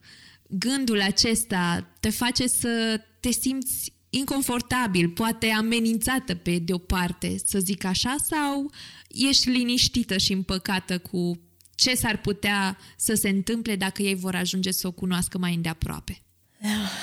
[0.49, 7.59] Gândul acesta te face să te simți inconfortabil, poate amenințată pe de o parte, să
[7.59, 8.71] zic așa, sau
[9.09, 11.41] ești liniștită și împăcată cu
[11.75, 16.23] ce s-ar putea să se întâmple dacă ei vor ajunge să o cunoască mai îndeaproape?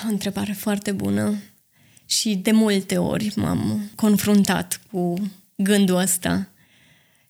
[0.06, 1.34] O întrebare foarte bună
[2.06, 6.52] și de multe ori m-am confruntat cu gândul ăsta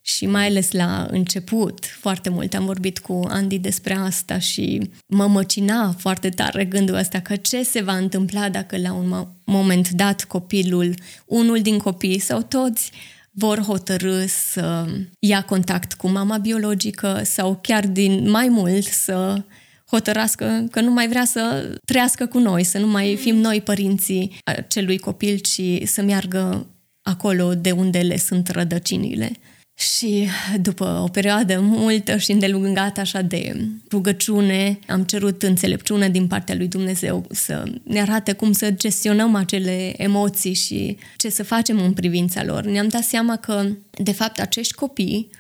[0.05, 5.27] și mai ales la început, foarte mult am vorbit cu Andy despre asta și mă
[5.27, 10.25] măcina foarte tare gândul ăsta că ce se va întâmpla dacă la un moment dat
[10.25, 10.95] copilul,
[11.27, 12.91] unul din copii sau toți
[13.35, 14.87] vor hotărâ să
[15.19, 19.43] ia contact cu mama biologică sau chiar din mai mult să
[19.91, 24.39] hotărască că nu mai vrea să trăiască cu noi, să nu mai fim noi părinții
[24.69, 26.67] celui copil, ci să meargă
[27.03, 29.33] acolo de unde le sunt rădăcinile.
[29.75, 30.29] Și
[30.61, 33.57] după o perioadă multă și îndelungată așa de
[33.91, 39.95] rugăciune, am cerut înțelepciune din partea lui Dumnezeu să ne arate cum să gestionăm acele
[40.03, 42.65] emoții și ce să facem în privința lor.
[42.65, 45.31] Ne-am dat seama că, de fapt, acești copii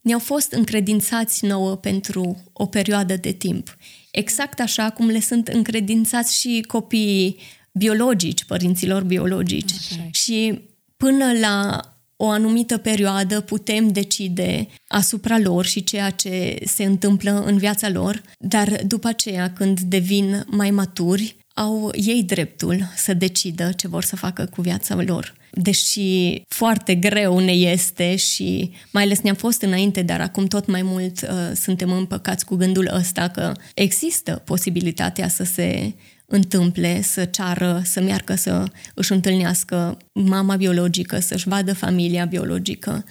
[0.00, 3.76] ne-au fost încredințați nouă pentru o perioadă de timp.
[4.10, 7.36] Exact așa cum le sunt încredințați și copiii
[7.72, 9.72] biologici, părinților biologici.
[9.92, 10.08] Okay.
[10.12, 10.60] Și
[10.96, 11.80] până la
[12.16, 18.22] o anumită perioadă putem decide asupra lor și ceea ce se întâmplă în viața lor,
[18.38, 24.16] dar după aceea, când devin mai maturi, au ei dreptul să decidă ce vor să
[24.16, 25.34] facă cu viața lor.
[25.52, 30.82] Deși foarte greu ne este și mai ales ne-am fost înainte, dar acum tot mai
[30.82, 35.92] mult uh, suntem împăcați cu gândul ăsta că există posibilitatea să se
[36.26, 43.04] întâmple, să ceară, să meargă să își întâlnească mama biologică, să-și vadă familia biologică.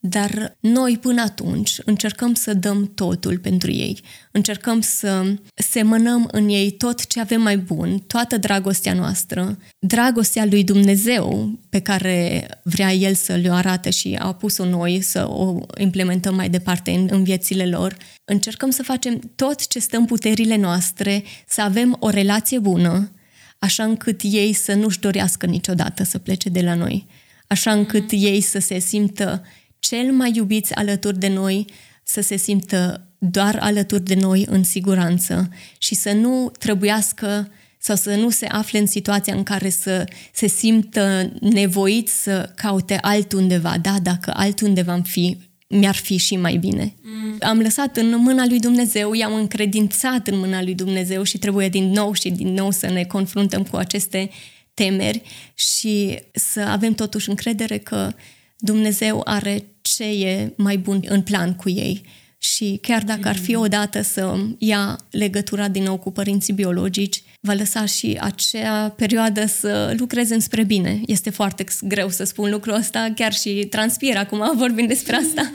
[0.00, 4.00] Dar noi până atunci încercăm să dăm totul pentru ei.
[4.30, 10.64] Încercăm să semănăm în ei tot ce avem mai bun, toată dragostea noastră, dragostea lui
[10.64, 16.34] Dumnezeu pe care vrea El să le arate și a pus-o noi să o implementăm
[16.34, 17.96] mai departe în, în viețile lor.
[18.24, 23.10] Încercăm să facem tot ce stă în puterile noastre, să avem o relație bună,
[23.58, 27.06] așa încât ei să nu-și dorească niciodată să plece de la noi,
[27.46, 29.42] așa încât ei să se simtă
[29.78, 31.64] cel mai iubiți alături de noi,
[32.02, 35.48] să se simtă doar alături de noi în siguranță
[35.78, 40.46] și să nu trebuiască sau să nu se afle în situația în care să se
[40.46, 45.38] simtă nevoit să caute altundeva, da, dacă altundeva am fi,
[45.68, 46.94] mi-ar fi și mai bine.
[47.02, 47.36] Mm.
[47.40, 51.90] Am lăsat în mâna lui Dumnezeu, i-am încredințat în mâna lui Dumnezeu și trebuie din
[51.90, 54.30] nou și din nou să ne confruntăm cu aceste
[54.74, 55.22] temeri
[55.54, 58.12] și să avem totuși încredere că
[58.58, 62.02] Dumnezeu are ce e mai bun în plan cu ei.
[62.38, 63.62] Și chiar dacă ar fi mm.
[63.62, 69.94] odată să ia legătura din nou cu părinții biologici, va lăsa și acea perioadă să
[69.98, 71.00] lucreze înspre bine.
[71.06, 75.50] Este foarte greu să spun lucrul ăsta, chiar și transpir acum vorbim despre asta,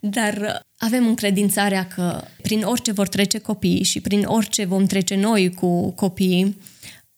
[0.00, 5.50] dar avem încredințarea că prin orice vor trece copiii și prin orice vom trece noi
[5.54, 6.56] cu copiii,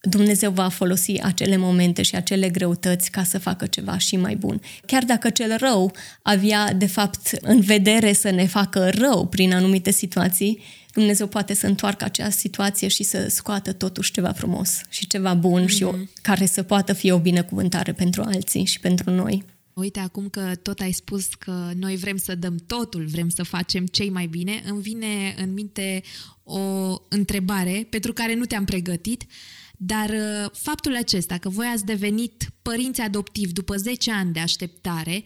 [0.04, 4.60] Dumnezeu va folosi acele momente și acele greutăți ca să facă ceva și mai bun.
[4.86, 9.90] Chiar dacă cel rău avea, de fapt, în vedere să ne facă rău prin anumite
[9.90, 10.62] situații,
[10.92, 15.64] Dumnezeu poate să întoarcă acea situație și să scoată totuși ceva frumos și ceva bun
[15.64, 15.68] mm-hmm.
[15.68, 16.10] și o, mhm.
[16.22, 19.44] care să poată fi o binecuvântare pentru alții și pentru noi.
[19.74, 23.86] Uite, acum că tot ai spus că noi vrem să dăm totul, vrem să facem
[23.86, 26.02] cei mai bine, îmi vine în minte
[26.42, 26.60] o
[27.08, 29.26] întrebare pentru care nu te-am pregătit.
[29.76, 35.24] Dar uh, faptul acesta că voi ați devenit părinți adoptivi după 10 ani de așteptare,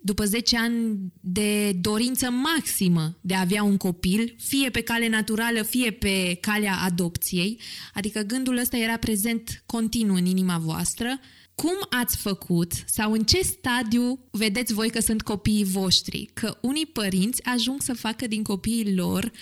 [0.00, 5.62] după 10 ani de dorință maximă de a avea un copil, fie pe cale naturală,
[5.62, 7.60] fie pe calea adopției,
[7.94, 11.20] adică gândul ăsta era prezent continuu în inima voastră,
[11.54, 16.30] cum ați făcut sau în ce stadiu vedeți voi că sunt copiii voștri?
[16.34, 19.32] Că unii părinți ajung să facă din copiii lor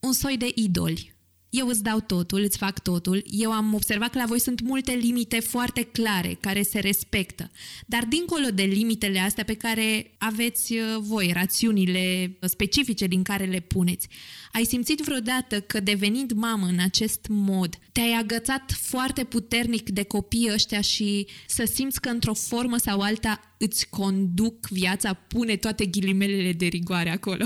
[0.00, 1.15] un soi de idoli
[1.58, 3.24] eu îți dau totul, îți fac totul.
[3.26, 7.50] Eu am observat că la voi sunt multe limite foarte clare, care se respectă.
[7.86, 13.60] Dar dincolo de limitele astea pe care aveți uh, voi, rațiunile specifice din care le
[13.60, 14.08] puneți,
[14.52, 20.52] ai simțit vreodată că devenind mamă în acest mod, te-ai agățat foarte puternic de copiii
[20.52, 26.52] ăștia și să simți că într-o formă sau alta îți conduc viața, pune toate ghilimelele
[26.52, 27.44] de rigoare acolo?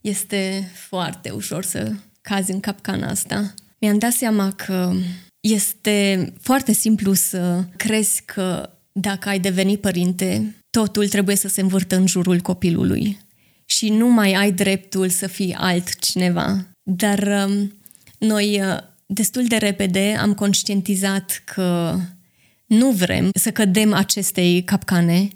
[0.00, 1.92] Este foarte ușor să
[2.22, 3.54] cazi în capcana asta.
[3.78, 4.92] Mi-am dat seama că
[5.40, 11.96] este foarte simplu să crezi că dacă ai deveni părinte, totul trebuie să se învârtă
[11.96, 13.18] în jurul copilului
[13.64, 16.66] și nu mai ai dreptul să fii altcineva.
[16.82, 17.72] Dar um,
[18.18, 21.98] noi uh, destul de repede am conștientizat că
[22.66, 25.28] nu vrem să cădem acestei capcane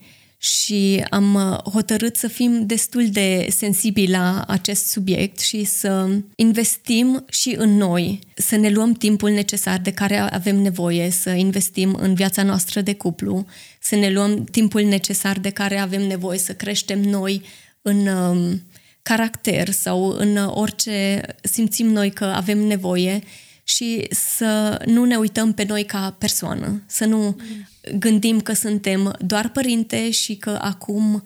[0.47, 7.25] și am uh, hotărât să fim destul de sensibili la acest subiect și să investim
[7.29, 12.15] și în noi, să ne luăm timpul necesar de care avem nevoie, să investim în
[12.15, 13.47] viața noastră de cuplu,
[13.81, 17.43] să ne luăm timpul necesar de care avem nevoie să creștem noi
[17.83, 18.63] în um,
[19.03, 23.23] caracter sau în orice simțim noi că avem nevoie
[23.69, 27.67] și să nu ne uităm pe noi ca persoană, să nu mm
[27.99, 31.23] gândim că suntem doar părinte și că acum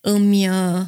[0.00, 0.80] îmi uh,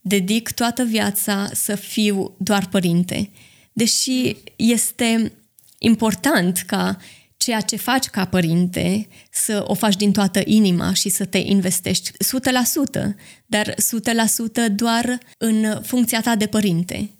[0.00, 3.30] dedic toată viața să fiu doar părinte.
[3.72, 5.32] deși este
[5.78, 6.96] important ca
[7.36, 12.10] ceea ce faci ca părinte să o faci din toată inima și să te investești
[12.10, 12.14] 100%,
[13.46, 13.74] dar 100%
[14.74, 17.10] doar în funcția ta de părinte.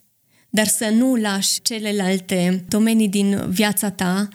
[0.50, 4.28] Dar să nu lași celelalte domenii din viața ta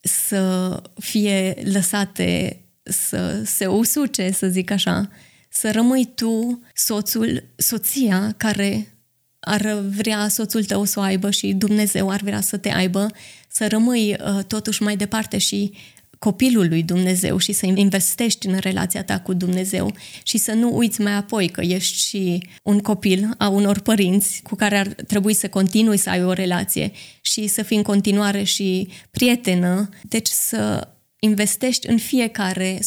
[0.00, 5.10] să fie lăsate să se usuce, să zic așa,
[5.48, 8.96] să rămâi tu soțul, soția care
[9.40, 13.10] ar vrea soțul tău să o aibă și Dumnezeu ar vrea să te aibă,
[13.48, 15.72] să rămâi uh, totuși mai departe și
[16.18, 21.00] copilul lui Dumnezeu și să investești în relația ta cu Dumnezeu și să nu uiți
[21.00, 25.48] mai apoi că ești și un copil a unor părinți cu care ar trebui să
[25.48, 30.88] continui să ai o relație și să fii în continuare și prietenă, deci să
[31.18, 32.82] investești în fiecare 100%,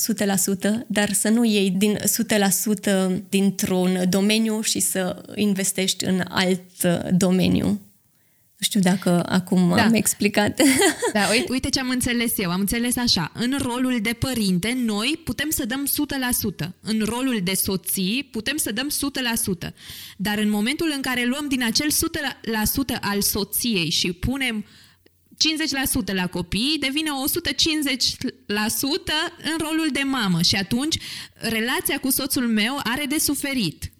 [0.88, 7.82] dar să nu iei din 100% dintr-un domeniu și să investești în alt domeniu.
[8.60, 9.84] Nu știu dacă acum da.
[9.84, 10.62] am explicat.
[11.14, 12.52] Da, uite, uite ce am înțeles eu.
[12.52, 13.32] Am înțeles așa.
[13.34, 15.88] În rolul de părinte, noi putem să dăm
[16.66, 16.70] 100%.
[16.82, 18.90] În rolul de soții, putem să dăm
[19.70, 19.74] 100%.
[20.18, 21.88] Dar în momentul în care luăm din acel
[22.96, 24.66] 100% al soției și punem
[26.12, 27.12] 50% la copii, devine 150%
[29.44, 30.98] în rolul de mamă și atunci
[31.34, 33.92] relația cu soțul meu are de suferit.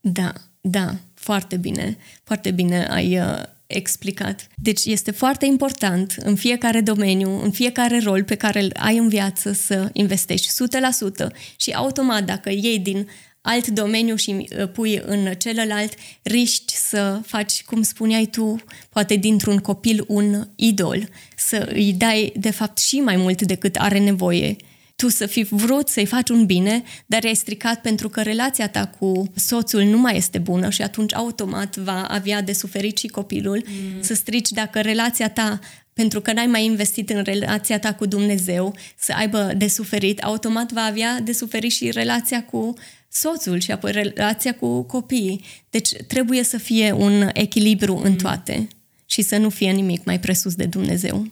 [0.00, 4.48] Da, da, foarte bine, foarte bine ai uh, explicat.
[4.56, 9.08] Deci este foarte important în fiecare domeniu, în fiecare rol pe care îl ai în
[9.08, 11.26] viață să investești 100%
[11.56, 13.08] și automat dacă iei din
[13.40, 18.56] alt domeniu și uh, pui în celălalt, riști să faci, cum spuneai tu,
[18.88, 23.98] poate dintr-un copil un idol, să îi dai, de fapt, și mai mult decât are
[23.98, 24.56] nevoie.
[24.96, 28.86] Tu să fi vrut să-i faci un bine, dar ai stricat pentru că relația ta
[28.86, 33.64] cu soțul nu mai este bună și atunci automat va avea de suferit și copilul.
[33.66, 34.02] Mm.
[34.02, 35.58] Să strici dacă relația ta
[35.92, 40.72] pentru că n-ai mai investit în relația ta cu Dumnezeu, să aibă de suferit, automat
[40.72, 42.74] va avea de suferit și relația cu
[43.08, 45.44] soțul și apoi relația cu copiii.
[45.70, 48.16] Deci trebuie să fie un echilibru în mm.
[48.16, 48.68] toate
[49.06, 51.26] și să nu fie nimic mai presus de Dumnezeu.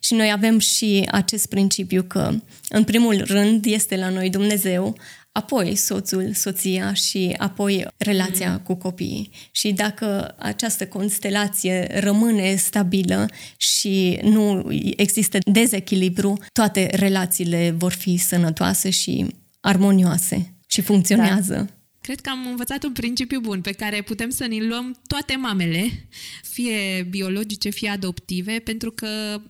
[0.00, 2.32] Și noi avem și acest principiu că,
[2.68, 4.96] în primul rând, este la noi Dumnezeu,
[5.36, 8.58] apoi soțul, soția și apoi relația mm.
[8.58, 9.30] cu copiii.
[9.50, 18.90] Și dacă această constelație rămâne stabilă și nu există dezechilibru, toate relațiile vor fi sănătoase
[18.90, 19.26] și
[19.60, 21.54] armonioase și funcționează.
[21.54, 21.66] Da.
[22.00, 26.08] Cred că am învățat un principiu bun pe care putem să ne luăm toate mamele,
[26.42, 29.40] fie biologice, fie adoptive, pentru că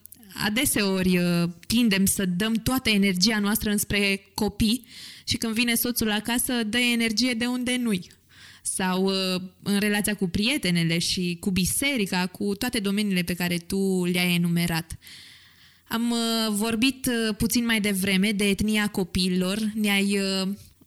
[0.44, 4.86] adeseori uh, tindem să dăm toată energia noastră înspre copii
[5.24, 8.10] și când vine soțul acasă dă energie de unde nu-i
[8.62, 14.04] sau uh, în relația cu prietenele și cu biserica, cu toate domeniile pe care tu
[14.04, 14.98] le-ai enumerat.
[15.88, 16.18] Am uh,
[16.50, 20.18] vorbit puțin mai devreme de etnia copiilor, ne-ai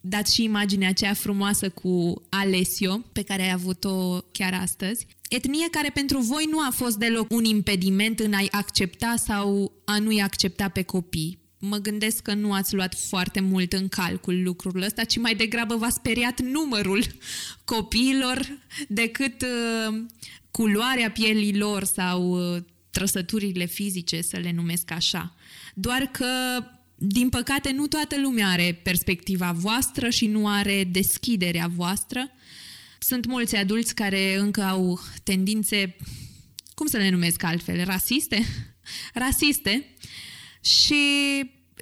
[0.00, 5.06] dat și imaginea aceea frumoasă cu Alessio, pe care ai avut-o chiar astăzi.
[5.30, 9.98] Etnie care pentru voi nu a fost deloc un impediment în a-i accepta sau a
[9.98, 11.38] nu-i accepta pe copii.
[11.58, 15.76] Mă gândesc că nu ați luat foarte mult în calcul lucrul ăsta, ci mai degrabă
[15.76, 17.04] v-a speriat numărul
[17.64, 18.58] copiilor
[18.88, 20.02] decât uh,
[20.50, 25.34] culoarea pielii lor sau uh, trăsăturile fizice, să le numesc așa.
[25.74, 26.26] Doar că
[26.94, 32.30] din păcate, nu toată lumea are perspectiva voastră și nu are deschiderea voastră.
[33.02, 35.96] Sunt mulți adulți care încă au tendințe,
[36.74, 38.46] cum să le numesc altfel, rasiste,
[39.24, 39.94] rasiste
[40.60, 40.94] și,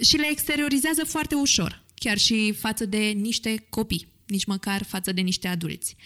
[0.00, 5.20] și le exteriorizează foarte ușor, chiar și față de niște copii, nici măcar față de
[5.20, 5.96] niște adulți.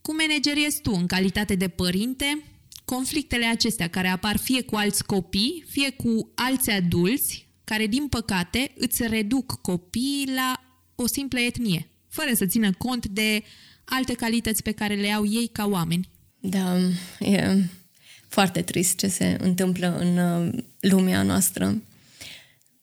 [0.00, 2.42] Cum manageriezi tu în calitate de părinte
[2.84, 8.72] conflictele acestea care apar fie cu alți copii, fie cu alți adulți care, din păcate,
[8.76, 10.64] îți reduc copiii la
[10.94, 13.42] o simplă etnie, fără să țină cont de
[13.84, 16.08] alte calități pe care le au ei ca oameni.
[16.40, 16.76] Da,
[17.18, 17.64] e
[18.28, 21.82] foarte trist ce se întâmplă în uh, lumea noastră.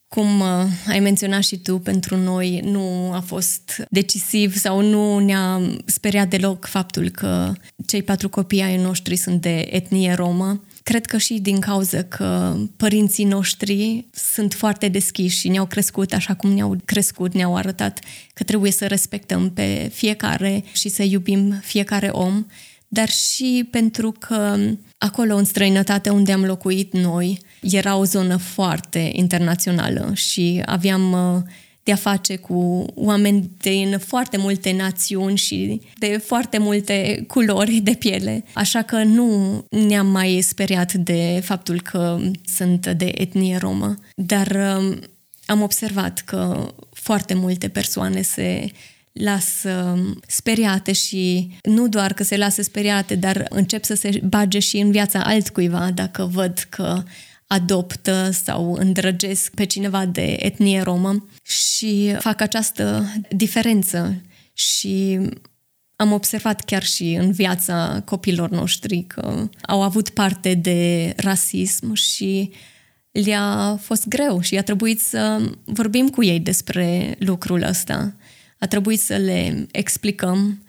[0.07, 5.61] Cum uh, ai menționat și tu, pentru noi nu a fost decisiv sau nu ne-a
[5.85, 7.53] speriat deloc faptul că
[7.85, 12.57] cei patru copii ai noștri sunt de etnie romă Cred că și din cauza că
[12.77, 17.99] părinții noștri sunt foarte deschiși și ne-au crescut așa cum ne-au crescut, ne-au arătat
[18.33, 22.45] că trebuie să respectăm pe fiecare și să iubim fiecare om,
[22.87, 24.57] dar și pentru că
[24.97, 31.41] acolo în străinătate unde am locuit noi era o zonă foarte internațională și aveam uh,
[31.89, 37.91] de a face cu oameni din foarte multe națiuni și de foarte multe culori de
[37.91, 38.43] piele.
[38.53, 42.19] Așa că nu ne-am mai speriat de faptul că
[42.55, 43.95] sunt de etnie romă.
[44.15, 44.99] Dar um,
[45.45, 48.71] am observat că foarte multe persoane se
[49.11, 54.77] lasă speriate și nu doar că se lasă speriate, dar încep să se bage și
[54.77, 57.03] în viața altcuiva dacă văd că
[57.51, 64.21] adoptă sau îndrăgesc pe cineva de etnie romă și fac această diferență
[64.53, 65.19] și
[65.95, 72.51] am observat chiar și în viața copilor noștri că au avut parte de rasism și
[73.11, 78.15] le-a fost greu și a trebuit să vorbim cu ei despre lucrul ăsta.
[78.59, 80.63] A trebuit să le explicăm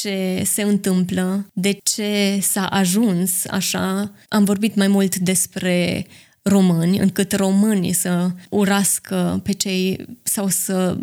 [0.00, 4.12] ce se întâmplă, de ce s-a ajuns așa.
[4.28, 6.06] Am vorbit mai mult despre
[6.42, 10.98] români, încât românii să urască pe cei sau să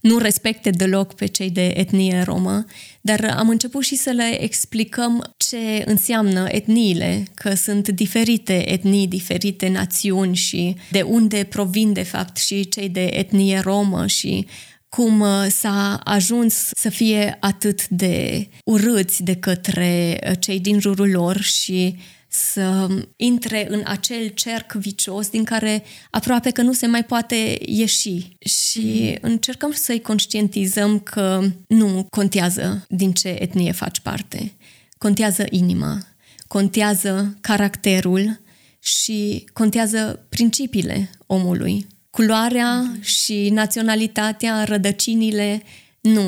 [0.00, 2.64] nu respecte deloc pe cei de etnie romă,
[3.00, 9.68] dar am început și să le explicăm ce înseamnă etniile, că sunt diferite etnii, diferite
[9.68, 14.46] națiuni și de unde provin de fapt și cei de etnie romă și
[14.88, 21.10] cum uh, s-a ajuns să fie atât de urâți de către uh, cei din jurul
[21.10, 21.96] lor și
[22.28, 28.28] să intre în acel cerc vicios din care aproape că nu se mai poate ieși.
[28.38, 34.52] Și încercăm să-i conștientizăm că nu contează din ce etnie faci parte.
[34.98, 35.98] Contează inima,
[36.46, 38.40] contează caracterul
[38.78, 41.86] și contează principiile omului.
[42.16, 45.62] Culoarea și naționalitatea, rădăcinile
[46.00, 46.22] nu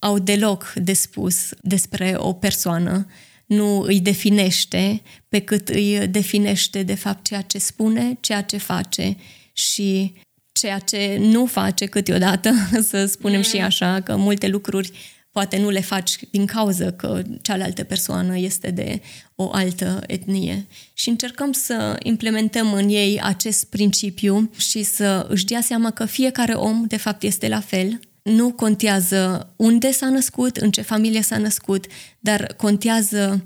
[0.00, 3.06] au deloc de spus despre o persoană
[3.46, 9.16] nu îi definește pe cât îi definește de fapt ceea ce spune, ceea ce face
[9.52, 10.12] și
[10.52, 12.50] ceea ce nu face câteodată,
[12.90, 14.90] să spunem și așa, că multe lucruri
[15.30, 19.00] poate nu le faci din cauza că cealaltă persoană este de
[19.34, 20.66] o altă etnie.
[20.92, 26.52] Și încercăm să implementăm în ei acest principiu și să își dea seama că fiecare
[26.52, 31.38] om de fapt este la fel nu contează unde s-a născut, în ce familie s-a
[31.38, 31.86] născut,
[32.20, 33.44] dar contează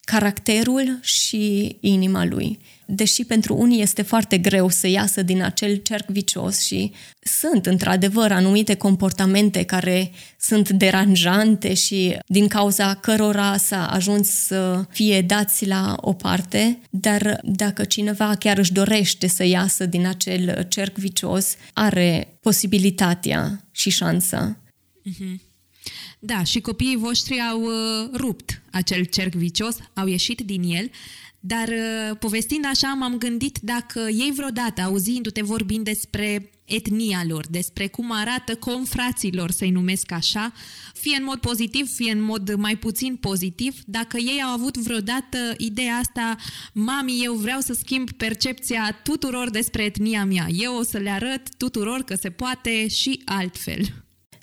[0.00, 2.58] caracterul și inima lui
[2.94, 8.32] deși pentru unii este foarte greu să iasă din acel cerc vicios și sunt într-adevăr
[8.32, 15.96] anumite comportamente care sunt deranjante și din cauza cărora s-a ajuns să fie dați la
[16.00, 22.38] o parte, dar dacă cineva chiar își dorește să iasă din acel cerc vicios, are
[22.40, 24.56] posibilitatea și șansa.
[25.10, 25.50] Mm-hmm.
[26.18, 30.90] Da, și copiii voștri au uh, rupt acel cerc vicios, au ieșit din el,
[31.44, 37.86] dar uh, povestind așa m-am gândit dacă ei vreodată, auzindu-te vorbind despre etnia lor, despre
[37.86, 40.52] cum arată confraților, să-i numesc așa,
[40.94, 45.38] fie în mod pozitiv, fie în mod mai puțin pozitiv, dacă ei au avut vreodată
[45.56, 46.36] ideea asta,
[46.72, 51.54] mami, eu vreau să schimb percepția tuturor despre etnia mea, eu o să le arăt
[51.56, 53.80] tuturor că se poate și altfel.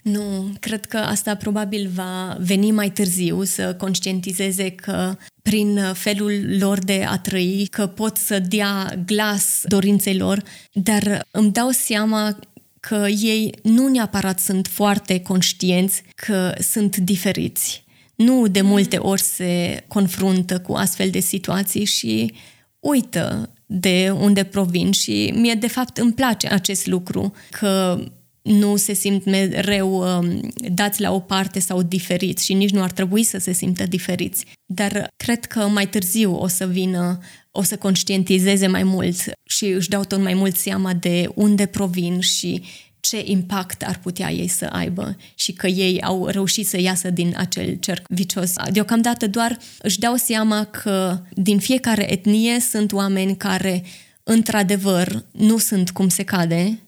[0.02, 6.78] Nu, cred că asta probabil va veni mai târziu să conștientizeze că prin felul lor
[6.78, 12.38] de a trăi, că pot să dea glas dorinței lor, dar îmi dau seama
[12.80, 17.84] că ei nu neapărat sunt foarte conștienți că sunt diferiți.
[18.14, 22.34] Nu de multe ori se confruntă cu astfel de situații și
[22.78, 28.00] uită de unde provin și mie de fapt îmi place acest lucru, că
[28.42, 32.90] nu se simt mereu um, dați la o parte sau diferiți și nici nu ar
[32.90, 34.44] trebui să se simtă diferiți.
[34.66, 37.18] Dar cred că mai târziu o să vină,
[37.50, 42.20] o să conștientizeze mai mult și își dau tot mai mult seama de unde provin
[42.20, 42.62] și
[43.00, 47.34] ce impact ar putea ei să aibă și că ei au reușit să iasă din
[47.36, 48.52] acel cerc vicios.
[48.72, 53.84] Deocamdată doar își dau seama că din fiecare etnie sunt oameni care
[54.22, 56.78] într-adevăr nu sunt cum se cade,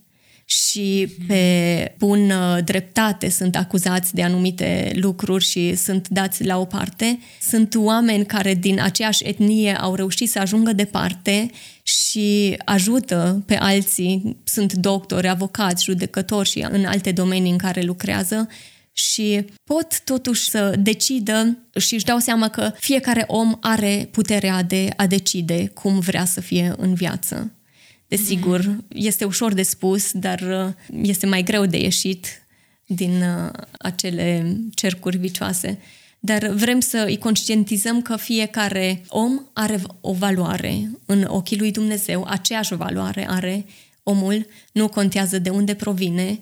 [0.52, 7.18] și pe bună dreptate sunt acuzați de anumite lucruri și sunt dați la o parte.
[7.40, 11.50] Sunt oameni care din aceeași etnie au reușit să ajungă departe
[11.82, 18.48] și ajută pe alții, sunt doctori, avocați, judecători și în alte domenii în care lucrează
[18.92, 24.88] și pot totuși să decidă și își dau seama că fiecare om are puterea de
[24.96, 27.52] a decide cum vrea să fie în viață.
[28.16, 32.46] Desigur, este ușor de spus, dar uh, este mai greu de ieșit
[32.86, 35.78] din uh, acele cercuri vicioase.
[36.20, 42.24] Dar vrem să îi conștientizăm că fiecare om are o valoare în ochii lui Dumnezeu,
[42.28, 43.64] aceeași valoare are
[44.02, 46.40] omul, nu contează de unde provine,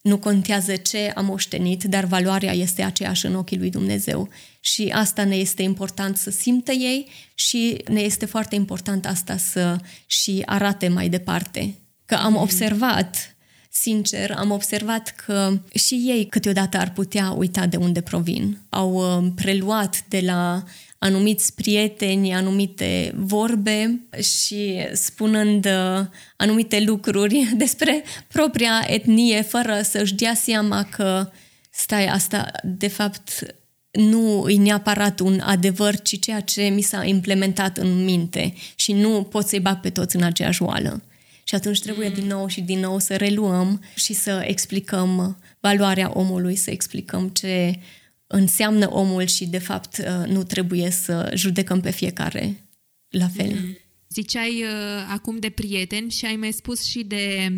[0.00, 4.28] nu contează ce am moștenit, dar valoarea este aceeași în ochii lui Dumnezeu.
[4.64, 9.76] Și asta ne este important să simtă ei și ne este foarte important asta să
[10.06, 11.74] și arate mai departe.
[12.04, 13.36] Că am observat,
[13.70, 18.58] sincer, am observat că și ei câteodată ar putea uita de unde provin.
[18.68, 20.64] Au uh, preluat de la
[20.98, 26.06] anumiți prieteni, anumite vorbe și spunând uh,
[26.36, 31.30] anumite lucruri despre propria etnie fără să-și dea seama că
[31.70, 33.54] stai, asta de fapt
[33.92, 39.22] nu e neapărat un adevăr, ci ceea ce mi s-a implementat în minte și nu
[39.30, 41.02] pot să-i bag pe toți în aceeași oală.
[41.44, 46.56] Și atunci trebuie din nou și din nou să reluăm și să explicăm valoarea omului,
[46.56, 47.78] să explicăm ce
[48.26, 52.66] înseamnă omul și, de fapt, uh, nu trebuie să judecăm pe fiecare
[53.08, 53.50] la fel.
[53.50, 53.76] Mm.
[54.08, 57.52] Ziceai uh, acum de prieteni și ai mai spus și de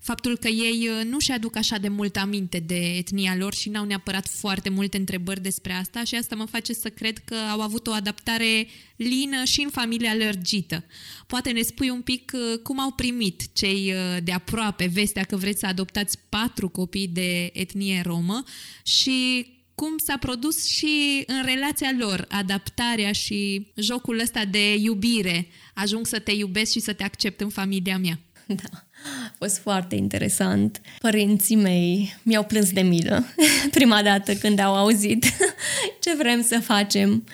[0.00, 3.84] faptul că ei uh, nu-și aduc așa de mult aminte de etnia lor și n-au
[3.84, 7.86] neapărat foarte multe întrebări despre asta și asta mă face să cred că au avut
[7.86, 8.66] o adaptare
[8.96, 10.84] lină și în familia lărgită.
[11.26, 13.92] Poate ne spui un pic uh, cum au primit cei
[14.22, 18.42] de aproape vestea că vreți să adoptați patru copii de etnie romă
[18.82, 25.48] și cum s-a produs și în relația lor, adaptarea și jocul ăsta de iubire.
[25.74, 28.18] Ajung să te iubesc și să te accept în familia mea.
[28.46, 30.80] Da, a fost foarte interesant.
[30.98, 33.24] Părinții mei mi-au plâns de milă
[33.70, 35.24] prima dată când au auzit
[36.02, 37.24] ce vrem să facem.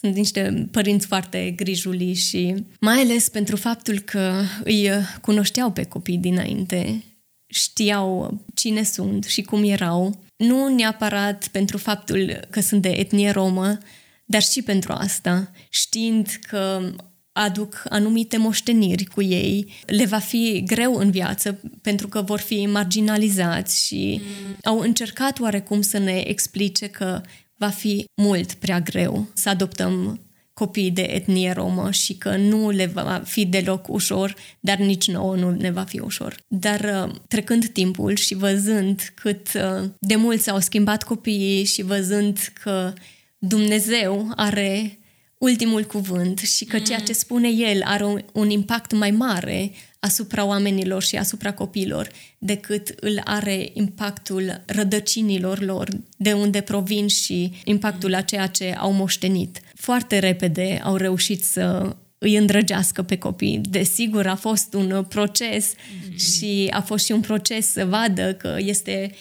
[0.00, 6.18] Sunt niște părinți foarte grijuli și mai ales pentru faptul că îi cunoșteau pe copii
[6.18, 7.04] dinainte,
[7.46, 13.78] știau cine sunt și cum erau nu neapărat pentru faptul că sunt de etnie romă,
[14.24, 16.92] dar și pentru asta, știind că
[17.36, 22.66] aduc anumite moșteniri cu ei, le va fi greu în viață pentru că vor fi
[22.66, 24.56] marginalizați și mm.
[24.64, 27.20] au încercat oarecum să ne explice că
[27.56, 30.20] va fi mult prea greu să adoptăm
[30.52, 35.36] copii de etnie romă și că nu le va fi deloc ușor, dar nici nouă
[35.36, 36.36] nu ne va fi ușor.
[36.48, 42.52] Dar uh, trecând timpul și văzând cât uh, de mult s-au schimbat copiii și văzând
[42.62, 42.92] că
[43.38, 44.98] Dumnezeu are
[45.38, 50.44] ultimul cuvânt și că ceea ce spune El are un, un impact mai mare asupra
[50.44, 52.08] oamenilor și asupra copiilor
[52.38, 58.92] decât îl are impactul rădăcinilor lor, de unde provin și impactul a ceea ce au
[58.92, 59.60] moștenit.
[59.74, 63.60] Foarte repede au reușit să îi îndrăgească pe copii.
[63.68, 66.16] Desigur, a fost un proces mm-hmm.
[66.16, 69.14] și a fost și un proces să vadă că este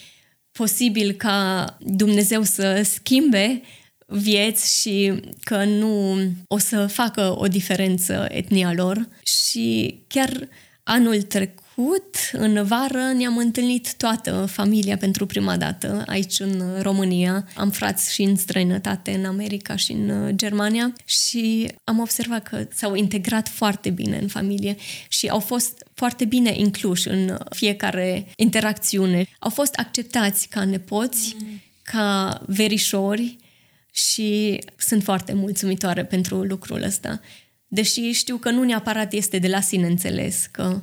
[0.51, 3.61] posibil ca Dumnezeu să schimbe
[4.05, 5.13] vieți și
[5.43, 10.47] că nu o să facă o diferență etnia lor și chiar
[10.87, 17.47] Anul trecut, în vară, ne-am întâlnit toată familia pentru prima dată aici în România.
[17.55, 22.67] Am frați și în străinătate, în America și în uh, Germania și am observat că
[22.73, 24.75] s-au integrat foarte bine în familie
[25.07, 29.27] și au fost foarte bine incluși în fiecare interacțiune.
[29.39, 31.61] Au fost acceptați ca nepoți, mm.
[31.83, 33.37] ca verișori
[33.95, 37.21] și sunt foarte mulțumitoare pentru lucrul ăsta.
[37.67, 40.81] Deși știu că nu neapărat este de la sine înțeles, că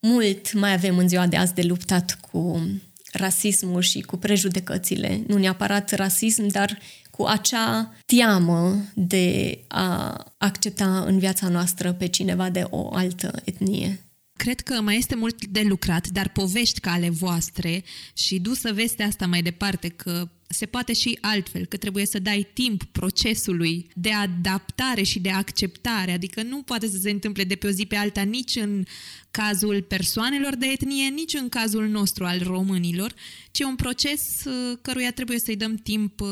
[0.00, 2.70] mult mai avem în ziua de azi de luptat cu
[3.12, 5.22] rasismul și cu prejudecățile.
[5.26, 6.78] Nu neapărat rasism, dar
[7.10, 14.09] cu acea teamă de a accepta în viața noastră pe cineva de o altă etnie.
[14.40, 17.84] Cred că mai este mult de lucrat, dar povești ca ale voastre
[18.14, 22.18] și du să vestea asta mai departe, că se poate și altfel, că trebuie să
[22.18, 27.54] dai timp procesului de adaptare și de acceptare, adică nu poate să se întâmple de
[27.54, 28.84] pe o zi pe alta nici în
[29.30, 33.14] cazul persoanelor de etnie, nici în cazul nostru al românilor,
[33.50, 36.28] ci un proces uh, căruia trebuie să-i dăm timp uh,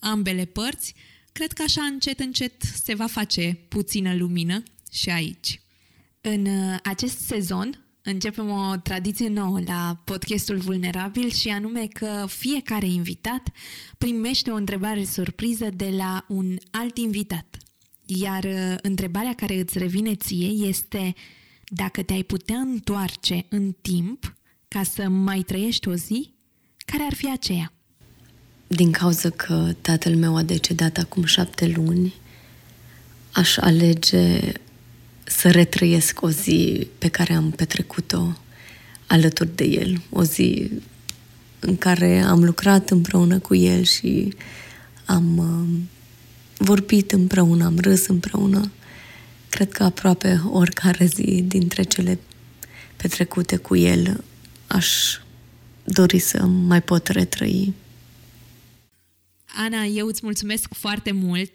[0.00, 0.94] ambele părți.
[1.32, 4.62] Cred că așa încet, încet se va face puțină lumină
[4.92, 5.60] și aici.
[6.20, 12.86] În uh, acest sezon începem o tradiție nouă la podcastul Vulnerabil și anume că fiecare
[12.86, 13.48] invitat
[13.98, 17.56] primește o întrebare surpriză de la un alt invitat.
[18.06, 21.14] Iar uh, întrebarea care îți revine ție este
[21.66, 24.34] dacă te-ai putea întoarce în timp
[24.68, 26.34] ca să mai trăiești o zi,
[26.84, 27.72] care ar fi aceea?
[28.66, 32.14] Din cauza că tatăl meu a decedat acum șapte luni,
[33.32, 34.52] aș alege
[35.28, 38.36] să retrăiesc o zi pe care am petrecut-o
[39.06, 40.70] alături de el, o zi
[41.60, 44.34] în care am lucrat împreună cu el și
[45.04, 45.80] am uh,
[46.56, 48.70] vorbit împreună, am râs împreună.
[49.48, 52.18] Cred că aproape oricare zi dintre cele
[52.96, 54.24] petrecute cu el
[54.66, 55.18] aș
[55.84, 57.74] dori să mai pot retrăi.
[59.56, 61.52] Ana, eu îți mulțumesc foarte mult.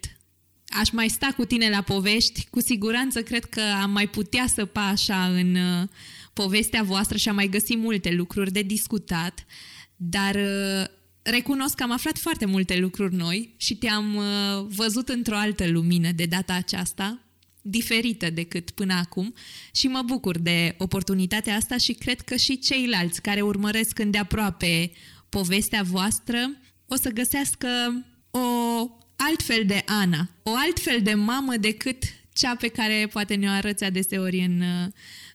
[0.68, 2.46] Aș mai sta cu tine la povești.
[2.50, 5.88] Cu siguranță cred că am mai putea săpa așa în uh,
[6.32, 9.44] povestea voastră și am mai găsit multe lucruri de discutat,
[9.96, 10.84] dar uh,
[11.22, 16.10] recunosc că am aflat foarte multe lucruri noi și te-am uh, văzut într-o altă lumină
[16.12, 17.18] de data aceasta,
[17.66, 19.34] diferită decât până acum
[19.72, 24.92] și mă bucur de oportunitatea asta și cred că și ceilalți care urmăresc îndeaproape
[25.28, 26.50] povestea voastră
[26.86, 27.68] o să găsească
[28.30, 28.40] o
[29.30, 32.02] altfel de Ana, o altfel de mamă decât
[32.32, 34.62] cea pe care poate ne-o arăți adeseori în,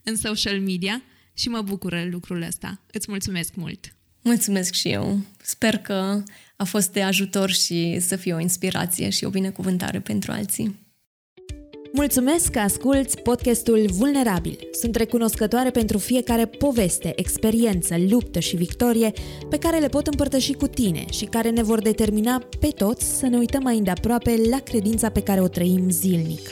[0.03, 1.03] în social media
[1.33, 2.81] și mă bucură lucrul ăsta.
[2.91, 3.93] Îți mulțumesc mult!
[4.21, 5.19] Mulțumesc și eu.
[5.41, 6.23] Sper că
[6.55, 10.79] a fost de ajutor și să fie o inspirație și o binecuvântare pentru alții.
[11.91, 14.59] Mulțumesc că asculți podcastul Vulnerabil.
[14.71, 19.11] Sunt recunoscătoare pentru fiecare poveste, experiență, luptă și victorie
[19.49, 23.27] pe care le pot împărtăși cu tine și care ne vor determina pe toți să
[23.27, 26.49] ne uităm mai îndeaproape la credința pe care o trăim zilnic.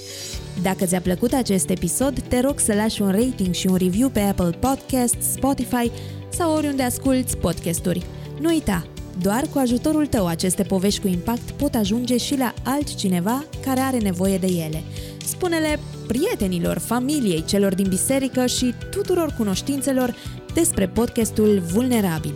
[0.62, 4.20] Dacă ți-a plăcut acest episod, te rog să lași un rating și un review pe
[4.20, 5.92] Apple Podcasts, Spotify
[6.30, 8.06] sau oriunde asculti podcasturi.
[8.40, 8.88] Nu uita,
[9.22, 13.98] doar cu ajutorul tău aceste povești cu impact pot ajunge și la altcineva care are
[13.98, 14.84] nevoie de ele.
[15.26, 20.16] Spune-le prietenilor, familiei, celor din biserică și tuturor cunoștințelor
[20.54, 22.34] despre podcastul Vulnerabil.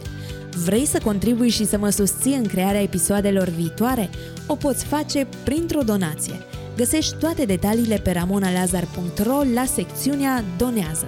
[0.66, 4.10] Vrei să contribui și să mă susții în crearea episoadelor viitoare?
[4.48, 6.34] O poți face printr-o donație.
[6.78, 11.06] Găsești toate detaliile pe ramonalazar.ro la secțiunea Donează.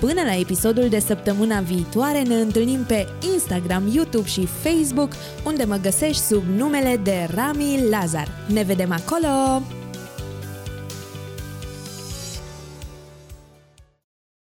[0.00, 5.12] Până la episodul de săptămâna viitoare ne întâlnim pe Instagram, YouTube și Facebook,
[5.44, 8.28] unde mă găsești sub numele de Rami Lazar.
[8.46, 9.79] Ne vedem acolo!